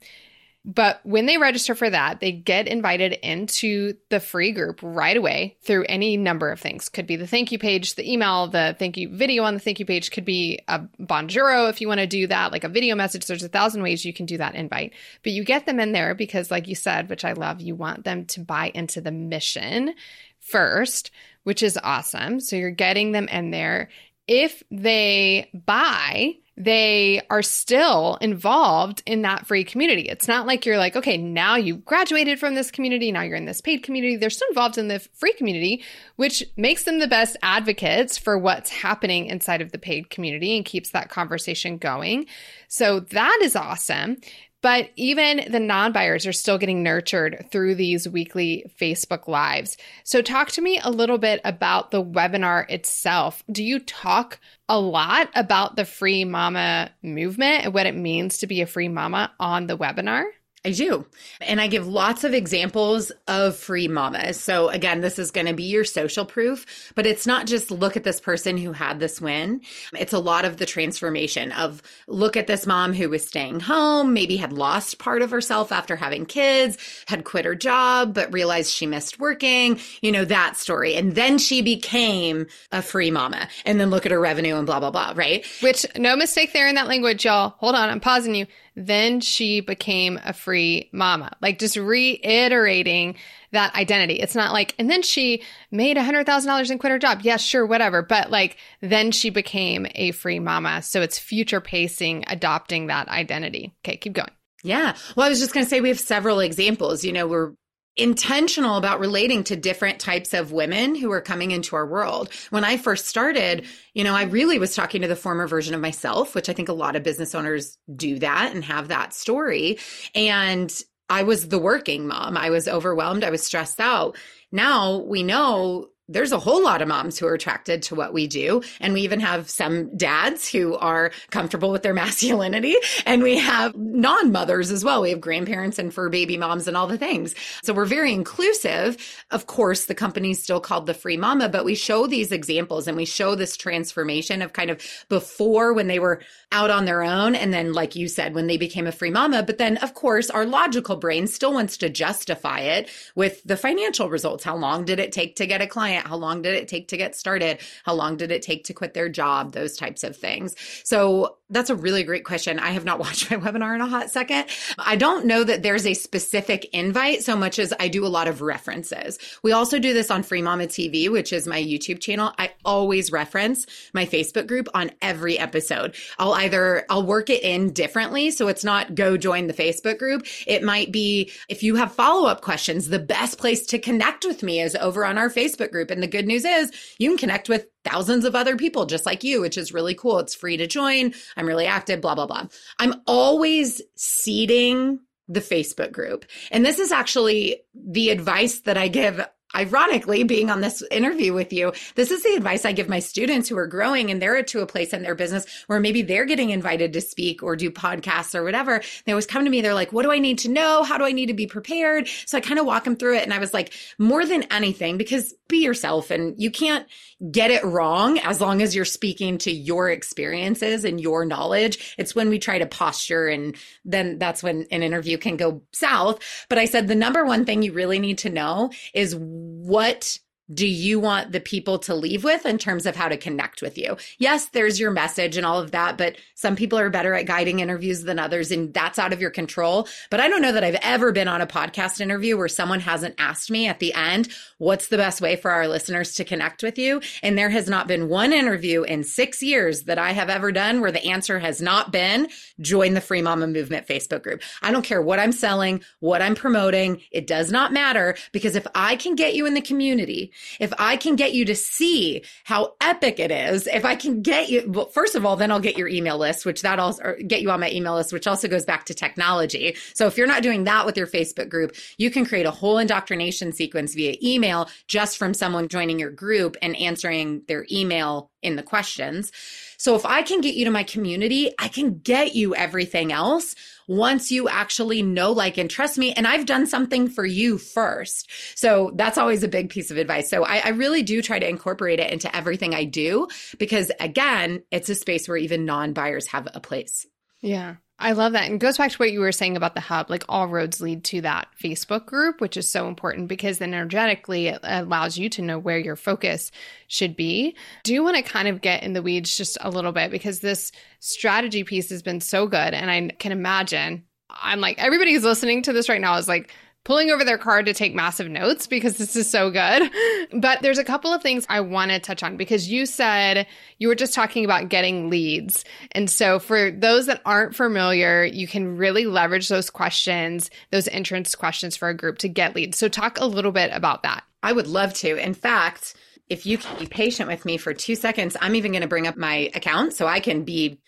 But 0.70 1.00
when 1.02 1.24
they 1.24 1.38
register 1.38 1.74
for 1.74 1.88
that, 1.88 2.20
they 2.20 2.31
get 2.31 2.68
invited 2.68 3.14
into 3.14 3.94
the 4.11 4.20
free 4.20 4.52
group 4.52 4.81
right 4.83 5.16
away 5.16 5.57
through 5.62 5.87
any 5.88 6.18
number 6.18 6.50
of 6.50 6.61
things. 6.61 6.90
Could 6.90 7.07
be 7.07 7.16
the 7.16 7.26
thank 7.26 7.50
you 7.50 7.59
page, 7.59 7.94
the 7.94 8.12
email, 8.12 8.48
the 8.48 8.76
thank 8.78 8.98
you 8.98 9.09
video 9.09 9.44
on 9.44 9.54
the 9.54 9.61
thank 9.61 9.81
you 9.81 9.87
page, 9.87 10.11
could 10.11 10.26
be 10.26 10.61
a 10.68 10.81
Bonjoro 11.00 11.70
if 11.70 11.81
you 11.81 11.88
want 11.88 12.00
to 12.00 12.07
do 12.07 12.26
that, 12.26 12.52
like 12.52 12.64
a 12.64 12.68
video 12.68 12.94
message. 12.96 13.24
There's 13.24 13.42
a 13.42 13.48
thousand 13.48 13.83
ways 13.83 14.04
you 14.04 14.12
can 14.12 14.26
do 14.26 14.37
that 14.37 14.54
invite. 14.54 14.92
But 15.22 15.33
you 15.33 15.42
get 15.42 15.64
them 15.64 15.81
in 15.81 15.92
there 15.92 16.14
because, 16.14 16.50
like 16.50 16.68
you 16.68 16.74
said, 16.74 17.09
which 17.09 17.24
I 17.24 17.33
love, 17.33 17.62
you 17.62 17.74
want 17.74 18.04
them 18.04 18.26
to 18.26 18.40
buy 18.40 18.70
into 18.74 19.00
the 19.00 19.11
mission 19.11 19.94
first, 20.38 21.11
which 21.44 21.62
is 21.62 21.78
awesome. 21.83 22.40
So 22.40 22.57
you're 22.57 22.70
getting 22.70 23.12
them 23.12 23.26
in 23.28 23.52
there. 23.52 23.88
If 24.26 24.62
they 24.70 25.50
buy, 25.54 26.35
they 26.59 27.23
are 27.31 27.42
still 27.42 28.18
involved 28.21 29.03
in 29.07 29.23
that 29.23 29.47
free 29.47 29.62
community. 29.62 30.03
It's 30.03 30.27
not 30.27 30.44
like 30.44 30.66
you're 30.66 30.77
like, 30.77 30.97
okay, 30.97 31.16
now 31.16 31.55
you've 31.55 31.85
graduated 31.85 32.40
from 32.40 32.57
this 32.57 32.73
community, 32.73 33.12
now 33.12 33.23
you're 33.23 33.37
in 33.37 33.44
this 33.44 33.61
paid 33.61 33.85
community. 33.85 34.16
They're 34.16 34.29
still 34.29 34.49
involved 34.49 34.77
in 34.77 34.88
the 34.88 34.99
free 35.14 35.33
community, 35.35 35.85
which 36.16 36.42
makes 36.57 36.83
them 36.83 36.99
the 36.99 37.07
best 37.07 37.37
advocates 37.42 38.18
for 38.18 38.37
what's 38.37 38.71
happening 38.71 39.27
inside 39.27 39.61
of 39.61 39.71
the 39.71 39.79
paid 39.79 40.11
community 40.11 40.57
and 40.57 40.64
keeps 40.64 40.90
that 40.90 41.11
conversation 41.11 41.79
going. 41.79 42.27
So 42.66 43.01
that 43.01 43.38
is 43.42 43.55
awesome. 43.55 44.16
But 44.61 44.90
even 44.97 45.53
the 45.53 45.61
non 45.61 45.92
buyers 45.92 46.27
are 46.27 46.33
still 46.33 46.59
getting 46.59 46.83
nurtured 46.83 47.47
through 47.53 47.77
these 47.77 48.09
weekly 48.09 48.68
Facebook 48.81 49.29
Lives. 49.29 49.77
So, 50.03 50.21
talk 50.21 50.49
to 50.53 50.61
me 50.61 50.81
a 50.83 50.90
little 50.90 51.18
bit 51.18 51.40
about 51.44 51.92
the 51.92 52.03
webinar 52.03 52.68
itself. 52.68 53.44
Do 53.53 53.62
you 53.62 53.79
talk 53.79 54.40
a 54.68 54.78
lot 54.78 55.31
about 55.35 55.76
the 55.76 55.85
free 55.85 56.24
mama 56.24 56.90
movement 57.02 57.64
and 57.64 57.74
what 57.74 57.87
it 57.87 57.94
means 57.94 58.38
to 58.38 58.46
be 58.46 58.61
a 58.61 58.66
free 58.66 58.88
mama 58.88 59.33
on 59.40 59.66
the 59.66 59.76
webinar? 59.76 60.24
I 60.64 60.73
do. 60.73 61.07
And 61.40 61.61
I 61.61 61.68
give 61.68 61.87
lots 61.87 62.25
of 62.25 62.35
examples 62.35 63.12
of 63.29 63.57
free 63.57 63.87
mamas. 63.87 64.40
So 64.40 64.68
again, 64.68 65.01
this 65.01 65.18
is 65.18 65.31
going 65.31 65.47
to 65.47 65.55
be 65.55 65.64
your 65.64 65.85
social 65.85 66.25
proof, 66.25 66.92
but 66.97 67.07
it's 67.07 67.27
not 67.27 67.47
just 67.47 67.71
look 67.71 67.97
at 67.97 68.03
this 68.03 68.21
person 68.21 68.57
who 68.57 68.73
had 68.73 68.99
this 68.99 69.21
win. 69.21 69.61
It's 69.92 70.12
a 70.12 70.18
lot 70.18 70.44
of 70.44 70.57
the 70.57 70.66
transformation 70.66 71.53
of 71.53 71.81
look 72.09 72.37
at 72.37 72.49
this 72.49 72.66
mom 72.66 72.92
who 72.92 73.09
was 73.09 73.25
staying 73.25 73.61
home, 73.61 74.12
maybe 74.12 74.37
had 74.37 74.53
lost 74.53 74.99
part 74.99 75.23
of 75.23 75.31
herself 75.31 75.71
after 75.71 75.94
having 75.94 76.27
kids, 76.27 76.77
had 77.07 77.25
quit 77.25 77.44
her 77.44 77.55
job, 77.55 78.12
but 78.12 78.33
realized 78.33 78.73
she 78.73 78.87
missed 78.87 79.21
working, 79.21 79.79
you 80.03 80.11
know, 80.11 80.25
that 80.25 80.57
story. 80.57 80.97
And 80.97 81.14
then 81.14 81.38
she 81.38 81.62
became 81.62 82.47
a 82.73 82.83
free 82.83 83.12
mama 83.12 83.49
and 83.64 83.79
then 83.79 83.90
look 83.90 84.07
at 84.07 84.12
her 84.12 84.21
revenue 84.21 84.57
and 84.57 84.66
blah, 84.66 84.81
blah, 84.81 84.90
blah, 84.90 85.12
right? 85.14 85.47
Which 85.61 85.87
no 85.97 86.16
mistake 86.16 86.53
there 86.53 86.66
in 86.66 86.75
that 86.75 86.88
language, 86.88 87.25
y'all. 87.25 87.55
Hold 87.59 87.77
on. 87.77 87.88
I'm 87.88 88.01
pausing 88.01 88.35
you 88.35 88.47
then 88.86 89.20
she 89.20 89.60
became 89.60 90.20
a 90.24 90.32
free 90.32 90.88
mama. 90.92 91.36
Like 91.40 91.58
just 91.58 91.76
reiterating 91.76 93.16
that 93.52 93.74
identity. 93.74 94.14
It's 94.14 94.34
not 94.34 94.52
like, 94.52 94.74
and 94.78 94.90
then 94.90 95.02
she 95.02 95.42
made 95.70 95.96
a 95.96 96.02
$100,000 96.02 96.70
and 96.70 96.80
quit 96.80 96.92
her 96.92 96.98
job. 96.98 97.20
Yeah, 97.22 97.38
sure, 97.38 97.66
whatever. 97.66 98.02
But 98.02 98.30
like, 98.30 98.56
then 98.80 99.10
she 99.10 99.30
became 99.30 99.86
a 99.94 100.12
free 100.12 100.38
mama. 100.38 100.82
So 100.82 101.00
it's 101.00 101.18
future 101.18 101.60
pacing, 101.60 102.24
adopting 102.26 102.86
that 102.86 103.08
identity. 103.08 103.74
Okay, 103.84 103.96
keep 103.96 104.12
going. 104.12 104.30
Yeah. 104.62 104.96
Well, 105.16 105.26
I 105.26 105.28
was 105.28 105.40
just 105.40 105.54
going 105.54 105.64
to 105.64 105.70
say 105.70 105.80
we 105.80 105.88
have 105.88 106.00
several 106.00 106.40
examples. 106.40 107.04
You 107.04 107.12
know, 107.12 107.26
we're 107.26 107.52
intentional 107.98 108.76
about 108.76 109.00
relating 109.00 109.44
to 109.44 109.56
different 109.56 109.98
types 109.98 110.32
of 110.32 110.52
women 110.52 110.94
who 110.94 111.11
are 111.12 111.20
coming 111.20 111.50
into 111.50 111.76
our 111.76 111.87
world. 111.87 112.30
When 112.50 112.64
I 112.64 112.76
first 112.76 113.06
started, 113.06 113.66
you 113.94 114.04
know, 114.04 114.14
I 114.14 114.22
really 114.24 114.58
was 114.58 114.74
talking 114.74 115.02
to 115.02 115.08
the 115.08 115.16
former 115.16 115.46
version 115.46 115.74
of 115.74 115.80
myself, 115.80 116.34
which 116.34 116.48
I 116.48 116.52
think 116.52 116.68
a 116.68 116.74
lot 116.74 116.96
of 116.96 117.02
business 117.02 117.34
owners 117.34 117.76
do 117.94 118.18
that 118.20 118.54
and 118.54 118.64
have 118.64 118.88
that 118.88 119.12
story. 119.12 119.78
And 120.14 120.72
I 121.11 121.22
was 121.22 121.48
the 121.48 121.58
working 121.58 122.06
mom. 122.06 122.37
I 122.37 122.50
was 122.50 122.68
overwhelmed. 122.68 123.24
I 123.24 123.30
was 123.30 123.42
stressed 123.42 123.80
out. 123.80 124.16
Now 124.52 124.98
we 124.98 125.22
know 125.22 125.88
there's 126.09 126.33
a 126.33 126.38
whole 126.38 126.62
lot 126.62 126.81
of 126.81 126.88
moms 126.88 127.18
who 127.18 127.27
are 127.27 127.35
attracted 127.35 127.83
to 127.83 127.94
what 127.94 128.12
we 128.12 128.27
do. 128.27 128.62
And 128.81 128.94
we 128.94 129.03
even 129.03 129.21
have 129.21 129.51
some 129.51 129.94
dads 129.97 130.51
who 130.51 130.75
are 130.77 131.12
comfortable 131.31 131.71
with 131.71 131.83
their 131.83 131.94
masculinity. 131.99 132.77
And 133.05 133.23
we 133.23 133.38
have 133.38 133.77
non 133.77 134.33
mothers 134.33 134.71
as 134.71 134.85
well. 134.85 135.03
We 135.03 135.11
have 135.11 135.21
grandparents 135.21 135.79
and 135.79 135.92
fur 135.92 136.09
baby 136.09 136.37
moms 136.37 136.66
and 136.66 136.77
all 136.77 136.87
the 136.87 136.99
things. 136.99 137.35
So 137.62 137.75
we're 137.75 137.85
very 137.85 138.12
inclusive. 138.12 138.97
Of 139.31 139.47
course, 139.47 139.85
the 139.85 139.94
company's 139.94 140.42
still 140.42 140.61
called 140.61 140.87
the 140.87 140.94
free 140.94 141.16
mama, 141.16 141.49
but 141.49 141.64
we 141.64 141.75
show 141.75 142.07
these 142.07 142.33
examples 142.33 142.88
and 142.88 142.97
we 142.97 143.05
show 143.05 143.35
this 143.35 143.57
transformation 143.57 144.40
of 144.40 144.53
kind 144.53 144.71
of 144.71 144.81
before 145.09 145.73
when 145.75 145.88
they 145.88 145.98
were 145.98 146.23
out 146.52 146.71
on 146.71 146.87
their 146.87 147.02
own. 147.02 147.35
And 147.35 147.52
then, 147.52 147.73
like 147.75 147.94
you 147.94 148.09
said, 148.09 148.35
when 148.35 148.46
they 148.46 148.56
became 148.56 148.87
a 148.87 148.92
free 148.92 149.11
mama. 149.11 149.42
But 149.42 149.59
then, 149.59 149.77
of 149.79 149.94
course, 149.94 150.31
our 150.31 150.46
logical 150.46 150.96
brain 150.96 151.27
still 151.27 151.52
wants 151.52 151.77
to 151.79 151.90
justify 151.90 152.61
it 152.61 152.88
with 153.15 153.42
the 153.44 153.56
financial 153.56 154.09
results. 154.09 154.44
How 154.44 154.56
long 154.56 154.85
did 154.85 154.98
it 154.98 155.13
take 155.13 155.37
to 155.37 155.46
get 155.46 155.61
a 155.61 155.67
client? 155.67 155.98
Client? 155.99 156.09
How 156.09 156.17
long 156.17 156.42
did 156.42 156.55
it 156.55 156.69
take 156.69 156.88
to 156.88 156.96
get 156.96 157.15
started? 157.15 157.59
How 157.85 157.94
long 157.94 158.17
did 158.17 158.31
it 158.31 158.42
take 158.42 158.65
to 158.65 158.75
quit 158.75 158.94
their 158.94 159.09
job? 159.09 159.53
Those 159.53 159.77
types 159.77 160.05
of 160.05 160.17
things. 160.17 160.55
So 160.85 161.37
that's 161.51 161.71
a 161.71 161.75
really 161.75 162.03
great 162.03 162.25
question. 162.25 162.59
I 162.59 162.71
have 162.71 162.85
not 162.85 162.99
watched 163.09 163.31
my 163.31 163.37
webinar 163.37 163.75
in 163.75 163.81
a 163.81 163.87
hot 163.87 164.11
second. 164.11 164.46
I 164.79 164.96
don't 164.96 165.27
know 165.27 165.44
that 165.44 165.63
there's 165.63 165.87
a 165.87 165.94
specific 165.94 166.67
invite 166.73 167.23
so 167.23 167.37
much 167.37 167.59
as 167.59 167.73
I 167.79 167.88
do 167.88 168.07
a 168.07 168.09
lot 168.09 168.29
of 168.29 168.42
references. 168.42 169.19
We 169.42 169.53
also 169.53 169.79
do 169.79 169.92
this 169.92 170.11
on 170.11 170.23
Free 170.23 170.42
Mama 170.42 170.65
TV, 170.65 171.11
which 171.11 171.33
is 171.33 171.46
my 171.46 171.63
YouTube 171.63 172.01
channel. 172.01 172.33
I 172.38 172.53
always 172.65 173.11
reference 173.11 173.67
my 173.92 174.07
Facebook 174.07 174.46
group 174.46 174.69
on 174.75 174.90
every 175.01 175.38
episode. 175.38 175.94
I'll 176.19 176.35
either, 176.35 176.85
I'll 176.90 177.07
work 177.07 177.31
it 177.31 177.42
in 177.42 177.73
differently. 177.73 178.31
So 178.31 178.49
it's 178.49 178.65
not 178.65 178.94
go 178.94 179.17
join 179.17 179.46
the 179.46 179.55
Facebook 179.55 179.99
group. 179.99 180.27
It 180.46 180.63
might 180.63 180.92
be 180.92 181.31
if 181.49 181.63
you 181.63 181.77
have 181.77 181.92
follow 181.92 182.29
up 182.29 182.42
questions, 182.42 182.88
the 182.88 182.99
best 182.99 183.38
place 183.38 183.67
to 183.67 183.79
connect 183.79 184.25
with 184.25 184.42
me 184.42 184.61
is 184.61 184.77
over 184.77 185.05
on 185.05 185.19
our 185.19 185.31
Facebook 185.31 185.71
group. 185.71 185.87
And 185.90 186.02
the 186.02 186.06
good 186.06 186.26
news 186.26 186.44
is 186.44 186.72
you 186.98 187.10
can 187.10 187.18
connect 187.18 187.48
with 187.48 187.66
thousands 187.84 188.24
of 188.24 188.34
other 188.34 188.56
people 188.56 188.86
just 188.86 189.06
like 189.06 189.24
you, 189.24 189.40
which 189.40 189.58
is 189.58 189.72
really 189.72 189.94
cool. 189.94 190.18
It's 190.18 190.34
free 190.34 190.56
to 190.56 190.66
join. 190.66 191.14
I'm 191.36 191.46
really 191.46 191.66
active, 191.66 192.00
blah, 192.00 192.14
blah, 192.14 192.26
blah. 192.26 192.46
I'm 192.78 192.94
always 193.06 193.80
seeding 193.96 195.00
the 195.28 195.40
Facebook 195.40 195.92
group. 195.92 196.24
And 196.50 196.64
this 196.64 196.78
is 196.78 196.90
actually 196.90 197.62
the 197.74 198.10
advice 198.10 198.60
that 198.60 198.78
I 198.78 198.88
give 198.88 199.26
ironically 199.57 200.25
being 200.25 200.51
on 200.51 200.61
this 200.61 200.83
interview 200.90 201.33
with 201.33 201.53
you 201.53 201.73
this 201.94 202.11
is 202.11 202.23
the 202.23 202.35
advice 202.35 202.65
i 202.65 202.73
give 202.73 202.88
my 202.88 202.99
students 202.99 203.49
who 203.49 203.57
are 203.57 203.67
growing 203.67 204.11
and 204.11 204.21
they're 204.21 204.42
to 204.42 204.61
a 204.61 204.67
place 204.67 204.92
in 204.92 205.03
their 205.03 205.15
business 205.15 205.46
where 205.67 205.81
maybe 205.81 206.03
they're 206.03 206.27
getting 206.27 206.51
invited 206.51 206.92
to 206.92 207.01
speak 207.01 207.42
or 207.42 207.57
do 207.57 207.71
podcasts 207.71 208.35
or 208.35 208.44
whatever 208.44 208.83
they 209.05 209.13
always 209.13 209.27
come 209.27 209.44
to 209.44 209.51
me 209.51 209.61
they're 209.61 209.75
like 209.75 209.92
what 209.92 210.03
do 210.03 210.13
i 210.13 210.19
need 210.19 210.38
to 210.38 210.49
know 210.49 210.83
how 210.83 210.99
do 210.99 211.05
i 211.05 211.13
need 211.13 211.27
to 211.27 211.35
be 211.35 211.46
prepared 211.46 212.07
so 212.27 212.37
i 212.37 212.40
kind 212.40 212.61
of 212.61 212.67
walk 212.67 212.85
them 212.85 212.96
through 212.96 213.17
it 213.17 213.23
and 213.25 213.33
i 213.33 213.38
was 213.38 213.55
like 213.55 213.73
more 213.99 214.25
than 214.25 214.42
anything 214.44 214.99
because 214.99 215.35
be 215.49 215.65
yourself 215.65 216.11
and 216.11 216.40
you 216.40 216.51
can't 216.51 216.87
get 217.31 217.51
it 217.51 217.65
wrong 217.65 218.19
as 218.19 218.40
long 218.40 218.63
as 218.63 218.77
you're 218.77 218.85
speaking 218.85 219.38
to 219.38 219.51
your 219.51 219.90
experiences 219.90 220.85
and 220.85 221.01
your 221.01 221.25
knowledge. 221.25 221.94
It's 221.99 222.15
when 222.15 222.29
we 222.29 222.38
try 222.38 222.59
to 222.59 222.67
posture 222.67 223.27
and 223.27 223.57
then 223.85 224.19
that's 224.19 224.42
when 224.42 224.67
an 224.71 224.83
interview 224.83 225.19
can 225.19 225.37
go 225.37 225.63
south. 225.73 226.21
But 226.49 226.59
I 226.59 226.67
said 226.67 226.87
the 226.87 226.94
number 226.94 227.25
one 227.25 227.44
thing 227.44 227.63
you 227.63 227.73
really 227.73 227.99
need 227.99 228.19
to 228.19 228.31
know 228.31 228.71
is 228.94 229.17
what 229.38 230.18
do 230.53 230.67
you 230.67 230.99
want 230.99 231.33
the 231.33 231.40
people 231.40 231.79
to 231.81 231.94
leave 231.94 232.25
with 232.25 232.46
in 232.46 232.59
terms 232.59 232.87
of 232.87 232.96
how 232.96 233.09
to 233.09 233.17
connect 233.17 233.61
with 233.61 233.77
you? 233.77 233.96
Yes, 234.19 234.46
there's 234.46 234.81
your 234.81 234.90
message 234.90 235.37
and 235.37 235.44
all 235.44 235.61
of 235.61 235.73
that, 235.73 235.99
but 235.99 236.17
some 236.35 236.57
people 236.57 236.79
are 236.79 236.90
better 236.90 237.15
at 237.15 237.27
guiding 237.27 237.61
interviews 237.61 238.03
than 238.03 238.19
others, 238.19 238.51
and 238.51 238.73
that's 238.73 238.99
out 238.99 239.13
of 239.13 239.21
your 239.21 239.31
control. 239.31 239.88
But 240.11 240.21
I 240.21 240.29
don't 240.29 240.42
know 240.42 240.53
that 240.53 240.65
I've 240.65 240.79
ever 240.83 241.13
been 241.13 241.29
on 241.29 241.40
a 241.40 241.46
podcast 241.46 242.01
interview 242.01 242.37
where 242.37 242.49
someone 242.49 242.81
hasn't 242.81 243.15
asked 243.19 243.51
me 243.51 243.69
at 243.69 243.79
the 243.79 243.92
end, 243.92 244.29
what's 244.59 244.88
the 244.88 244.96
best 244.96 245.21
way 245.21 245.37
for 245.37 245.51
our 245.51 245.69
listeners 245.69 246.15
to 246.15 246.25
connect 246.25 246.63
with 246.63 246.79
you? 246.79 247.01
And 247.23 247.37
there 247.37 247.51
has 247.51 247.69
not 247.69 247.87
been 247.87 248.09
one 248.09 248.33
interview 248.33 248.83
in 248.83 249.05
six 249.05 249.42
years 249.42 249.83
that 249.83 249.99
I 249.99 250.13
have 250.13 250.31
ever 250.31 250.53
done 250.53 250.81
where 250.81 250.92
the 250.92 251.05
answer 251.07 251.38
has 251.38 251.61
not 251.61 251.92
been 251.92 252.29
join 252.61 252.94
the 252.94 253.01
Free 253.01 253.23
Mama 253.23 253.46
Movement 253.46 253.87
Facebook 253.87 254.23
group. 254.23 254.42
I 254.63 254.71
don't 254.71 254.85
care 254.85 255.03
what 255.03 255.19
I'm 255.19 255.33
selling, 255.33 255.83
what 256.01 256.23
I'm 256.23 256.35
promoting. 256.35 257.01
It 257.11 257.27
does 257.27 257.53
not 257.53 257.73
matter 257.73 258.17
because 258.33 258.57
if 258.57 258.67
I 258.75 258.96
can 258.96 259.15
get 259.15 259.35
you 259.35 259.46
in 259.46 259.55
the 259.55 259.61
community, 259.61 260.33
if 260.60 260.72
I 260.78 260.96
can 260.96 261.16
get 261.16 261.32
you 261.32 261.44
to 261.46 261.54
see 261.54 262.22
how 262.44 262.74
epic 262.80 263.18
it 263.18 263.30
is, 263.30 263.66
if 263.66 263.84
I 263.84 263.96
can 263.96 264.22
get 264.22 264.48
you, 264.48 264.64
well, 264.68 264.86
first 264.86 265.14
of 265.14 265.24
all, 265.24 265.36
then 265.36 265.50
I'll 265.50 265.60
get 265.60 265.78
your 265.78 265.88
email 265.88 266.18
list, 266.18 266.46
which 266.46 266.62
that 266.62 266.78
also 266.78 267.16
get 267.26 267.42
you 267.42 267.50
on 267.50 267.60
my 267.60 267.70
email 267.70 267.94
list, 267.94 268.12
which 268.12 268.26
also 268.26 268.48
goes 268.48 268.64
back 268.64 268.84
to 268.86 268.94
technology. 268.94 269.76
So 269.94 270.06
if 270.06 270.16
you're 270.16 270.26
not 270.26 270.42
doing 270.42 270.64
that 270.64 270.86
with 270.86 270.96
your 270.96 271.06
Facebook 271.06 271.48
group, 271.48 271.74
you 271.96 272.10
can 272.10 272.24
create 272.24 272.46
a 272.46 272.50
whole 272.50 272.78
indoctrination 272.78 273.52
sequence 273.52 273.94
via 273.94 274.16
email 274.22 274.68
just 274.86 275.18
from 275.18 275.34
someone 275.34 275.68
joining 275.68 275.98
your 275.98 276.10
group 276.10 276.56
and 276.62 276.76
answering 276.76 277.42
their 277.48 277.66
email 277.70 278.30
in 278.42 278.56
the 278.56 278.62
questions. 278.62 279.32
So 279.76 279.94
if 279.94 280.04
I 280.04 280.22
can 280.22 280.40
get 280.40 280.54
you 280.54 280.64
to 280.64 280.70
my 280.70 280.82
community, 280.82 281.52
I 281.58 281.68
can 281.68 281.98
get 281.98 282.34
you 282.34 282.54
everything 282.54 283.12
else 283.12 283.54
once 283.88 284.30
you 284.30 284.48
actually 284.48 285.02
know, 285.02 285.32
like, 285.32 285.58
and 285.58 285.68
trust 285.68 285.98
me. 285.98 286.12
And 286.12 286.26
I've 286.26 286.46
done 286.46 286.66
something 286.66 287.08
for 287.08 287.24
you 287.24 287.58
first. 287.58 288.30
So 288.54 288.92
that's 288.94 289.18
always 289.18 289.42
a 289.42 289.48
big 289.48 289.70
piece 289.70 289.90
of 289.90 289.96
advice. 289.96 290.30
So 290.30 290.44
I, 290.44 290.58
I 290.58 290.68
really 290.68 291.02
do 291.02 291.20
try 291.22 291.38
to 291.38 291.48
incorporate 291.48 291.98
it 291.98 292.12
into 292.12 292.34
everything 292.36 292.74
I 292.74 292.84
do 292.84 293.26
because 293.58 293.90
again, 293.98 294.62
it's 294.70 294.90
a 294.90 294.94
space 294.94 295.26
where 295.26 295.38
even 295.38 295.64
non 295.64 295.94
buyers 295.94 296.28
have 296.28 296.46
a 296.54 296.60
place. 296.60 297.06
Yeah. 297.40 297.76
I 298.01 298.13
love 298.13 298.33
that. 298.33 298.49
And 298.49 298.61
goes 298.61 298.79
back 298.79 298.92
to 298.92 298.96
what 298.99 299.11
you 299.11 299.21
were 299.21 299.33
saying 299.33 299.57
about 299.57 299.75
the 299.75 299.81
hub. 299.81 300.09
Like 300.09 300.25
all 300.29 300.46
roads 300.46 300.81
lead 300.81 301.03
to 301.05 301.21
that 301.23 301.49
Facebook 301.61 302.07
group, 302.07 302.40
which 302.40 302.57
is 302.57 302.69
so 302.69 302.87
important 302.87 303.27
because 303.27 303.59
then 303.59 303.75
energetically 303.75 304.49
it 304.49 304.61
allows 304.63 305.19
you 305.19 305.29
to 305.31 305.42
know 305.42 305.59
where 305.59 305.79
your 305.79 305.96
focus 305.96 306.53
should 306.87 307.17
be. 307.17 307.57
Do 307.83 307.92
you 307.92 308.05
want 308.05 308.17
to 308.17 308.23
kind 308.23 308.46
of 308.46 308.61
get 308.61 308.85
in 308.85 308.92
the 308.92 309.03
weeds 309.03 309.37
just 309.37 309.59
a 309.61 309.71
little 309.71 309.92
bit 309.92 310.13
because 310.13 310.38
this 310.38 310.71
strategy 311.01 311.65
piece 311.65 311.90
has 311.90 312.03
been 312.03 312.21
so 312.21 312.46
good. 312.46 312.75
And 312.75 312.90
I 312.90 313.09
can 313.19 313.33
imagine 313.33 314.05
I'm 314.31 314.61
like, 314.61 314.79
everybody 314.79 315.15
who's 315.15 315.25
listening 315.25 315.63
to 315.63 315.73
this 315.73 315.88
right 315.88 316.01
now 316.01 316.17
is 316.17 316.29
like, 316.29 316.53
pulling 316.88 317.10
over 317.10 317.22
their 317.22 317.36
card 317.36 317.66
to 317.66 317.74
take 317.74 317.94
massive 317.94 318.30
notes 318.30 318.66
because 318.66 318.96
this 318.96 319.14
is 319.14 319.30
so 319.30 319.50
good. 319.50 319.90
But 320.40 320.62
there's 320.62 320.78
a 320.78 320.84
couple 320.84 321.12
of 321.12 321.22
things 321.22 321.46
I 321.48 321.60
want 321.60 321.90
to 321.90 321.98
touch 321.98 322.22
on 322.22 322.36
because 322.36 322.68
you 322.68 322.86
said 322.86 323.46
you 323.78 323.88
were 323.88 323.94
just 323.94 324.14
talking 324.14 324.44
about 324.44 324.68
getting 324.68 325.10
leads. 325.10 325.64
And 325.92 326.08
so 326.10 326.38
for 326.38 326.70
those 326.70 327.06
that 327.06 327.20
aren't 327.24 327.54
familiar, 327.54 328.24
you 328.24 328.46
can 328.46 328.76
really 328.76 329.06
leverage 329.06 329.48
those 329.48 329.70
questions, 329.70 330.50
those 330.70 330.88
entrance 330.88 331.34
questions 331.34 331.76
for 331.76 331.88
a 331.88 331.94
group 331.94 332.18
to 332.18 332.28
get 332.28 332.54
leads. 332.54 332.78
So 332.78 332.88
talk 332.88 333.18
a 333.18 333.26
little 333.26 333.52
bit 333.52 333.70
about 333.72 334.02
that. 334.04 334.22
I 334.42 334.52
would 334.52 334.66
love 334.66 334.94
to. 334.94 335.16
In 335.16 335.34
fact, 335.34 335.94
if 336.28 336.46
you 336.46 336.56
can 336.56 336.78
be 336.78 336.86
patient 336.86 337.28
with 337.28 337.44
me 337.44 337.56
for 337.56 337.74
two 337.74 337.96
seconds, 337.96 338.36
I'm 338.40 338.54
even 338.54 338.72
going 338.72 338.82
to 338.82 338.88
bring 338.88 339.06
up 339.06 339.16
my 339.16 339.50
account 339.54 339.94
so 339.94 340.06
I 340.06 340.20
can 340.20 340.44
be 340.44 340.78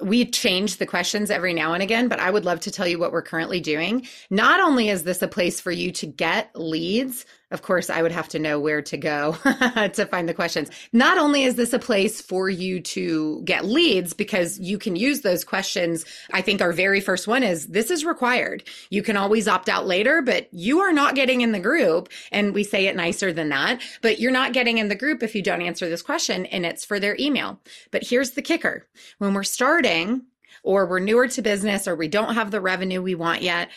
we 0.00 0.24
change 0.24 0.76
the 0.76 0.86
questions 0.86 1.30
every 1.30 1.52
now 1.52 1.72
and 1.72 1.82
again, 1.82 2.08
but 2.08 2.20
I 2.20 2.30
would 2.30 2.44
love 2.44 2.60
to 2.60 2.70
tell 2.70 2.86
you 2.86 2.98
what 2.98 3.12
we're 3.12 3.22
currently 3.22 3.60
doing. 3.60 4.06
Not 4.30 4.60
only 4.60 4.88
is 4.90 5.04
this 5.04 5.22
a 5.22 5.28
place 5.28 5.60
for 5.60 5.72
you 5.72 5.90
to 5.92 6.06
get 6.06 6.50
leads, 6.54 7.26
of 7.50 7.62
course, 7.62 7.88
I 7.88 8.02
would 8.02 8.12
have 8.12 8.28
to 8.30 8.38
know 8.38 8.60
where 8.60 8.82
to 8.82 8.96
go 8.96 9.32
to 9.92 10.06
find 10.10 10.28
the 10.28 10.34
questions. 10.34 10.70
Not 10.92 11.16
only 11.16 11.44
is 11.44 11.54
this 11.54 11.72
a 11.72 11.78
place 11.78 12.20
for 12.20 12.50
you 12.50 12.80
to 12.80 13.42
get 13.44 13.64
leads 13.64 14.12
because 14.12 14.58
you 14.58 14.78
can 14.78 14.96
use 14.96 15.22
those 15.22 15.44
questions. 15.44 16.04
I 16.32 16.42
think 16.42 16.60
our 16.60 16.72
very 16.72 17.00
first 17.00 17.26
one 17.26 17.42
is 17.42 17.68
this 17.68 17.90
is 17.90 18.04
required. 18.04 18.64
You 18.90 19.02
can 19.02 19.16
always 19.16 19.48
opt 19.48 19.70
out 19.70 19.86
later, 19.86 20.20
but 20.20 20.48
you 20.52 20.80
are 20.80 20.92
not 20.92 21.14
getting 21.14 21.40
in 21.40 21.52
the 21.52 21.58
group. 21.58 22.10
And 22.30 22.52
we 22.52 22.64
say 22.64 22.86
it 22.86 22.96
nicer 22.96 23.32
than 23.32 23.48
that, 23.48 23.80
but 24.02 24.18
you're 24.20 24.30
not 24.30 24.52
getting 24.52 24.76
in 24.76 24.88
the 24.88 24.94
group 24.94 25.22
if 25.22 25.34
you 25.34 25.42
don't 25.42 25.62
answer 25.62 25.88
this 25.88 26.02
question 26.02 26.44
and 26.46 26.66
it's 26.66 26.84
for 26.84 27.00
their 27.00 27.16
email. 27.18 27.60
But 27.90 28.04
here's 28.04 28.32
the 28.32 28.42
kicker. 28.42 28.86
When 29.18 29.32
we're 29.32 29.42
starting, 29.42 30.26
or 30.62 30.86
we're 30.86 30.98
newer 30.98 31.28
to 31.28 31.42
business 31.42 31.86
or 31.86 31.94
we 31.94 32.08
don't 32.08 32.34
have 32.34 32.50
the 32.50 32.60
revenue 32.60 33.00
we 33.00 33.14
want 33.14 33.42
yet, 33.42 33.70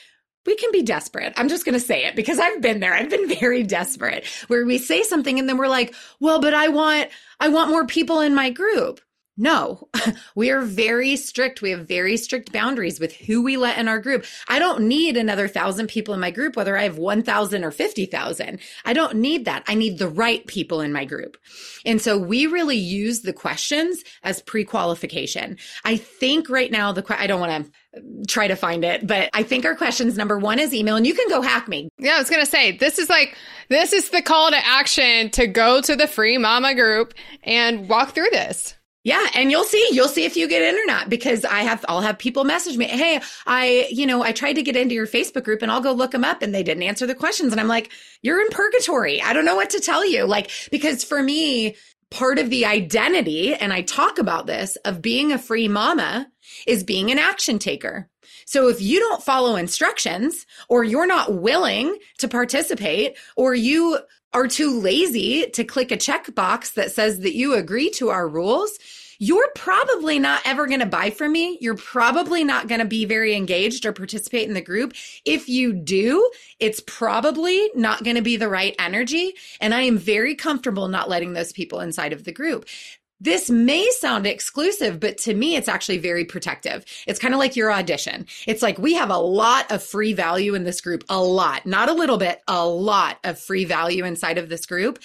we 0.46 0.56
can 0.56 0.72
be 0.72 0.82
desperate. 0.82 1.34
I'm 1.38 1.50
just 1.50 1.66
going 1.66 1.74
to 1.74 1.86
say 1.86 2.06
it 2.06 2.16
because 2.16 2.40
I've 2.40 2.62
been 2.62 2.80
there. 2.80 2.94
I've 2.94 3.10
been 3.10 3.28
very 3.40 3.64
desperate 3.64 4.26
where 4.48 4.66
we 4.66 4.78
say 4.78 5.04
something 5.04 5.40
and 5.40 5.48
then 5.48 5.58
we're 5.58 5.68
like, 5.68 5.94
well, 6.20 6.42
but 6.42 6.54
I 6.54 6.70
want, 6.70 7.10
I 7.40 7.50
want 7.50 7.70
more 7.70 7.86
people 7.86 8.22
in 8.22 8.34
my 8.34 8.50
group. 8.50 9.02
No, 9.38 9.88
we 10.36 10.52
are 10.52 10.62
very 10.62 11.16
strict. 11.16 11.62
We 11.62 11.72
have 11.72 11.88
very 11.88 12.18
strict 12.18 12.52
boundaries 12.52 13.00
with 13.00 13.16
who 13.16 13.42
we 13.42 13.56
let 13.56 13.78
in 13.78 13.88
our 13.88 14.00
group. 14.00 14.26
I 14.48 14.60
don't 14.60 14.88
need 14.88 15.16
another 15.16 15.48
thousand 15.48 15.88
people 15.88 16.14
in 16.14 16.20
my 16.20 16.32
group, 16.32 16.56
whether 16.56 16.78
I 16.78 16.84
have 16.84 16.98
1,000 16.98 17.64
or 17.64 17.72
50,000. 17.72 18.60
I 18.86 18.94
don't 18.94 19.16
need 19.16 19.46
that. 19.46 19.64
I 19.68 19.74
need 19.74 19.98
the 19.98 20.10
right 20.10 20.46
people 20.48 20.82
in 20.82 20.92
my 20.92 21.06
group. 21.06 21.38
And 21.86 22.02
so 22.02 22.18
we 22.18 22.46
really 22.46 22.78
use 22.78 23.22
the 23.22 23.34
questions 23.34 24.04
as 24.22 24.42
pre 24.42 24.66
qualification. 24.66 25.58
I 25.86 25.96
think 25.96 26.50
right 26.50 26.72
now, 26.72 26.92
the, 26.92 27.04
I 27.18 27.26
don't 27.26 27.40
want 27.40 27.66
to 27.66 27.72
try 28.28 28.48
to 28.48 28.56
find 28.56 28.84
it. 28.84 29.06
But 29.06 29.30
I 29.34 29.44
think 29.44 29.66
our 29.66 29.76
questions 29.76 30.18
number 30.18 30.38
one 30.38 30.60
is 30.60 30.74
email, 30.74 30.96
and 30.96 31.06
you 31.06 31.14
can 31.14 31.28
go 31.30 31.42
hack 31.42 31.68
me. 31.68 31.90
Yeah, 31.98 32.16
I 32.16 32.20
was 32.20 32.30
going 32.30 32.44
to 32.44 32.50
say, 32.50 32.78
this 32.78 33.00
is 33.00 33.10
like, 33.10 33.36
this 33.70 33.94
is 33.94 34.10
the 34.10 34.22
call 34.22 34.50
to 34.52 34.58
action 34.58 35.30
to 35.32 35.48
go 35.48 35.82
to 35.82 35.96
the 35.96 36.08
free 36.08 36.38
mama 36.38 36.74
group 36.76 37.14
and 37.44 37.90
walk 37.90 38.14
through 38.14 38.30
this. 38.32 38.76
Yeah, 39.04 39.26
and 39.34 39.50
you'll 39.50 39.64
see, 39.64 39.90
you'll 39.92 40.08
see 40.08 40.26
if 40.26 40.38
you 40.38 40.48
get 40.48 40.62
in 40.62 40.80
or 40.80 40.86
not 40.86 41.10
because 41.10 41.44
I 41.44 41.62
have 41.62 41.84
I'll 41.90 42.02
have 42.02 42.20
people 42.20 42.44
message 42.44 42.78
me, 42.78 42.86
"Hey, 42.86 43.20
I, 43.48 43.88
you 43.90 44.06
know, 44.06 44.22
I 44.22 44.32
tried 44.32 44.54
to 44.54 44.62
get 44.62 44.76
into 44.76 44.94
your 44.94 45.08
Facebook 45.08 45.44
group 45.44 45.64
and 45.64 45.72
I'll 45.72 45.82
go 45.82 45.92
look 45.92 46.12
them 46.12 46.24
up 46.24 46.44
and 46.44 46.54
they 46.54 46.62
didn't 46.62 46.84
answer 46.84 47.08
the 47.08 47.16
questions." 47.16 47.52
And 47.52 47.60
I'm 47.60 47.68
like, 47.68 47.92
"You're 48.22 48.40
in 48.40 48.50
purgatory. 48.50 49.20
I 49.20 49.34
don't 49.34 49.46
know 49.46 49.56
what 49.56 49.72
to 49.72 49.80
tell 49.80 50.08
you." 50.08 50.26
Like 50.26 50.52
because 50.70 51.04
for 51.04 51.24
me, 51.24 51.78
part 52.12 52.38
of 52.38 52.52
the 52.52 52.68
identity 52.68 53.56
and 53.56 53.74
I 53.74 53.82
talk 53.82 54.20
about 54.20 54.46
this 54.46 54.76
of 54.86 55.02
being 55.02 55.32
a 55.32 55.40
free 55.40 55.68
mama 55.68 56.31
is 56.68 56.84
being 56.84 57.12
an 57.12 57.20
action 57.20 57.60
taker. 57.60 58.10
So 58.46 58.68
if 58.68 58.82
you 58.82 59.00
don't 59.00 59.24
follow 59.24 59.56
instructions 59.56 60.46
or 60.70 60.84
you're 60.84 61.08
not 61.08 61.36
willing 61.36 61.98
to 62.18 62.28
participate 62.28 63.18
or 63.36 63.54
you 63.54 64.00
are 64.34 64.48
too 64.48 64.80
lazy 64.80 65.50
to 65.52 65.64
click 65.64 65.92
a 65.92 65.98
checkbox 65.98 66.74
that 66.74 66.92
says 66.92 67.20
that 67.20 67.36
you 67.36 67.54
agree 67.54 67.90
to 67.92 68.10
our 68.10 68.28
rules, 68.28 68.78
you're 69.24 69.52
probably 69.54 70.18
not 70.18 70.42
ever 70.46 70.66
going 70.66 70.80
to 70.80 70.88
buy 70.88 71.12
from 71.12 71.32
me. 71.32 71.60
You're 71.62 71.76
probably 71.76 72.44
not 72.44 72.68
going 72.68 72.80
to 72.80 72.88
be 72.88 73.06
very 73.06 73.36
engaged 73.36 73.86
or 73.86 73.94
participate 73.94 74.48
in 74.48 74.56
the 74.56 74.62
group. 74.62 74.94
If 75.26 75.48
you 75.48 75.74
do, 75.74 76.28
it's 76.60 76.82
probably 76.88 77.70
not 77.76 78.04
going 78.04 78.16
to 78.16 78.24
be 78.24 78.36
the 78.36 78.50
right 78.50 78.76
energy. 78.80 79.36
And 79.60 79.76
I 79.76 79.82
am 79.82 80.00
very 80.00 80.34
comfortable 80.34 80.88
not 80.88 81.08
letting 81.08 81.34
those 81.34 81.52
people 81.52 81.82
inside 81.82 82.14
of 82.14 82.24
the 82.24 82.32
group. 82.32 82.66
This 83.22 83.52
may 83.52 83.88
sound 84.00 84.26
exclusive, 84.26 85.00
but 85.00 85.20
to 85.20 85.34
me, 85.36 85.56
it's 85.56 85.68
actually 85.68 86.00
very 86.00 86.26
protective. 86.26 86.84
It's 87.06 87.20
kind 87.20 87.36
of 87.36 87.40
like 87.40 87.56
your 87.56 87.72
audition. 87.72 88.26
It's 88.48 88.64
like 88.64 88.80
we 88.80 88.96
have 88.96 89.12
a 89.12 89.18
lot 89.18 89.72
of 89.72 89.84
free 89.84 90.14
value 90.14 90.56
in 90.56 90.64
this 90.64 90.82
group, 90.82 91.04
a 91.08 91.22
lot, 91.22 91.68
not 91.68 91.88
a 91.88 91.94
little 91.94 92.18
bit, 92.18 92.42
a 92.48 92.68
lot 92.68 93.20
of 93.24 93.38
free 93.38 93.64
value 93.64 94.06
inside 94.06 94.40
of 94.40 94.50
this 94.50 94.66
group 94.66 94.98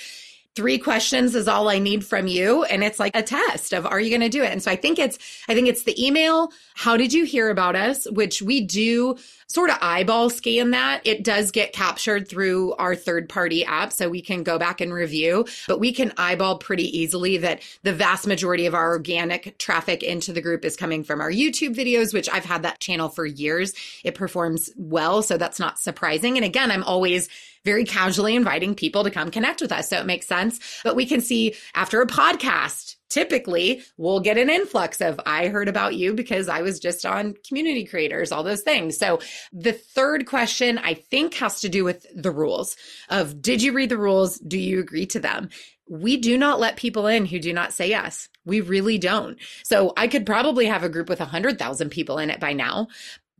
three 0.56 0.78
questions 0.78 1.34
is 1.34 1.46
all 1.46 1.68
I 1.68 1.78
need 1.78 2.04
from 2.04 2.26
you. 2.26 2.64
And 2.64 2.82
it's 2.82 2.98
like 2.98 3.14
a 3.14 3.22
test 3.22 3.74
of, 3.74 3.84
are 3.84 4.00
you 4.00 4.08
going 4.08 4.22
to 4.22 4.30
do 4.30 4.42
it? 4.42 4.50
And 4.50 4.62
so 4.62 4.70
I 4.70 4.76
think 4.76 4.98
it's, 4.98 5.18
I 5.48 5.54
think 5.54 5.68
it's 5.68 5.82
the 5.82 6.02
email. 6.02 6.50
How 6.74 6.96
did 6.96 7.12
you 7.12 7.26
hear 7.26 7.50
about 7.50 7.76
us? 7.76 8.10
Which 8.10 8.40
we 8.40 8.62
do 8.62 9.18
sort 9.48 9.70
of 9.70 9.78
eyeball 9.80 10.28
scan 10.28 10.72
that. 10.72 11.00
It 11.04 11.22
does 11.22 11.50
get 11.50 11.72
captured 11.72 12.28
through 12.28 12.74
our 12.74 12.96
third 12.96 13.28
party 13.28 13.64
app. 13.64 13.92
So 13.92 14.08
we 14.08 14.20
can 14.20 14.42
go 14.42 14.58
back 14.58 14.80
and 14.80 14.92
review, 14.92 15.46
but 15.68 15.78
we 15.80 15.92
can 15.92 16.12
eyeball 16.16 16.58
pretty 16.58 16.98
easily 16.98 17.38
that 17.38 17.62
the 17.82 17.92
vast 17.92 18.26
majority 18.26 18.66
of 18.66 18.74
our 18.74 18.88
organic 18.90 19.56
traffic 19.58 20.02
into 20.02 20.32
the 20.32 20.42
group 20.42 20.64
is 20.64 20.76
coming 20.76 21.04
from 21.04 21.20
our 21.20 21.30
YouTube 21.30 21.76
videos, 21.76 22.12
which 22.12 22.28
I've 22.28 22.44
had 22.44 22.62
that 22.64 22.80
channel 22.80 23.08
for 23.08 23.24
years. 23.24 23.74
It 24.04 24.14
performs 24.14 24.70
well. 24.76 25.22
So 25.22 25.36
that's 25.38 25.60
not 25.60 25.78
surprising. 25.78 26.36
And 26.36 26.44
again, 26.44 26.70
I'm 26.70 26.84
always 26.84 27.28
very 27.64 27.84
casually 27.84 28.36
inviting 28.36 28.74
people 28.74 29.04
to 29.04 29.10
come 29.10 29.30
connect 29.30 29.60
with 29.60 29.72
us. 29.72 29.88
So 29.88 29.98
it 29.98 30.06
makes 30.06 30.26
sense. 30.26 30.60
But 30.84 30.96
we 30.96 31.06
can 31.06 31.20
see 31.20 31.54
after 31.74 32.00
a 32.00 32.06
podcast, 32.06 32.95
typically 33.08 33.82
we'll 33.96 34.20
get 34.20 34.38
an 34.38 34.50
influx 34.50 35.00
of 35.00 35.20
I 35.26 35.48
heard 35.48 35.68
about 35.68 35.94
you 35.94 36.14
because 36.14 36.48
I 36.48 36.62
was 36.62 36.78
just 36.78 37.04
on 37.06 37.34
community 37.46 37.84
creators, 37.84 38.32
all 38.32 38.42
those 38.42 38.62
things. 38.62 38.98
So 38.98 39.20
the 39.52 39.72
third 39.72 40.26
question 40.26 40.78
I 40.78 40.94
think 40.94 41.34
has 41.34 41.60
to 41.60 41.68
do 41.68 41.84
with 41.84 42.06
the 42.14 42.30
rules 42.30 42.76
of 43.08 43.40
did 43.40 43.62
you 43.62 43.72
read 43.72 43.90
the 43.90 43.98
rules? 43.98 44.38
Do 44.38 44.58
you 44.58 44.80
agree 44.80 45.06
to 45.06 45.20
them? 45.20 45.50
We 45.88 46.16
do 46.16 46.36
not 46.36 46.58
let 46.58 46.76
people 46.76 47.06
in 47.06 47.26
who 47.26 47.38
do 47.38 47.52
not 47.52 47.72
say 47.72 47.88
yes. 47.88 48.28
We 48.44 48.60
really 48.60 48.98
don't. 48.98 49.38
So 49.62 49.92
I 49.96 50.08
could 50.08 50.26
probably 50.26 50.66
have 50.66 50.82
a 50.82 50.88
group 50.88 51.08
with 51.08 51.20
100,000 51.20 51.90
people 51.90 52.18
in 52.18 52.30
it 52.30 52.40
by 52.40 52.52
now, 52.52 52.88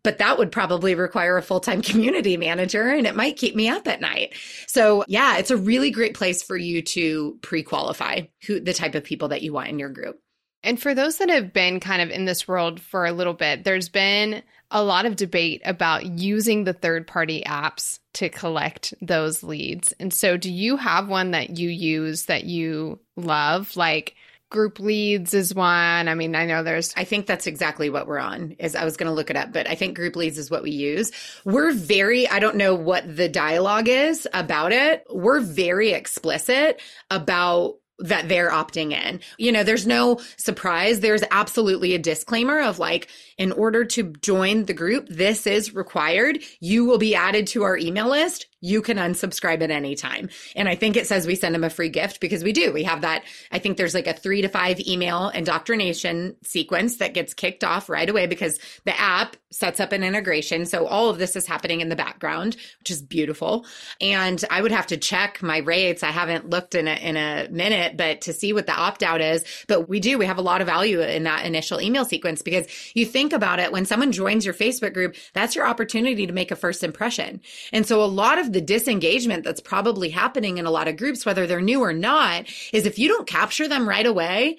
but 0.07 0.19
that 0.19 0.39
would 0.39 0.53
probably 0.53 0.95
require 0.95 1.37
a 1.37 1.43
full-time 1.43 1.83
community 1.91 2.37
manager 2.37 2.91
and 2.91 3.09
it 3.09 3.17
might 3.17 3.37
keep 3.37 3.57
me 3.57 3.69
up 3.69 3.89
at 3.89 4.01
night. 4.01 4.35
So 4.69 5.05
yeah, 5.09 5.39
it's 5.39 5.51
a 5.51 5.57
really 5.57 5.91
great 5.91 6.15
place 6.15 6.45
for 6.45 6.57
you 6.57 6.81
to 6.81 7.37
pre-qualify 7.43 8.21
who 8.47 8.61
the 8.61 8.73
type 8.73 8.95
of 8.95 9.03
people 9.03 9.27
that 9.29 9.43
you 9.43 9.53
want 9.53 9.71
in 9.71 9.81
your 9.81 9.89
group. 9.89 10.21
And 10.63 10.81
for 10.81 10.95
those 10.95 11.19
that 11.19 11.29
have 11.29 11.53
been 11.53 11.81
kind 11.81 12.03
of 12.03 12.11
in 12.11 12.25
this 12.25 12.47
world 12.47 12.81
for 12.81 13.05
a 13.05 13.11
little 13.11 13.35
bit, 13.35 13.65
there's 13.65 13.89
been 13.89 14.45
a 14.71 14.85
lot 14.85 15.07
of 15.07 15.17
debate 15.17 15.61
about 15.65 16.07
using 16.07 16.63
the 16.63 16.73
third 16.73 17.09
party 17.09 17.43
apps 17.45 17.99
to 18.15 18.29
collect 18.29 18.95
those 19.03 19.43
leads. 19.43 19.91
And 19.99 20.15
so, 20.15 20.37
do 20.37 20.53
you 20.53 20.77
have 20.77 21.09
one 21.09 21.33
that 21.33 21.59
you 21.59 21.69
use 21.69 22.27
that 22.27 22.45
you 22.45 23.01
love? 23.17 23.77
Like, 23.77 24.15
group 24.51 24.79
leads 24.79 25.35
is 25.35 25.55
one. 25.55 26.09
I 26.09 26.15
mean, 26.15 26.35
I 26.35 26.47
know 26.47 26.63
there's 26.63 26.93
I 26.97 27.05
think 27.05 27.27
that's 27.27 27.47
exactly 27.47 27.91
what 27.91 28.07
we're 28.07 28.19
on. 28.19 28.53
Is 28.59 28.75
I 28.75 28.85
was 28.85 28.97
going 28.97 29.09
to 29.09 29.15
look 29.15 29.31
it 29.31 29.37
up, 29.37 29.53
but 29.53 29.69
I 29.69 29.75
think 29.75 29.97
group 29.97 30.17
leads 30.17 30.39
is 30.39 30.51
what 30.51 30.63
we 30.63 30.71
use. 30.71 31.13
We're 31.45 31.73
very 31.73 32.29
I 32.29 32.39
don't 32.39 32.57
know 32.57 32.75
what 32.75 33.17
the 33.17 33.29
dialogue 33.29 33.89
is 33.89 34.29
about 34.33 34.73
it. 34.73 35.05
We're 35.11 35.41
very 35.41 35.93
explicit 35.93 36.81
about 37.11 37.77
that 37.99 38.29
they're 38.29 38.51
opting 38.51 38.93
in. 38.93 39.21
You 39.39 39.53
know, 39.53 39.63
there's 39.63 39.87
no 39.87 40.21
surprise. 40.37 41.01
There's 41.01 41.25
absolutely 41.31 41.95
a 41.95 41.99
disclaimer 41.99 42.61
of 42.61 42.79
like, 42.79 43.09
in 43.39 43.53
order 43.53 43.85
to 43.87 44.13
join 44.21 44.65
the 44.65 44.75
group, 44.75 45.09
this 45.09 45.47
is 45.47 45.75
required. 45.75 46.41
You 46.61 46.85
will 46.85 46.99
be 46.99 47.15
added 47.15 47.47
to 47.49 47.63
our 47.63 47.77
email 47.77 48.11
list 48.11 48.47
you 48.61 48.83
can 48.83 48.97
unsubscribe 48.97 49.63
at 49.63 49.71
any 49.71 49.95
time. 49.95 50.29
And 50.55 50.69
I 50.69 50.75
think 50.75 50.97
it 50.97 51.07
says 51.07 51.27
we 51.27 51.35
send 51.35 51.55
them 51.55 51.65
a 51.65 51.71
free 51.71 51.89
gift 51.89 52.21
because 52.21 52.43
we 52.43 52.53
do. 52.53 52.73
We 52.73 52.85
have 52.85 53.03
that. 53.03 53.25
I 53.53 53.59
think 53.59 53.77
there's 53.77 53.95
like 53.95 54.07
a 54.07 54.15
three 54.15 54.43
to 54.43 54.49
five 54.49 54.81
email 54.81 55.29
indoctrination 55.29 56.37
sequence 56.43 56.97
that 56.97 57.15
gets 57.15 57.35
kicked 57.35 57.65
off 57.65 57.89
right 57.89 58.09
away 58.09 58.27
because 58.27 58.59
the 58.85 58.99
app 58.99 59.37
sets 59.51 59.81
up 59.81 59.93
an 59.93 60.03
integration. 60.03 60.67
So 60.67 60.87
all 60.87 61.09
of 61.09 61.19
this 61.19 61.37
is 61.37 61.47
happening 61.47 61.81
in 61.81 61.89
the 61.89 61.97
background, 61.97 62.57
which 62.81 62.91
is 62.91 63.01
beautiful. 63.01 63.67
And 64.01 64.43
I 64.51 64.61
would 64.61 64.73
have 64.73 64.89
to 64.89 64.97
check 64.97 65.43
my 65.43 65.59
rates. 65.59 66.03
I 66.03 66.11
haven't 66.11 66.51
looked 66.51 66.75
in 66.75 66.89
a, 66.89 66.95
in 66.95 67.17
a 67.17 67.49
minute, 67.51 67.97
but 67.97 68.23
to 68.23 68.33
see 68.33 68.53
what 68.53 68.67
the 68.67 68.75
opt 68.75 69.03
out 69.03 69.21
is. 69.21 69.45
But 69.69 69.89
we 69.89 70.01
do, 70.01 70.19
we 70.19 70.27
have 70.27 70.39
a 70.39 70.43
lot 70.43 70.61
of 70.61 70.67
value 70.67 71.01
in 71.01 71.23
that 71.25 71.47
initial 71.47 71.81
email 71.81 72.05
sequence 72.05 72.43
because 72.43 72.67
you 72.95 73.07
think 73.07 73.33
about 73.33 73.59
it 73.59 73.73
when 73.73 73.87
someone 73.87 74.13
joins 74.13 74.45
your 74.45 74.55
Facebook 74.55 74.93
group, 74.93 75.15
that's 75.33 75.55
your 75.55 75.67
opportunity 75.67 76.27
to 76.27 76.33
make 76.33 76.51
a 76.51 76.57
first 76.57 76.83
impression. 76.83 77.41
And 77.73 77.87
so 77.87 78.03
a 78.03 78.07
lot 78.07 78.39
of 78.39 78.46
of 78.47 78.53
the 78.53 78.61
disengagement 78.61 79.45
that's 79.45 79.61
probably 79.61 80.09
happening 80.09 80.59
in 80.59 80.67
a 80.67 80.71
lot 80.71 80.89
of 80.89 80.97
groups, 80.97 81.27
whether 81.27 81.47
they're 81.47 81.61
new 81.61 81.83
or 81.83 81.93
not, 81.93 82.47
is 82.73 82.87
if 82.87 82.99
you 82.99 83.09
don't 83.09 83.27
capture 83.27 83.69
them 83.69 83.89
right 83.89 84.07
away. 84.07 84.59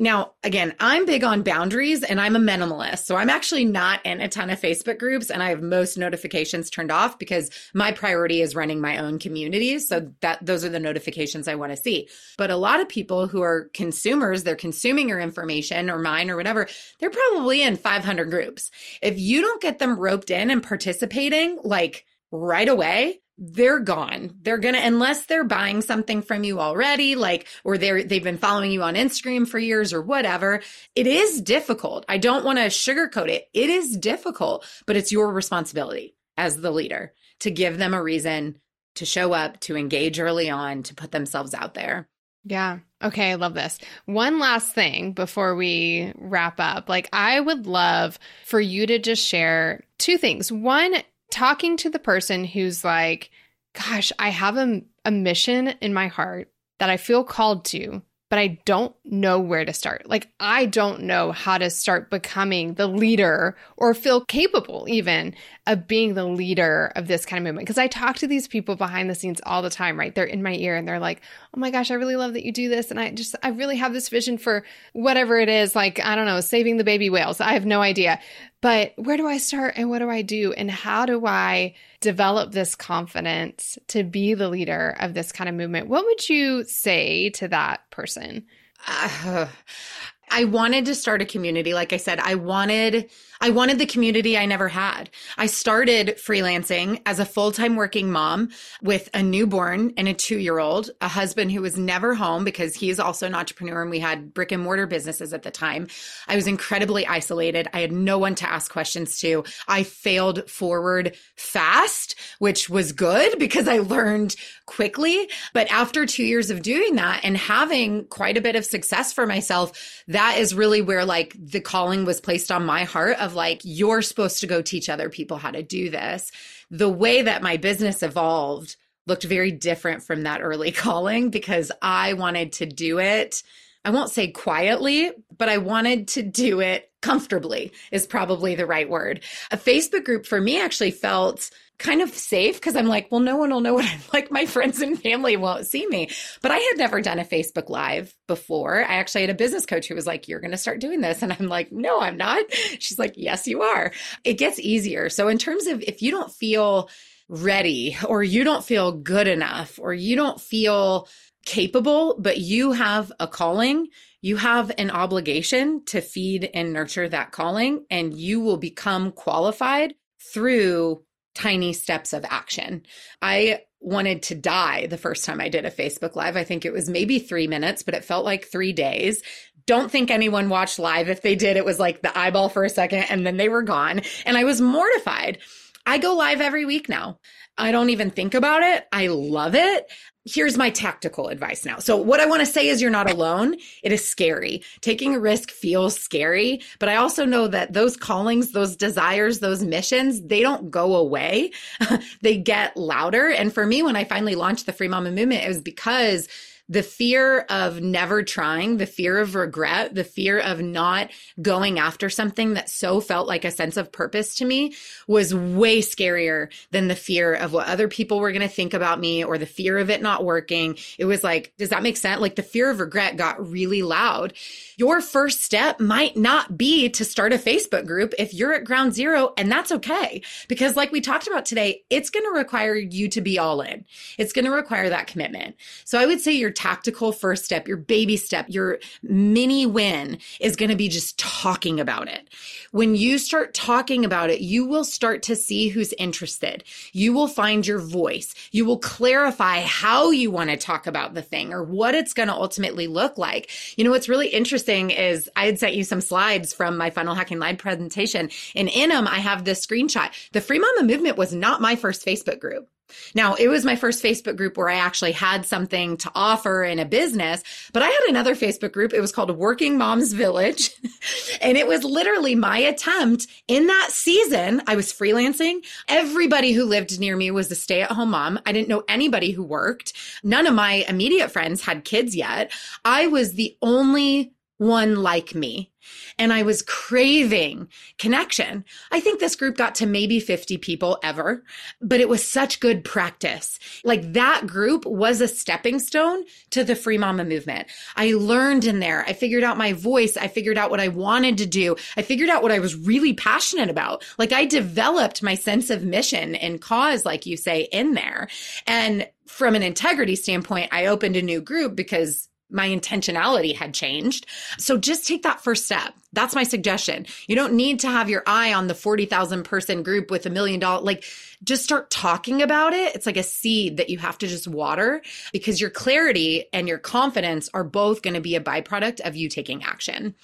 Now, 0.00 0.34
again, 0.44 0.76
I'm 0.78 1.06
big 1.06 1.24
on 1.24 1.42
boundaries 1.42 2.04
and 2.04 2.20
I'm 2.20 2.36
a 2.36 2.38
minimalist. 2.38 3.04
So 3.04 3.16
I'm 3.16 3.28
actually 3.28 3.64
not 3.64 4.04
in 4.06 4.20
a 4.20 4.28
ton 4.28 4.48
of 4.48 4.60
Facebook 4.60 4.98
groups 4.98 5.28
and 5.28 5.42
I 5.42 5.48
have 5.48 5.60
most 5.60 5.98
notifications 5.98 6.70
turned 6.70 6.92
off 6.92 7.18
because 7.18 7.50
my 7.74 7.90
priority 7.90 8.40
is 8.40 8.54
running 8.54 8.80
my 8.80 8.98
own 8.98 9.18
communities. 9.18 9.88
So 9.88 10.12
that 10.20 10.44
those 10.44 10.64
are 10.64 10.68
the 10.68 10.78
notifications 10.78 11.48
I 11.48 11.56
want 11.56 11.72
to 11.72 11.76
see. 11.76 12.08
But 12.36 12.52
a 12.52 12.56
lot 12.56 12.78
of 12.78 12.88
people 12.88 13.26
who 13.26 13.42
are 13.42 13.70
consumers, 13.74 14.44
they're 14.44 14.54
consuming 14.54 15.08
your 15.08 15.18
information 15.18 15.90
or 15.90 15.98
mine 15.98 16.30
or 16.30 16.36
whatever, 16.36 16.68
they're 17.00 17.10
probably 17.10 17.62
in 17.62 17.76
500 17.76 18.30
groups. 18.30 18.70
If 19.02 19.18
you 19.18 19.40
don't 19.40 19.60
get 19.60 19.80
them 19.80 19.98
roped 19.98 20.30
in 20.30 20.50
and 20.50 20.62
participating 20.62 21.58
like 21.64 22.04
right 22.30 22.68
away, 22.68 23.20
they're 23.38 23.78
gone. 23.78 24.34
They're 24.42 24.58
going 24.58 24.74
to, 24.74 24.84
unless 24.84 25.26
they're 25.26 25.44
buying 25.44 25.80
something 25.80 26.22
from 26.22 26.42
you 26.42 26.60
already, 26.60 27.14
like, 27.14 27.46
or 27.62 27.78
they're, 27.78 28.02
they've 28.02 28.22
been 28.22 28.36
following 28.36 28.72
you 28.72 28.82
on 28.82 28.94
Instagram 28.94 29.46
for 29.46 29.58
years 29.60 29.92
or 29.92 30.02
whatever. 30.02 30.60
It 30.96 31.06
is 31.06 31.40
difficult. 31.40 32.04
I 32.08 32.18
don't 32.18 32.44
want 32.44 32.58
to 32.58 32.66
sugarcoat 32.66 33.28
it. 33.28 33.48
It 33.54 33.70
is 33.70 33.96
difficult, 33.96 34.66
but 34.86 34.96
it's 34.96 35.12
your 35.12 35.32
responsibility 35.32 36.16
as 36.36 36.56
the 36.56 36.72
leader 36.72 37.14
to 37.40 37.50
give 37.50 37.78
them 37.78 37.94
a 37.94 38.02
reason 38.02 38.58
to 38.96 39.06
show 39.06 39.32
up, 39.32 39.60
to 39.60 39.76
engage 39.76 40.18
early 40.18 40.50
on, 40.50 40.82
to 40.82 40.94
put 40.94 41.12
themselves 41.12 41.54
out 41.54 41.74
there. 41.74 42.08
Yeah. 42.44 42.78
Okay. 43.02 43.30
I 43.30 43.34
love 43.36 43.54
this. 43.54 43.78
One 44.06 44.40
last 44.40 44.74
thing 44.74 45.12
before 45.12 45.54
we 45.54 46.12
wrap 46.16 46.58
up. 46.58 46.88
Like, 46.88 47.08
I 47.12 47.38
would 47.38 47.66
love 47.66 48.18
for 48.46 48.60
you 48.60 48.86
to 48.86 48.98
just 48.98 49.24
share 49.24 49.84
two 49.98 50.18
things. 50.18 50.50
One, 50.50 50.94
talking 51.30 51.76
to 51.78 51.90
the 51.90 51.98
person 51.98 52.44
who's 52.44 52.84
like, 52.84 53.30
gosh, 53.74 54.12
I 54.18 54.30
have 54.30 54.56
a, 54.56 54.82
a 55.04 55.10
mission 55.10 55.68
in 55.80 55.94
my 55.94 56.08
heart 56.08 56.50
that 56.78 56.90
I 56.90 56.96
feel 56.96 57.24
called 57.24 57.64
to, 57.66 58.02
but 58.30 58.38
I 58.38 58.58
don't 58.66 58.94
know 59.04 59.40
where 59.40 59.64
to 59.64 59.72
start. 59.72 60.06
Like, 60.06 60.28
I 60.38 60.66
don't 60.66 61.02
know 61.02 61.32
how 61.32 61.56
to 61.56 61.70
start 61.70 62.10
becoming 62.10 62.74
the 62.74 62.86
leader 62.86 63.56
or 63.76 63.94
feel 63.94 64.24
capable 64.26 64.84
even 64.86 65.34
of 65.66 65.88
being 65.88 66.12
the 66.12 66.26
leader 66.26 66.92
of 66.94 67.08
this 67.08 67.24
kind 67.24 67.38
of 67.38 67.44
movement. 67.44 67.66
Because 67.66 67.78
I 67.78 67.86
talk 67.86 68.16
to 68.16 68.26
these 68.26 68.46
people 68.46 68.76
behind 68.76 69.08
the 69.08 69.14
scenes 69.14 69.40
all 69.46 69.62
the 69.62 69.70
time, 69.70 69.98
right? 69.98 70.14
They're 70.14 70.24
in 70.24 70.42
my 70.42 70.54
ear 70.54 70.76
and 70.76 70.86
they're 70.86 70.98
like, 70.98 71.22
oh 71.54 71.60
my 71.60 71.70
gosh, 71.70 71.90
I 71.90 71.94
really 71.94 72.16
love 72.16 72.34
that 72.34 72.44
you 72.44 72.52
do 72.52 72.68
this. 72.68 72.90
And 72.90 73.00
I 73.00 73.10
just, 73.12 73.34
I 73.42 73.48
really 73.48 73.76
have 73.76 73.94
this 73.94 74.10
vision 74.10 74.36
for 74.36 74.62
whatever 74.92 75.38
it 75.38 75.48
is, 75.48 75.74
like, 75.74 75.98
I 75.98 76.14
don't 76.14 76.26
know, 76.26 76.40
saving 76.40 76.76
the 76.76 76.84
baby 76.84 77.08
whales. 77.08 77.40
I 77.40 77.54
have 77.54 77.64
no 77.64 77.80
idea. 77.80 78.20
But 78.60 78.92
where 78.96 79.16
do 79.16 79.26
I 79.26 79.38
start 79.38 79.74
and 79.76 79.88
what 79.88 80.00
do 80.00 80.10
I 80.10 80.22
do? 80.22 80.52
And 80.52 80.70
how 80.70 81.06
do 81.06 81.24
I 81.26 81.74
develop 82.00 82.52
this 82.52 82.74
confidence 82.74 83.78
to 83.88 84.02
be 84.02 84.34
the 84.34 84.48
leader 84.48 84.96
of 84.98 85.14
this 85.14 85.30
kind 85.30 85.48
of 85.48 85.54
movement? 85.54 85.88
What 85.88 86.04
would 86.04 86.28
you 86.28 86.64
say 86.64 87.30
to 87.30 87.48
that 87.48 87.88
person? 87.90 88.46
Uh, 88.86 89.46
I 90.30 90.44
wanted 90.44 90.84
to 90.86 90.94
start 90.94 91.22
a 91.22 91.26
community. 91.26 91.72
Like 91.72 91.92
I 91.92 91.96
said, 91.96 92.18
I 92.20 92.34
wanted 92.34 93.08
I 93.40 93.50
wanted 93.50 93.78
the 93.78 93.86
community 93.86 94.36
I 94.36 94.46
never 94.46 94.68
had. 94.68 95.10
I 95.36 95.46
started 95.46 96.16
freelancing 96.16 97.00
as 97.06 97.20
a 97.20 97.24
full 97.24 97.52
time 97.52 97.76
working 97.76 98.10
mom 98.10 98.50
with 98.82 99.08
a 99.14 99.22
newborn 99.22 99.92
and 99.96 100.08
a 100.08 100.14
two 100.14 100.38
year 100.38 100.58
old, 100.58 100.90
a 101.00 101.08
husband 101.08 101.52
who 101.52 101.62
was 101.62 101.78
never 101.78 102.14
home 102.14 102.44
because 102.44 102.74
he's 102.74 102.98
also 102.98 103.26
an 103.26 103.34
entrepreneur 103.34 103.82
and 103.82 103.90
we 103.90 104.00
had 104.00 104.34
brick 104.34 104.50
and 104.50 104.62
mortar 104.62 104.86
businesses 104.86 105.32
at 105.32 105.42
the 105.42 105.50
time. 105.50 105.86
I 106.26 106.34
was 106.34 106.46
incredibly 106.46 107.06
isolated. 107.06 107.68
I 107.72 107.80
had 107.80 107.92
no 107.92 108.18
one 108.18 108.34
to 108.36 108.48
ask 108.48 108.72
questions 108.72 109.20
to. 109.20 109.44
I 109.68 109.84
failed 109.84 110.50
forward 110.50 111.16
fast, 111.36 112.16
which 112.38 112.68
was 112.68 112.92
good 112.92 113.38
because 113.38 113.68
I 113.68 113.78
learned 113.78 114.34
quickly. 114.66 115.28
But 115.52 115.70
after 115.70 116.06
two 116.06 116.24
years 116.24 116.50
of 116.50 116.62
doing 116.62 116.96
that 116.96 117.20
and 117.24 117.36
having 117.36 118.04
quite 118.06 118.36
a 118.36 118.40
bit 118.42 118.56
of 118.56 118.64
success 118.64 119.12
for 119.12 119.26
myself, 119.26 120.02
that 120.08 120.38
is 120.38 120.54
really 120.54 120.82
where 120.82 121.04
like 121.04 121.34
the 121.38 121.60
calling 121.60 122.04
was 122.04 122.20
placed 122.20 122.50
on 122.50 122.64
my 122.64 122.84
heart 122.84 123.16
of 123.28 123.34
like, 123.34 123.60
you're 123.62 124.02
supposed 124.02 124.40
to 124.40 124.46
go 124.46 124.62
teach 124.62 124.88
other 124.88 125.10
people 125.10 125.36
how 125.36 125.50
to 125.50 125.62
do 125.62 125.90
this. 125.90 126.32
The 126.70 126.88
way 126.88 127.22
that 127.22 127.42
my 127.42 127.58
business 127.58 128.02
evolved 128.02 128.76
looked 129.06 129.24
very 129.24 129.52
different 129.52 130.02
from 130.02 130.22
that 130.22 130.40
early 130.40 130.72
calling 130.84 131.30
because 131.30 131.70
I 131.82 132.14
wanted 132.14 132.52
to 132.54 132.66
do 132.66 132.98
it. 132.98 133.42
I 133.84 133.90
won't 133.90 134.10
say 134.10 134.28
quietly, 134.28 135.12
but 135.36 135.48
I 135.48 135.58
wanted 135.58 136.08
to 136.08 136.22
do 136.22 136.60
it 136.60 136.90
comfortably, 137.00 137.72
is 137.92 138.06
probably 138.06 138.54
the 138.54 138.66
right 138.66 138.88
word. 138.88 139.22
A 139.50 139.56
Facebook 139.56 140.04
group 140.04 140.26
for 140.26 140.40
me 140.40 140.60
actually 140.60 140.90
felt 140.90 141.50
kind 141.78 142.02
of 142.02 142.12
safe 142.12 142.56
because 142.56 142.74
I'm 142.74 142.86
like, 142.86 143.06
well, 143.10 143.20
no 143.20 143.36
one 143.36 143.50
will 143.50 143.60
know 143.60 143.74
what 143.74 143.84
I'm 143.84 144.00
like. 144.12 144.30
My 144.30 144.46
friends 144.46 144.80
and 144.80 145.00
family 145.00 145.36
won't 145.36 145.66
see 145.66 145.86
me. 145.86 146.10
But 146.42 146.50
I 146.50 146.58
had 146.58 146.76
never 146.76 147.00
done 147.00 147.18
a 147.18 147.24
Facebook 147.24 147.68
Live 147.68 148.14
before. 148.26 148.82
I 148.82 148.94
actually 148.94 149.22
had 149.22 149.30
a 149.30 149.34
business 149.34 149.64
coach 149.64 149.86
who 149.86 149.94
was 149.94 150.06
like, 150.06 150.28
you're 150.28 150.40
going 150.40 150.50
to 150.50 150.56
start 150.56 150.80
doing 150.80 151.00
this. 151.00 151.22
And 151.22 151.32
I'm 151.32 151.46
like, 151.46 151.70
no, 151.70 152.00
I'm 152.00 152.16
not. 152.16 152.44
She's 152.78 152.98
like, 152.98 153.14
yes, 153.16 153.46
you 153.46 153.62
are. 153.62 153.92
It 154.24 154.34
gets 154.34 154.58
easier. 154.58 155.08
So, 155.08 155.28
in 155.28 155.38
terms 155.38 155.66
of 155.66 155.82
if 155.82 156.02
you 156.02 156.10
don't 156.10 156.32
feel 156.32 156.90
ready 157.28 157.96
or 158.06 158.22
you 158.22 158.42
don't 158.42 158.64
feel 158.64 158.90
good 158.92 159.28
enough 159.28 159.78
or 159.80 159.92
you 159.92 160.16
don't 160.16 160.40
feel 160.40 161.06
capable, 161.48 162.14
but 162.18 162.36
you 162.36 162.72
have 162.72 163.10
a 163.18 163.26
calling, 163.26 163.88
you 164.20 164.36
have 164.36 164.70
an 164.76 164.90
obligation 164.90 165.82
to 165.86 166.02
feed 166.02 166.50
and 166.52 166.74
nurture 166.74 167.08
that 167.08 167.32
calling, 167.32 167.86
and 167.90 168.12
you 168.12 168.40
will 168.40 168.58
become 168.58 169.12
qualified 169.12 169.94
through 170.32 171.02
tiny 171.34 171.72
steps 171.72 172.12
of 172.12 172.26
action. 172.28 172.82
I 173.22 173.62
wanted 173.80 174.24
to 174.24 174.34
die 174.34 174.88
the 174.88 174.98
first 174.98 175.24
time 175.24 175.40
I 175.40 175.48
did 175.48 175.64
a 175.64 175.70
Facebook 175.70 176.16
Live. 176.16 176.36
I 176.36 176.44
think 176.44 176.66
it 176.66 176.72
was 176.72 176.90
maybe 176.90 177.18
three 177.18 177.46
minutes, 177.46 177.82
but 177.82 177.94
it 177.94 178.04
felt 178.04 178.26
like 178.26 178.44
three 178.44 178.74
days. 178.74 179.22
Don't 179.66 179.90
think 179.90 180.10
anyone 180.10 180.50
watched 180.50 180.78
live. 180.78 181.08
If 181.08 181.22
they 181.22 181.34
did, 181.34 181.56
it 181.56 181.64
was 181.64 181.80
like 181.80 182.02
the 182.02 182.16
eyeball 182.16 182.50
for 182.50 182.64
a 182.64 182.70
second 182.70 183.04
and 183.08 183.26
then 183.26 183.38
they 183.38 183.48
were 183.48 183.62
gone. 183.62 184.02
And 184.26 184.36
I 184.36 184.44
was 184.44 184.60
mortified. 184.60 185.38
I 185.86 185.96
go 185.96 186.14
live 186.14 186.42
every 186.42 186.66
week 186.66 186.90
now. 186.90 187.18
I 187.56 187.72
don't 187.72 187.90
even 187.90 188.10
think 188.10 188.34
about 188.34 188.62
it. 188.62 188.86
I 188.92 189.06
love 189.06 189.54
it 189.54 189.86
here's 190.28 190.56
my 190.56 190.70
tactical 190.70 191.28
advice 191.28 191.64
now. 191.64 191.78
So 191.78 191.96
what 191.96 192.20
I 192.20 192.26
want 192.26 192.40
to 192.40 192.46
say 192.46 192.68
is 192.68 192.82
you're 192.82 192.90
not 192.90 193.10
alone. 193.10 193.56
It 193.82 193.92
is 193.92 194.06
scary. 194.06 194.62
Taking 194.80 195.14
a 195.14 195.20
risk 195.20 195.50
feels 195.50 195.98
scary, 195.98 196.60
but 196.78 196.88
I 196.88 196.96
also 196.96 197.24
know 197.24 197.48
that 197.48 197.72
those 197.72 197.96
callings, 197.96 198.52
those 198.52 198.76
desires, 198.76 199.38
those 199.38 199.64
missions, 199.64 200.22
they 200.22 200.40
don't 200.40 200.70
go 200.70 200.96
away. 200.96 201.52
they 202.20 202.36
get 202.36 202.76
louder. 202.76 203.28
And 203.28 203.52
for 203.52 203.66
me, 203.66 203.82
when 203.82 203.96
I 203.96 204.04
finally 204.04 204.34
launched 204.34 204.66
the 204.66 204.72
Free 204.72 204.88
Mama 204.88 205.10
movement, 205.10 205.44
it 205.44 205.48
was 205.48 205.60
because 205.60 206.28
the 206.68 206.82
fear 206.82 207.40
of 207.48 207.80
never 207.80 208.22
trying, 208.22 208.76
the 208.76 208.86
fear 208.86 209.18
of 209.18 209.34
regret, 209.34 209.94
the 209.94 210.04
fear 210.04 210.38
of 210.38 210.60
not 210.60 211.10
going 211.40 211.78
after 211.78 212.10
something 212.10 212.54
that 212.54 212.68
so 212.68 213.00
felt 213.00 213.26
like 213.26 213.44
a 213.44 213.50
sense 213.50 213.76
of 213.76 213.90
purpose 213.90 214.36
to 214.36 214.44
me 214.44 214.74
was 215.06 215.34
way 215.34 215.80
scarier 215.80 216.48
than 216.70 216.88
the 216.88 216.94
fear 216.94 217.32
of 217.34 217.52
what 217.52 217.68
other 217.68 217.88
people 217.88 218.20
were 218.20 218.32
going 218.32 218.42
to 218.42 218.48
think 218.48 218.74
about 218.74 219.00
me 219.00 219.24
or 219.24 219.38
the 219.38 219.46
fear 219.46 219.78
of 219.78 219.90
it 219.90 220.02
not 220.02 220.24
working. 220.24 220.76
It 220.98 221.06
was 221.06 221.24
like, 221.24 221.52
does 221.56 221.70
that 221.70 221.82
make 221.82 221.96
sense? 221.96 222.20
Like 222.20 222.36
the 222.36 222.42
fear 222.42 222.70
of 222.70 222.80
regret 222.80 223.16
got 223.16 223.48
really 223.48 223.82
loud. 223.82 224.34
Your 224.78 225.00
first 225.00 225.42
step 225.42 225.80
might 225.80 226.16
not 226.16 226.56
be 226.56 226.88
to 226.90 227.04
start 227.04 227.32
a 227.32 227.36
Facebook 227.36 227.84
group 227.84 228.14
if 228.16 228.32
you're 228.32 228.52
at 228.52 228.62
ground 228.62 228.94
zero, 228.94 229.32
and 229.36 229.50
that's 229.50 229.72
okay. 229.72 230.22
Because 230.46 230.76
like 230.76 230.92
we 230.92 231.00
talked 231.00 231.26
about 231.26 231.44
today, 231.44 231.82
it's 231.90 232.10
going 232.10 232.24
to 232.24 232.38
require 232.38 232.76
you 232.76 233.08
to 233.08 233.20
be 233.20 233.40
all 233.40 233.60
in. 233.60 233.84
It's 234.18 234.32
going 234.32 234.44
to 234.44 234.52
require 234.52 234.88
that 234.88 235.08
commitment. 235.08 235.56
So 235.84 235.98
I 235.98 236.06
would 236.06 236.20
say 236.20 236.30
your 236.30 236.52
tactical 236.52 237.10
first 237.10 237.44
step, 237.44 237.66
your 237.66 237.76
baby 237.76 238.16
step, 238.16 238.46
your 238.48 238.78
mini 239.02 239.66
win 239.66 240.18
is 240.38 240.54
going 240.54 240.70
to 240.70 240.76
be 240.76 240.88
just 240.88 241.18
talking 241.18 241.80
about 241.80 242.06
it. 242.06 242.28
When 242.70 242.94
you 242.94 243.18
start 243.18 243.54
talking 243.54 244.04
about 244.04 244.30
it, 244.30 244.42
you 244.42 244.64
will 244.64 244.84
start 244.84 245.24
to 245.24 245.34
see 245.34 245.70
who's 245.70 245.92
interested. 245.94 246.62
You 246.92 247.12
will 247.12 247.26
find 247.26 247.66
your 247.66 247.80
voice. 247.80 248.32
You 248.52 248.64
will 248.64 248.78
clarify 248.78 249.62
how 249.62 250.12
you 250.12 250.30
want 250.30 250.50
to 250.50 250.56
talk 250.56 250.86
about 250.86 251.14
the 251.14 251.22
thing 251.22 251.52
or 251.52 251.64
what 251.64 251.96
it's 251.96 252.14
going 252.14 252.28
to 252.28 252.34
ultimately 252.34 252.86
look 252.86 253.18
like. 253.18 253.50
You 253.76 253.82
know, 253.82 253.90
what's 253.90 254.08
really 254.08 254.28
interesting 254.28 254.67
is 254.68 255.28
I 255.36 255.46
had 255.46 255.58
sent 255.58 255.74
you 255.74 255.84
some 255.84 256.00
slides 256.00 256.52
from 256.52 256.76
my 256.76 256.90
funnel 256.90 257.14
hacking 257.14 257.38
live 257.38 257.58
presentation 257.58 258.30
and 258.54 258.68
in 258.68 258.90
them, 258.90 259.06
I 259.06 259.18
have 259.18 259.44
this 259.44 259.64
screenshot. 259.64 260.10
The 260.32 260.40
Free 260.40 260.58
Mama 260.58 260.84
movement 260.84 261.16
was 261.16 261.32
not 261.32 261.60
my 261.60 261.76
first 261.76 262.04
Facebook 262.04 262.40
group. 262.40 262.68
Now, 263.14 263.34
it 263.34 263.48
was 263.48 263.64
my 263.64 263.76
first 263.76 264.02
Facebook 264.02 264.36
group 264.36 264.56
where 264.56 264.68
I 264.68 264.76
actually 264.76 265.12
had 265.12 265.44
something 265.44 265.96
to 265.98 266.10
offer 266.14 266.64
in 266.64 266.78
a 266.78 266.84
business, 266.84 267.42
but 267.72 267.82
I 267.82 267.88
had 267.88 268.00
another 268.08 268.34
Facebook 268.34 268.72
group. 268.72 268.94
It 268.94 269.00
was 269.00 269.12
called 269.12 269.30
Working 269.36 269.76
Moms 269.76 270.12
Village. 270.14 270.70
and 271.42 271.58
it 271.58 271.66
was 271.66 271.84
literally 271.84 272.34
my 272.34 272.58
attempt 272.58 273.26
in 273.46 273.66
that 273.66 273.88
season. 273.90 274.62
I 274.66 274.76
was 274.76 274.92
freelancing. 274.92 275.64
Everybody 275.86 276.52
who 276.52 276.64
lived 276.64 276.98
near 276.98 277.16
me 277.16 277.30
was 277.30 277.50
a 277.50 277.54
stay 277.54 277.82
at 277.82 277.92
home 277.92 278.10
mom. 278.10 278.40
I 278.46 278.52
didn't 278.52 278.68
know 278.68 278.84
anybody 278.88 279.32
who 279.32 279.42
worked. 279.42 279.92
None 280.22 280.46
of 280.46 280.54
my 280.54 280.84
immediate 280.88 281.30
friends 281.30 281.62
had 281.62 281.84
kids 281.84 282.16
yet. 282.16 282.52
I 282.84 283.06
was 283.08 283.34
the 283.34 283.56
only 283.60 284.32
one 284.58 284.96
like 284.96 285.34
me. 285.34 285.70
And 286.18 286.32
I 286.32 286.42
was 286.42 286.62
craving 286.62 287.68
connection. 287.96 288.64
I 288.90 289.00
think 289.00 289.20
this 289.20 289.36
group 289.36 289.56
got 289.56 289.76
to 289.76 289.86
maybe 289.86 290.20
50 290.20 290.58
people 290.58 290.98
ever, 291.02 291.44
but 291.80 292.00
it 292.00 292.08
was 292.08 292.28
such 292.28 292.60
good 292.60 292.84
practice. 292.84 293.58
Like 293.84 294.12
that 294.12 294.46
group 294.46 294.84
was 294.84 295.20
a 295.20 295.28
stepping 295.28 295.78
stone 295.78 296.24
to 296.50 296.64
the 296.64 296.76
free 296.76 296.98
mama 296.98 297.24
movement. 297.24 297.68
I 297.96 298.12
learned 298.12 298.64
in 298.64 298.80
there. 298.80 299.04
I 299.06 299.12
figured 299.12 299.44
out 299.44 299.56
my 299.56 299.72
voice. 299.72 300.16
I 300.16 300.28
figured 300.28 300.58
out 300.58 300.70
what 300.70 300.80
I 300.80 300.88
wanted 300.88 301.38
to 301.38 301.46
do. 301.46 301.76
I 301.96 302.02
figured 302.02 302.28
out 302.28 302.42
what 302.42 302.52
I 302.52 302.58
was 302.58 302.76
really 302.76 303.14
passionate 303.14 303.70
about. 303.70 304.04
Like 304.18 304.32
I 304.32 304.44
developed 304.44 305.22
my 305.22 305.36
sense 305.36 305.70
of 305.70 305.84
mission 305.84 306.34
and 306.34 306.60
cause, 306.60 307.06
like 307.06 307.24
you 307.24 307.36
say, 307.36 307.62
in 307.72 307.94
there. 307.94 308.28
And 308.66 309.08
from 309.26 309.54
an 309.54 309.62
integrity 309.62 310.16
standpoint, 310.16 310.70
I 310.72 310.86
opened 310.86 311.16
a 311.16 311.22
new 311.22 311.40
group 311.40 311.76
because 311.76 312.27
my 312.50 312.68
intentionality 312.68 313.54
had 313.54 313.74
changed. 313.74 314.26
So 314.58 314.78
just 314.78 315.06
take 315.06 315.22
that 315.22 315.40
first 315.40 315.66
step. 315.66 315.94
That's 316.12 316.34
my 316.34 316.44
suggestion. 316.44 317.06
You 317.26 317.36
don't 317.36 317.52
need 317.52 317.80
to 317.80 317.88
have 317.88 318.08
your 318.08 318.22
eye 318.26 318.54
on 318.54 318.66
the 318.66 318.74
40,000 318.74 319.42
person 319.44 319.82
group 319.82 320.10
with 320.10 320.24
a 320.24 320.30
million 320.30 320.58
dollar, 320.58 320.82
like 320.82 321.04
just 321.44 321.64
start 321.64 321.90
talking 321.90 322.40
about 322.40 322.72
it. 322.72 322.94
It's 322.94 323.06
like 323.06 323.18
a 323.18 323.22
seed 323.22 323.76
that 323.76 323.90
you 323.90 323.98
have 323.98 324.18
to 324.18 324.26
just 324.26 324.48
water 324.48 325.02
because 325.32 325.60
your 325.60 325.70
clarity 325.70 326.46
and 326.52 326.66
your 326.66 326.78
confidence 326.78 327.50
are 327.52 327.64
both 327.64 328.02
going 328.02 328.14
to 328.14 328.20
be 328.20 328.34
a 328.34 328.40
byproduct 328.40 329.00
of 329.00 329.16
you 329.16 329.28
taking 329.28 329.62
action. 329.62 330.14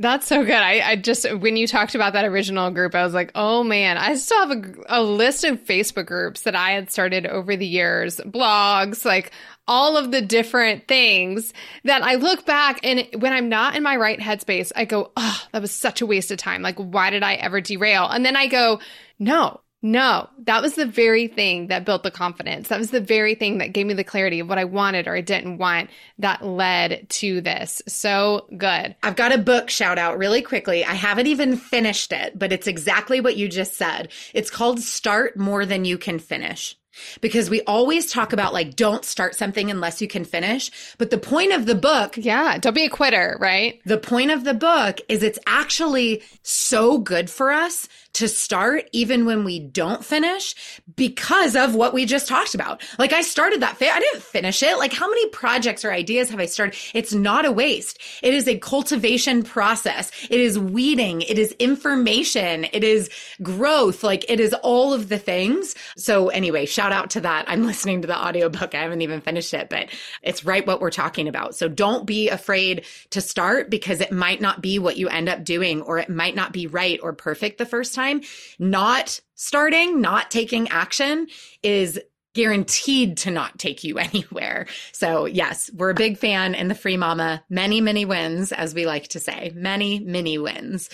That's 0.00 0.28
so 0.28 0.44
good. 0.44 0.54
I, 0.54 0.90
I 0.90 0.96
just, 0.96 1.26
when 1.40 1.56
you 1.56 1.66
talked 1.66 1.96
about 1.96 2.12
that 2.12 2.24
original 2.24 2.70
group, 2.70 2.94
I 2.94 3.02
was 3.02 3.14
like, 3.14 3.32
oh 3.34 3.64
man, 3.64 3.98
I 3.98 4.14
still 4.14 4.46
have 4.46 4.50
a, 4.52 5.00
a 5.00 5.02
list 5.02 5.42
of 5.42 5.64
Facebook 5.64 6.06
groups 6.06 6.42
that 6.42 6.54
I 6.54 6.70
had 6.70 6.92
started 6.92 7.26
over 7.26 7.56
the 7.56 7.66
years, 7.66 8.18
blogs, 8.18 9.04
like 9.04 9.32
all 9.66 9.96
of 9.96 10.12
the 10.12 10.22
different 10.22 10.86
things 10.86 11.52
that 11.82 12.04
I 12.04 12.14
look 12.14 12.46
back 12.46 12.78
and 12.84 13.08
when 13.20 13.32
I'm 13.32 13.48
not 13.48 13.74
in 13.74 13.82
my 13.82 13.96
right 13.96 14.20
headspace, 14.20 14.70
I 14.76 14.84
go, 14.84 15.10
oh, 15.16 15.42
that 15.50 15.62
was 15.62 15.72
such 15.72 16.00
a 16.00 16.06
waste 16.06 16.30
of 16.30 16.38
time. 16.38 16.62
Like, 16.62 16.76
why 16.76 17.10
did 17.10 17.24
I 17.24 17.34
ever 17.34 17.60
derail? 17.60 18.06
And 18.08 18.24
then 18.24 18.36
I 18.36 18.46
go, 18.46 18.78
no, 19.18 19.60
no, 19.80 20.28
that 20.44 20.60
was 20.60 20.74
the 20.74 20.86
very 20.86 21.28
thing 21.28 21.68
that 21.68 21.84
built 21.84 22.02
the 22.02 22.10
confidence. 22.10 22.68
That 22.68 22.80
was 22.80 22.90
the 22.90 23.00
very 23.00 23.36
thing 23.36 23.58
that 23.58 23.72
gave 23.72 23.86
me 23.86 23.94
the 23.94 24.02
clarity 24.02 24.40
of 24.40 24.48
what 24.48 24.58
I 24.58 24.64
wanted 24.64 25.06
or 25.06 25.14
I 25.14 25.20
didn't 25.20 25.58
want 25.58 25.90
that 26.18 26.44
led 26.44 27.08
to 27.10 27.40
this. 27.40 27.80
So 27.86 28.46
good. 28.56 28.96
I've 29.04 29.14
got 29.16 29.32
a 29.32 29.38
book 29.38 29.70
shout 29.70 29.98
out 29.98 30.18
really 30.18 30.42
quickly. 30.42 30.84
I 30.84 30.94
haven't 30.94 31.28
even 31.28 31.56
finished 31.56 32.12
it, 32.12 32.36
but 32.36 32.52
it's 32.52 32.66
exactly 32.66 33.20
what 33.20 33.36
you 33.36 33.48
just 33.48 33.74
said. 33.74 34.10
It's 34.34 34.50
called 34.50 34.80
Start 34.80 35.36
More 35.36 35.64
Than 35.64 35.84
You 35.84 35.96
Can 35.96 36.18
Finish. 36.18 36.76
because 37.20 37.50
we 37.50 37.62
always 37.62 38.10
talk 38.10 38.32
about 38.32 38.52
like, 38.52 38.76
don't 38.76 39.04
start 39.04 39.34
something 39.34 39.70
unless 39.70 40.00
you 40.00 40.08
can 40.08 40.24
finish. 40.24 40.70
But 40.98 41.10
the 41.10 41.18
point 41.18 41.52
of 41.52 41.66
the 41.66 41.74
book. 41.74 42.16
Yeah. 42.16 42.58
Don't 42.58 42.74
be 42.74 42.84
a 42.84 42.90
quitter, 42.90 43.36
right? 43.40 43.80
The 43.84 43.98
point 43.98 44.30
of 44.30 44.44
the 44.44 44.54
book 44.54 45.00
is 45.08 45.22
it's 45.22 45.38
actually 45.46 46.22
so 46.42 46.98
good 46.98 47.30
for 47.30 47.52
us 47.52 47.88
to 48.18 48.26
start 48.26 48.88
even 48.90 49.26
when 49.26 49.44
we 49.44 49.60
don't 49.60 50.04
finish 50.04 50.80
because 50.96 51.54
of 51.54 51.76
what 51.76 51.94
we 51.94 52.04
just 52.04 52.26
talked 52.26 52.52
about. 52.52 52.82
Like 52.98 53.12
I 53.12 53.22
started 53.22 53.60
that, 53.60 53.76
I 53.80 54.00
didn't 54.00 54.24
finish 54.24 54.60
it. 54.60 54.76
Like 54.76 54.92
how 54.92 55.08
many 55.08 55.28
projects 55.28 55.84
or 55.84 55.92
ideas 55.92 56.28
have 56.30 56.40
I 56.40 56.46
started? 56.46 56.76
It's 56.94 57.14
not 57.14 57.44
a 57.44 57.52
waste. 57.52 58.00
It 58.24 58.34
is 58.34 58.48
a 58.48 58.58
cultivation 58.58 59.44
process. 59.44 60.10
It 60.30 60.40
is 60.40 60.58
weeding. 60.58 61.22
It 61.22 61.38
is 61.38 61.52
information. 61.60 62.66
It 62.72 62.82
is 62.82 63.08
growth. 63.40 64.02
Like 64.02 64.28
it 64.28 64.40
is 64.40 64.52
all 64.64 64.92
of 64.92 65.08
the 65.08 65.18
things. 65.18 65.76
So 65.96 66.26
anyway, 66.28 66.66
shout 66.66 66.90
out 66.90 67.10
to 67.10 67.20
that. 67.20 67.44
I'm 67.46 67.64
listening 67.66 68.02
to 68.02 68.08
the 68.08 68.18
audiobook. 68.18 68.74
I 68.74 68.82
haven't 68.82 69.02
even 69.02 69.20
finished 69.20 69.54
it, 69.54 69.68
but 69.70 69.90
it's 70.22 70.44
right 70.44 70.66
what 70.66 70.80
we're 70.80 70.90
talking 70.90 71.28
about. 71.28 71.54
So 71.54 71.68
don't 71.68 72.04
be 72.04 72.30
afraid 72.30 72.84
to 73.10 73.20
start 73.20 73.70
because 73.70 74.00
it 74.00 74.10
might 74.10 74.40
not 74.40 74.60
be 74.60 74.80
what 74.80 74.96
you 74.96 75.08
end 75.08 75.28
up 75.28 75.44
doing 75.44 75.82
or 75.82 75.98
it 75.98 76.08
might 76.08 76.34
not 76.34 76.52
be 76.52 76.66
right 76.66 76.98
or 77.00 77.12
perfect 77.12 77.58
the 77.58 77.64
first 77.64 77.94
time 77.94 78.07
time, 78.08 78.22
not 78.58 79.20
starting, 79.34 80.00
not 80.00 80.30
taking 80.30 80.68
action 80.68 81.28
is 81.62 82.00
guaranteed 82.34 83.16
to 83.18 83.30
not 83.30 83.58
take 83.58 83.84
you 83.84 83.98
anywhere. 83.98 84.66
So, 84.92 85.26
yes, 85.26 85.70
we're 85.74 85.90
a 85.90 85.94
big 85.94 86.18
fan 86.18 86.54
in 86.54 86.68
the 86.68 86.74
Free 86.74 86.96
Mama. 86.96 87.42
Many, 87.48 87.80
many 87.80 88.04
wins, 88.04 88.52
as 88.52 88.74
we 88.74 88.86
like 88.86 89.08
to 89.08 89.20
say, 89.20 89.52
many, 89.54 90.00
many 90.00 90.38
wins. 90.38 90.90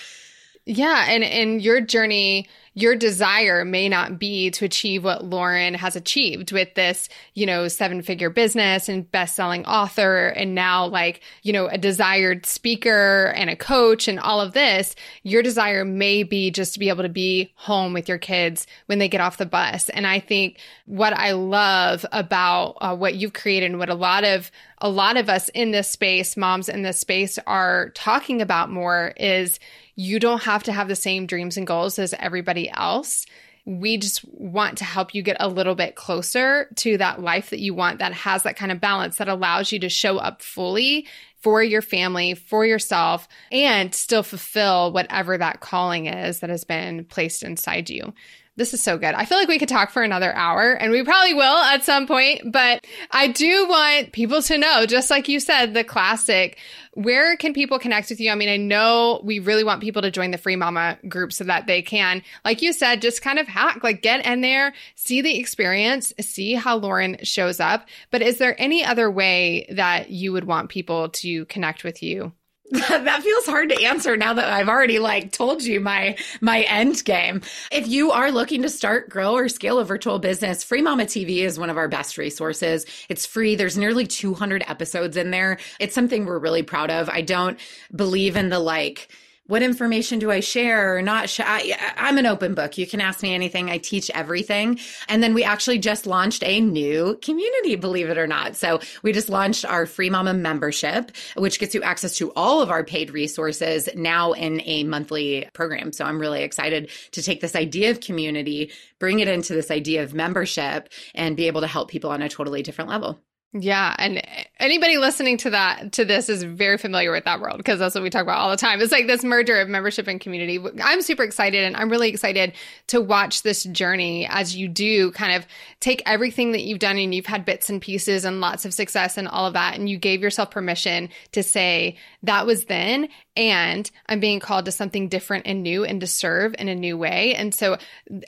Yeah. 0.67 1.05
And 1.09 1.23
in 1.23 1.61
your 1.61 1.81
journey, 1.81 2.49
your 2.75 2.97
desire 2.97 3.65
may 3.65 3.89
not 3.89 4.19
be 4.19 4.51
to 4.51 4.65
achieve 4.65 5.05
what 5.05 5.25
Lauren 5.25 5.75
has 5.75 5.95
achieved 5.95 6.51
with 6.53 6.75
this, 6.75 7.09
you 7.35 7.47
know, 7.47 7.69
seven 7.69 8.03
figure 8.03 8.31
business 8.31 8.89
and 8.89 9.11
best 9.11 9.37
selling 9.37 9.65
author 9.65 10.27
and 10.27 10.55
now 10.55 10.87
like, 10.87 11.21
you 11.43 11.53
know, 11.53 11.67
a 11.67 11.79
desired 11.79 12.45
speaker 12.45 13.33
and 13.37 13.49
a 13.49 13.57
coach 13.57 14.09
and 14.09 14.19
all 14.19 14.41
of 14.41 14.53
this. 14.53 14.97
Your 15.23 15.43
desire 15.43 15.85
may 15.85 16.25
be 16.25 16.51
just 16.51 16.75
to 16.75 16.81
be 16.81 16.89
able 16.89 17.05
to 17.05 17.09
be 17.09 17.53
home 17.55 17.93
with 17.93 18.09
your 18.09 18.19
kids 18.19 18.67
when 18.87 18.99
they 18.99 19.09
get 19.09 19.21
off 19.21 19.39
the 19.39 19.47
bus. 19.47 19.89
And 19.89 20.07
I 20.07 20.19
think 20.19 20.59
what 20.87 21.13
I 21.13 21.33
love 21.33 22.05
about 22.11 22.77
uh, 22.81 22.97
what 22.97 23.15
you've 23.15 23.33
created 23.33 23.71
and 23.71 23.79
what 23.79 23.89
a 23.89 23.95
lot 23.95 24.25
of 24.25 24.51
a 24.79 24.89
lot 24.91 25.17
of 25.17 25.31
us 25.31 25.49
in 25.51 25.71
this 25.71 25.89
space, 25.89 26.37
moms 26.37 26.69
in 26.69 26.83
this 26.83 26.99
space 26.99 27.39
are 27.47 27.91
talking 27.91 28.43
about 28.43 28.71
more 28.71 29.15
is 29.17 29.59
you 29.97 30.19
don't 30.19 30.43
have 30.43 30.65
to 30.65 30.73
have 30.73 30.89
the 30.89 30.97
same 30.97 31.27
dreams 31.27 31.57
and 31.57 31.67
goals 31.67 31.99
as 31.99 32.15
everybody 32.19 32.64
else. 32.71 33.27
We 33.67 33.97
just 33.97 34.25
want 34.27 34.79
to 34.79 34.85
help 34.85 35.15
you 35.15 35.23
get 35.23 35.39
a 35.41 35.49
little 35.49 35.75
bit 35.75 35.95
closer 35.95 36.69
to 36.77 36.99
that 36.99 37.23
life 37.23 37.51
that 37.51 37.61
you 37.61 37.75
want 37.75 38.01
that 38.01 38.13
has 38.13 38.43
that 38.43 38.57
kind 38.57 38.71
of 38.71 38.81
balance 38.81 39.17
that 39.17 39.29
allows 39.29 39.73
you 39.73 39.79
to 39.81 39.89
show 39.89 40.19
up 40.19 40.43
fully 40.43 41.07
for 41.41 41.63
your 41.63 41.83
family, 41.83 42.35
for 42.35 42.65
yourself, 42.65 43.29
and 43.53 43.95
still 43.95 44.23
fulfill 44.23 44.93
whatever 44.93 45.37
that 45.37 45.61
calling 45.61 46.07
is 46.07 46.41
that 46.41 46.51
has 46.51 46.65
been 46.65 47.05
placed 47.05 47.43
inside 47.43 47.91
you. 47.91 48.15
This 48.57 48.73
is 48.73 48.81
so 48.81 48.99
good. 48.99 49.15
I 49.15 49.25
feel 49.25 49.37
like 49.37 49.49
we 49.49 49.59
could 49.59 49.69
talk 49.69 49.91
for 49.91 50.03
another 50.03 50.33
hour 50.33 50.75
and 50.75 50.93
we 50.93 51.03
probably 51.03 51.35
will 51.35 51.43
at 51.43 51.83
some 51.83 52.07
point, 52.07 52.53
but 52.53 52.87
I 53.11 53.27
do 53.27 53.67
want 53.69 54.13
people 54.13 54.43
to 54.43 54.59
know, 54.59 54.87
just 54.87 55.11
like 55.11 55.29
you 55.29 55.41
said, 55.41 55.75
the 55.75 55.83
classic, 55.83 56.59
where 56.93 57.37
can 57.37 57.53
people 57.53 57.81
connect 57.81 58.11
with 58.11 58.21
you? 58.21 58.31
I 58.31 58.37
mean, 58.37 58.49
I 58.49 58.57
know 58.57 59.21
we 59.25 59.41
really 59.41 59.65
want 59.65 59.83
people 59.83 60.03
to 60.03 60.11
join 60.13 60.31
the 60.31 60.39
Free 60.39 60.55
Mama 60.55 60.99
group 61.09 61.33
so 61.33 61.43
that 61.43 61.67
they 61.67 61.83
can, 61.83 62.23
like 62.45 62.63
you 62.63 62.73
said, 62.73 63.03
just 63.03 63.23
kind 63.23 63.41
of 63.41 63.49
hack, 63.49 63.83
like 63.83 64.03
get 64.03 64.25
in 64.25 64.41
there, 64.41 64.73
see 64.95 65.21
the 65.21 65.37
experience, 65.37 66.13
see 66.21 66.55
how 66.55 66.77
Lauren 66.77 67.19
shows 67.25 67.59
up. 67.59 67.89
But 68.13 68.23
is 68.23 68.39
there 68.39 68.55
any 68.61 68.85
other 68.85 69.11
way 69.11 69.67
that 69.73 70.11
you 70.11 70.33
would 70.33 70.45
want 70.45 70.71
people 70.71 71.09
to 71.09 71.45
connect 71.47 71.83
with 71.83 72.05
you? 72.05 72.33
that 72.89 73.23
feels 73.23 73.47
hard 73.47 73.69
to 73.69 73.85
answer 73.85 74.17
now 74.17 74.35
that 74.35 74.53
I've 74.53 74.69
already 74.69 74.99
like 74.99 75.31
told 75.31 75.63
you 75.63 75.79
my 75.79 76.17
my 76.41 76.63
end 76.63 77.05
game. 77.05 77.41
If 77.71 77.87
you 77.87 78.11
are 78.11 78.33
looking 78.33 78.63
to 78.63 78.69
start, 78.69 79.09
grow 79.09 79.35
or 79.35 79.49
scale 79.49 79.79
a 79.79 79.85
virtual 79.85 80.19
business, 80.19 80.65
Free 80.65 80.83
Mama 80.83 81.05
TV 81.05 81.39
is 81.39 81.57
one 81.57 81.71
of 81.71 81.77
our 81.77 81.87
best 81.87 82.19
resources. 82.19 82.85
It's 83.09 83.27
free. 83.27 83.55
There's 83.55 83.79
nearly 83.79 84.09
200 84.09 84.65
episodes 84.67 85.17
in 85.17 85.31
there. 85.31 85.59
It's 85.79 85.95
something 85.95 86.27
we're 86.27 86.41
really 86.41 86.65
proud 86.65 86.91
of. 86.91 87.09
I 87.09 87.21
don't 87.21 87.61
believe 87.95 88.35
in 88.35 88.49
the 88.49 88.59
like 88.59 89.09
what 89.47 89.63
information 89.63 90.19
do 90.19 90.31
I 90.31 90.41
share 90.41 90.97
or 90.97 91.03
not 91.03 91.29
share? 91.29 91.47
I, 91.47 91.77
am 91.97 92.17
an 92.17 92.25
open 92.25 92.55
book. 92.55 92.79
You 92.79 92.87
can 92.87 93.01
ask 93.01 93.23
me 93.23 93.35
anything. 93.35 93.69
I 93.69 93.77
teach 93.77 94.11
everything. 94.11 94.79
And 95.09 95.23
then 95.23 95.35
we 95.35 95.45
actually 95.45 95.79
just 95.79 96.07
launched 96.07 96.43
a 96.45 96.61
new 96.61 97.19
community, 97.21 97.77
believe 97.77 98.09
it 98.09 98.17
or 98.17 98.27
not. 98.27 98.57
So 98.57 98.81
we 99.03 99.13
just 99.13 99.29
launched 99.29 99.67
our 99.67 99.85
Free 99.85 100.09
Mama 100.09 100.33
membership, 100.33 101.13
which 101.37 101.59
gets 101.59 101.75
you 101.75 101.83
access 101.83 102.17
to 102.17 102.33
all 102.33 102.63
of 102.63 102.71
our 102.71 102.85
paid 102.85 103.11
resources 103.11 103.89
now 103.95 104.33
in 104.33 104.63
a 104.65 104.85
monthly 104.85 105.49
program. 105.53 105.93
So 105.93 106.07
I'm 106.07 106.19
really 106.19 106.43
excited 106.43 106.91
to 107.13 107.23
take 107.23 107.43
this 107.43 107.55
idea 107.55 107.91
of 107.91 108.01
community, 108.01 108.73
bring 108.99 109.19
it 109.21 109.29
into 109.29 109.53
this 109.53 109.71
idea 109.71 110.03
of 110.03 110.15
membership 110.15 110.89
and 111.15 111.37
be 111.37 111.49
able 111.49 111.61
to 111.61 111.67
help 111.67 111.91
people 111.91 112.11
on 112.11 112.23
a 112.23 112.31
totally 112.31 112.63
different 112.63 112.89
level. 112.89 113.21
Yeah, 113.57 113.95
and 113.99 114.21
anybody 114.59 114.99
listening 114.99 115.37
to 115.39 115.51
that 115.51 115.93
to 115.93 116.05
this 116.05 116.29
is 116.29 116.43
very 116.43 116.77
familiar 116.77 117.13
with 117.13 117.25
that 117.27 117.41
world 117.41 117.59
because 117.59 117.79
that's 117.79 117.95
what 117.95 118.03
we 118.03 118.11
talk 118.11 118.23
about 118.23 118.39
all 118.39 118.51
the 118.51 118.57
time. 118.57 118.81
It's 118.81 118.91
like 118.91 119.07
this 119.07 119.23
merger 119.23 119.61
of 119.61 119.69
membership 119.69 120.09
and 120.09 120.21
community. 120.21 120.59
I'm 120.83 121.03
super 121.03 121.23
excited 121.23 121.63
and 121.63 121.77
I'm 121.77 121.89
really 121.89 122.09
excited 122.09 122.55
to 122.89 123.01
watch 123.01 123.43
this 123.43 123.63
journey 123.63 124.27
as 124.29 124.57
you 124.57 124.67
do 124.67 125.13
kind 125.13 125.37
of 125.37 125.47
take 125.79 126.03
everything 126.05 126.51
that 126.51 126.63
you've 126.63 126.81
done 126.81 126.99
and 126.99 127.15
you've 127.15 127.27
had 127.27 127.45
bits 127.45 127.71
and 127.71 127.81
pieces 127.81 128.25
and 128.25 128.41
lots 128.41 128.65
of 128.65 128.75
success 128.75 129.17
and 129.17 129.29
all 129.29 129.47
of 129.47 129.53
that 129.53 129.79
and 129.79 129.89
you 129.89 129.99
gave 129.99 130.21
yourself 130.21 130.51
permission 130.51 131.09
to 131.31 131.45
say 131.45 131.97
that 132.25 132.47
was 132.47 132.65
then 132.65 133.09
and 133.37 133.91
I'm 134.07 134.21
being 134.21 134.41
called 134.41 134.65
to 134.65 134.73
something 134.73 135.09
different 135.09 135.47
and 135.47 135.63
new 135.63 135.85
and 135.85 136.01
to 136.01 136.07
serve 136.07 136.55
in 136.59 136.69
a 136.69 136.75
new 136.75 136.97
way. 136.97 137.35
And 137.35 137.55
so 137.55 137.79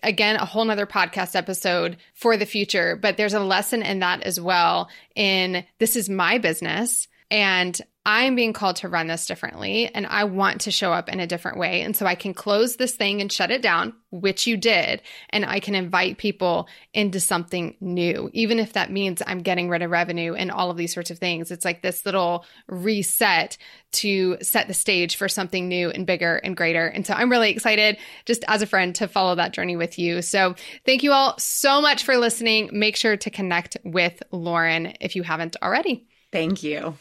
again, 0.03 0.37
a 0.37 0.45
whole 0.45 0.64
nother 0.64 0.87
podcast 0.87 1.37
episode 1.37 1.97
for 2.14 2.37
the 2.37 2.47
future, 2.47 2.97
but 2.97 3.16
there's 3.16 3.35
a 3.35 3.41
lesson 3.41 3.83
in 3.83 4.01
that 4.01 4.22
as 4.22 4.41
well 4.41 4.89
in 5.16 5.64
this 5.78 5.96
is 5.96 6.08
my 6.08 6.38
business 6.38 7.08
and 7.30 7.80
I'm 8.09 8.36
being 8.36 8.52
called 8.52 8.76
to 8.76 8.88
run 8.88 9.09
this 9.09 9.26
differently 9.26 9.90
and 9.92 10.07
I 10.07 10.22
want 10.24 10.61
to 10.61 10.70
show 10.70 10.92
up 10.92 11.09
in 11.09 11.18
a 11.18 11.26
different 11.26 11.59
way. 11.59 11.80
And 11.80 11.96
so 11.96 12.07
I 12.07 12.14
can 12.14 12.34
close 12.34 12.76
this 12.76 12.94
thing 12.94 13.20
and 13.20 13.32
shut 13.32 13.50
it 13.50 13.62
down, 13.62 13.94
which 14.12 14.46
you 14.46 14.57
did, 14.57 15.02
and 15.30 15.44
I 15.44 15.59
can 15.59 15.74
invite 15.74 16.16
people 16.16 16.68
into 16.94 17.18
something 17.18 17.74
new, 17.80 18.30
even 18.32 18.61
if 18.61 18.74
that 18.74 18.92
means 18.92 19.22
I'm 19.26 19.40
getting 19.40 19.68
rid 19.68 19.82
of 19.82 19.90
revenue 19.90 20.34
and 20.34 20.52
all 20.52 20.70
of 20.70 20.76
these 20.76 20.94
sorts 20.94 21.11
of 21.11 21.18
things. 21.18 21.50
It's 21.50 21.64
like 21.64 21.82
this 21.82 22.07
little 22.07 22.44
reset 22.68 23.59
to 23.94 24.36
set 24.40 24.68
the 24.68 24.74
stage 24.74 25.16
for 25.16 25.28
something 25.28 25.66
new 25.66 25.90
and 25.90 26.07
bigger 26.07 26.36
and 26.36 26.57
greater. 26.57 26.86
And 26.86 27.04
so 27.04 27.12
I'm 27.12 27.30
really 27.30 27.50
excited 27.50 27.98
just 28.24 28.44
as 28.46 28.62
a 28.62 28.66
friend 28.68 28.94
to 28.94 29.09
follow 29.09 29.34
that 29.34 29.52
journey 29.52 29.74
with 29.74 29.98
you. 29.98 30.22
So 30.22 30.54
thank 30.84 31.02
you 31.02 31.11
all 31.11 31.36
so 31.40 31.80
much 31.80 32.04
for 32.04 32.16
listening. 32.16 32.70
Make 32.72 32.94
sure 32.94 33.16
to 33.16 33.30
connect 33.30 33.78
with 33.82 34.22
Lauren 34.30 34.94
if 35.00 35.16
you 35.16 35.24
haven't 35.24 35.57
already. 35.61 36.07
Thank 36.30 36.62
you. 36.62 36.94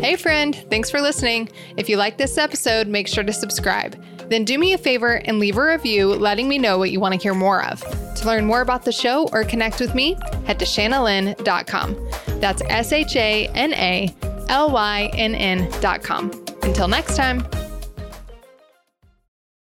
Hey, 0.00 0.16
friend, 0.16 0.54
thanks 0.70 0.88
for 0.88 1.00
listening. 1.00 1.48
If 1.76 1.88
you 1.88 1.96
like 1.96 2.16
this 2.16 2.38
episode, 2.38 2.86
make 2.86 3.08
sure 3.08 3.24
to 3.24 3.32
subscribe. 3.32 4.00
Then 4.28 4.44
do 4.44 4.58
me 4.58 4.72
a 4.72 4.78
favor 4.78 5.14
and 5.24 5.38
leave 5.38 5.56
a 5.56 5.64
review 5.64 6.14
letting 6.14 6.48
me 6.48 6.58
know 6.58 6.78
what 6.78 6.90
you 6.90 7.00
want 7.00 7.14
to 7.14 7.20
hear 7.20 7.34
more 7.34 7.64
of. 7.64 7.80
To 8.16 8.26
learn 8.26 8.46
more 8.46 8.60
about 8.60 8.84
the 8.84 8.92
show 8.92 9.28
or 9.32 9.44
connect 9.44 9.80
with 9.80 9.94
me, 9.94 10.16
head 10.46 10.58
to 10.58 10.64
shanalynn.com. 10.64 12.40
That's 12.40 12.62
S 12.68 12.92
H 12.92 13.16
A 13.16 13.48
N 13.48 13.72
A 13.74 14.14
L 14.48 14.70
Y 14.70 15.10
N 15.14 15.34
N.com. 15.34 16.30
Until 16.62 16.88
next 16.88 17.16
time. 17.16 17.46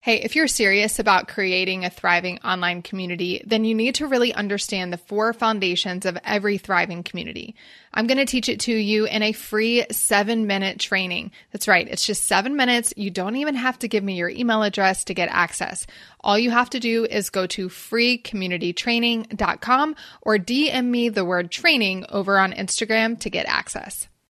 Hey, 0.04 0.20
if 0.20 0.36
you're 0.36 0.48
serious 0.48 0.98
about 0.98 1.28
creating 1.28 1.86
a 1.86 1.88
thriving 1.88 2.38
online 2.40 2.82
community, 2.82 3.42
then 3.46 3.64
you 3.64 3.74
need 3.74 3.94
to 3.94 4.06
really 4.06 4.34
understand 4.34 4.92
the 4.92 4.98
four 4.98 5.32
foundations 5.32 6.04
of 6.04 6.18
every 6.22 6.58
thriving 6.58 7.02
community. 7.02 7.54
I'm 7.94 8.06
going 8.06 8.18
to 8.18 8.26
teach 8.26 8.50
it 8.50 8.60
to 8.60 8.74
you 8.74 9.06
in 9.06 9.22
a 9.22 9.32
free 9.32 9.86
seven 9.90 10.46
minute 10.46 10.78
training. 10.78 11.30
That's 11.52 11.68
right. 11.68 11.88
It's 11.88 12.04
just 12.04 12.26
seven 12.26 12.54
minutes. 12.54 12.92
You 12.98 13.10
don't 13.10 13.36
even 13.36 13.54
have 13.54 13.78
to 13.78 13.88
give 13.88 14.04
me 14.04 14.16
your 14.16 14.28
email 14.28 14.62
address 14.62 15.04
to 15.04 15.14
get 15.14 15.30
access. 15.30 15.86
All 16.20 16.38
you 16.38 16.50
have 16.50 16.68
to 16.68 16.80
do 16.80 17.06
is 17.06 17.30
go 17.30 17.46
to 17.46 17.70
freecommunitytraining.com 17.70 19.96
or 20.20 20.36
DM 20.36 20.84
me 20.84 21.08
the 21.08 21.24
word 21.24 21.50
training 21.50 22.04
over 22.10 22.38
on 22.38 22.52
Instagram 22.52 23.18
to 23.20 23.30
get 23.30 23.46
access. 23.46 24.06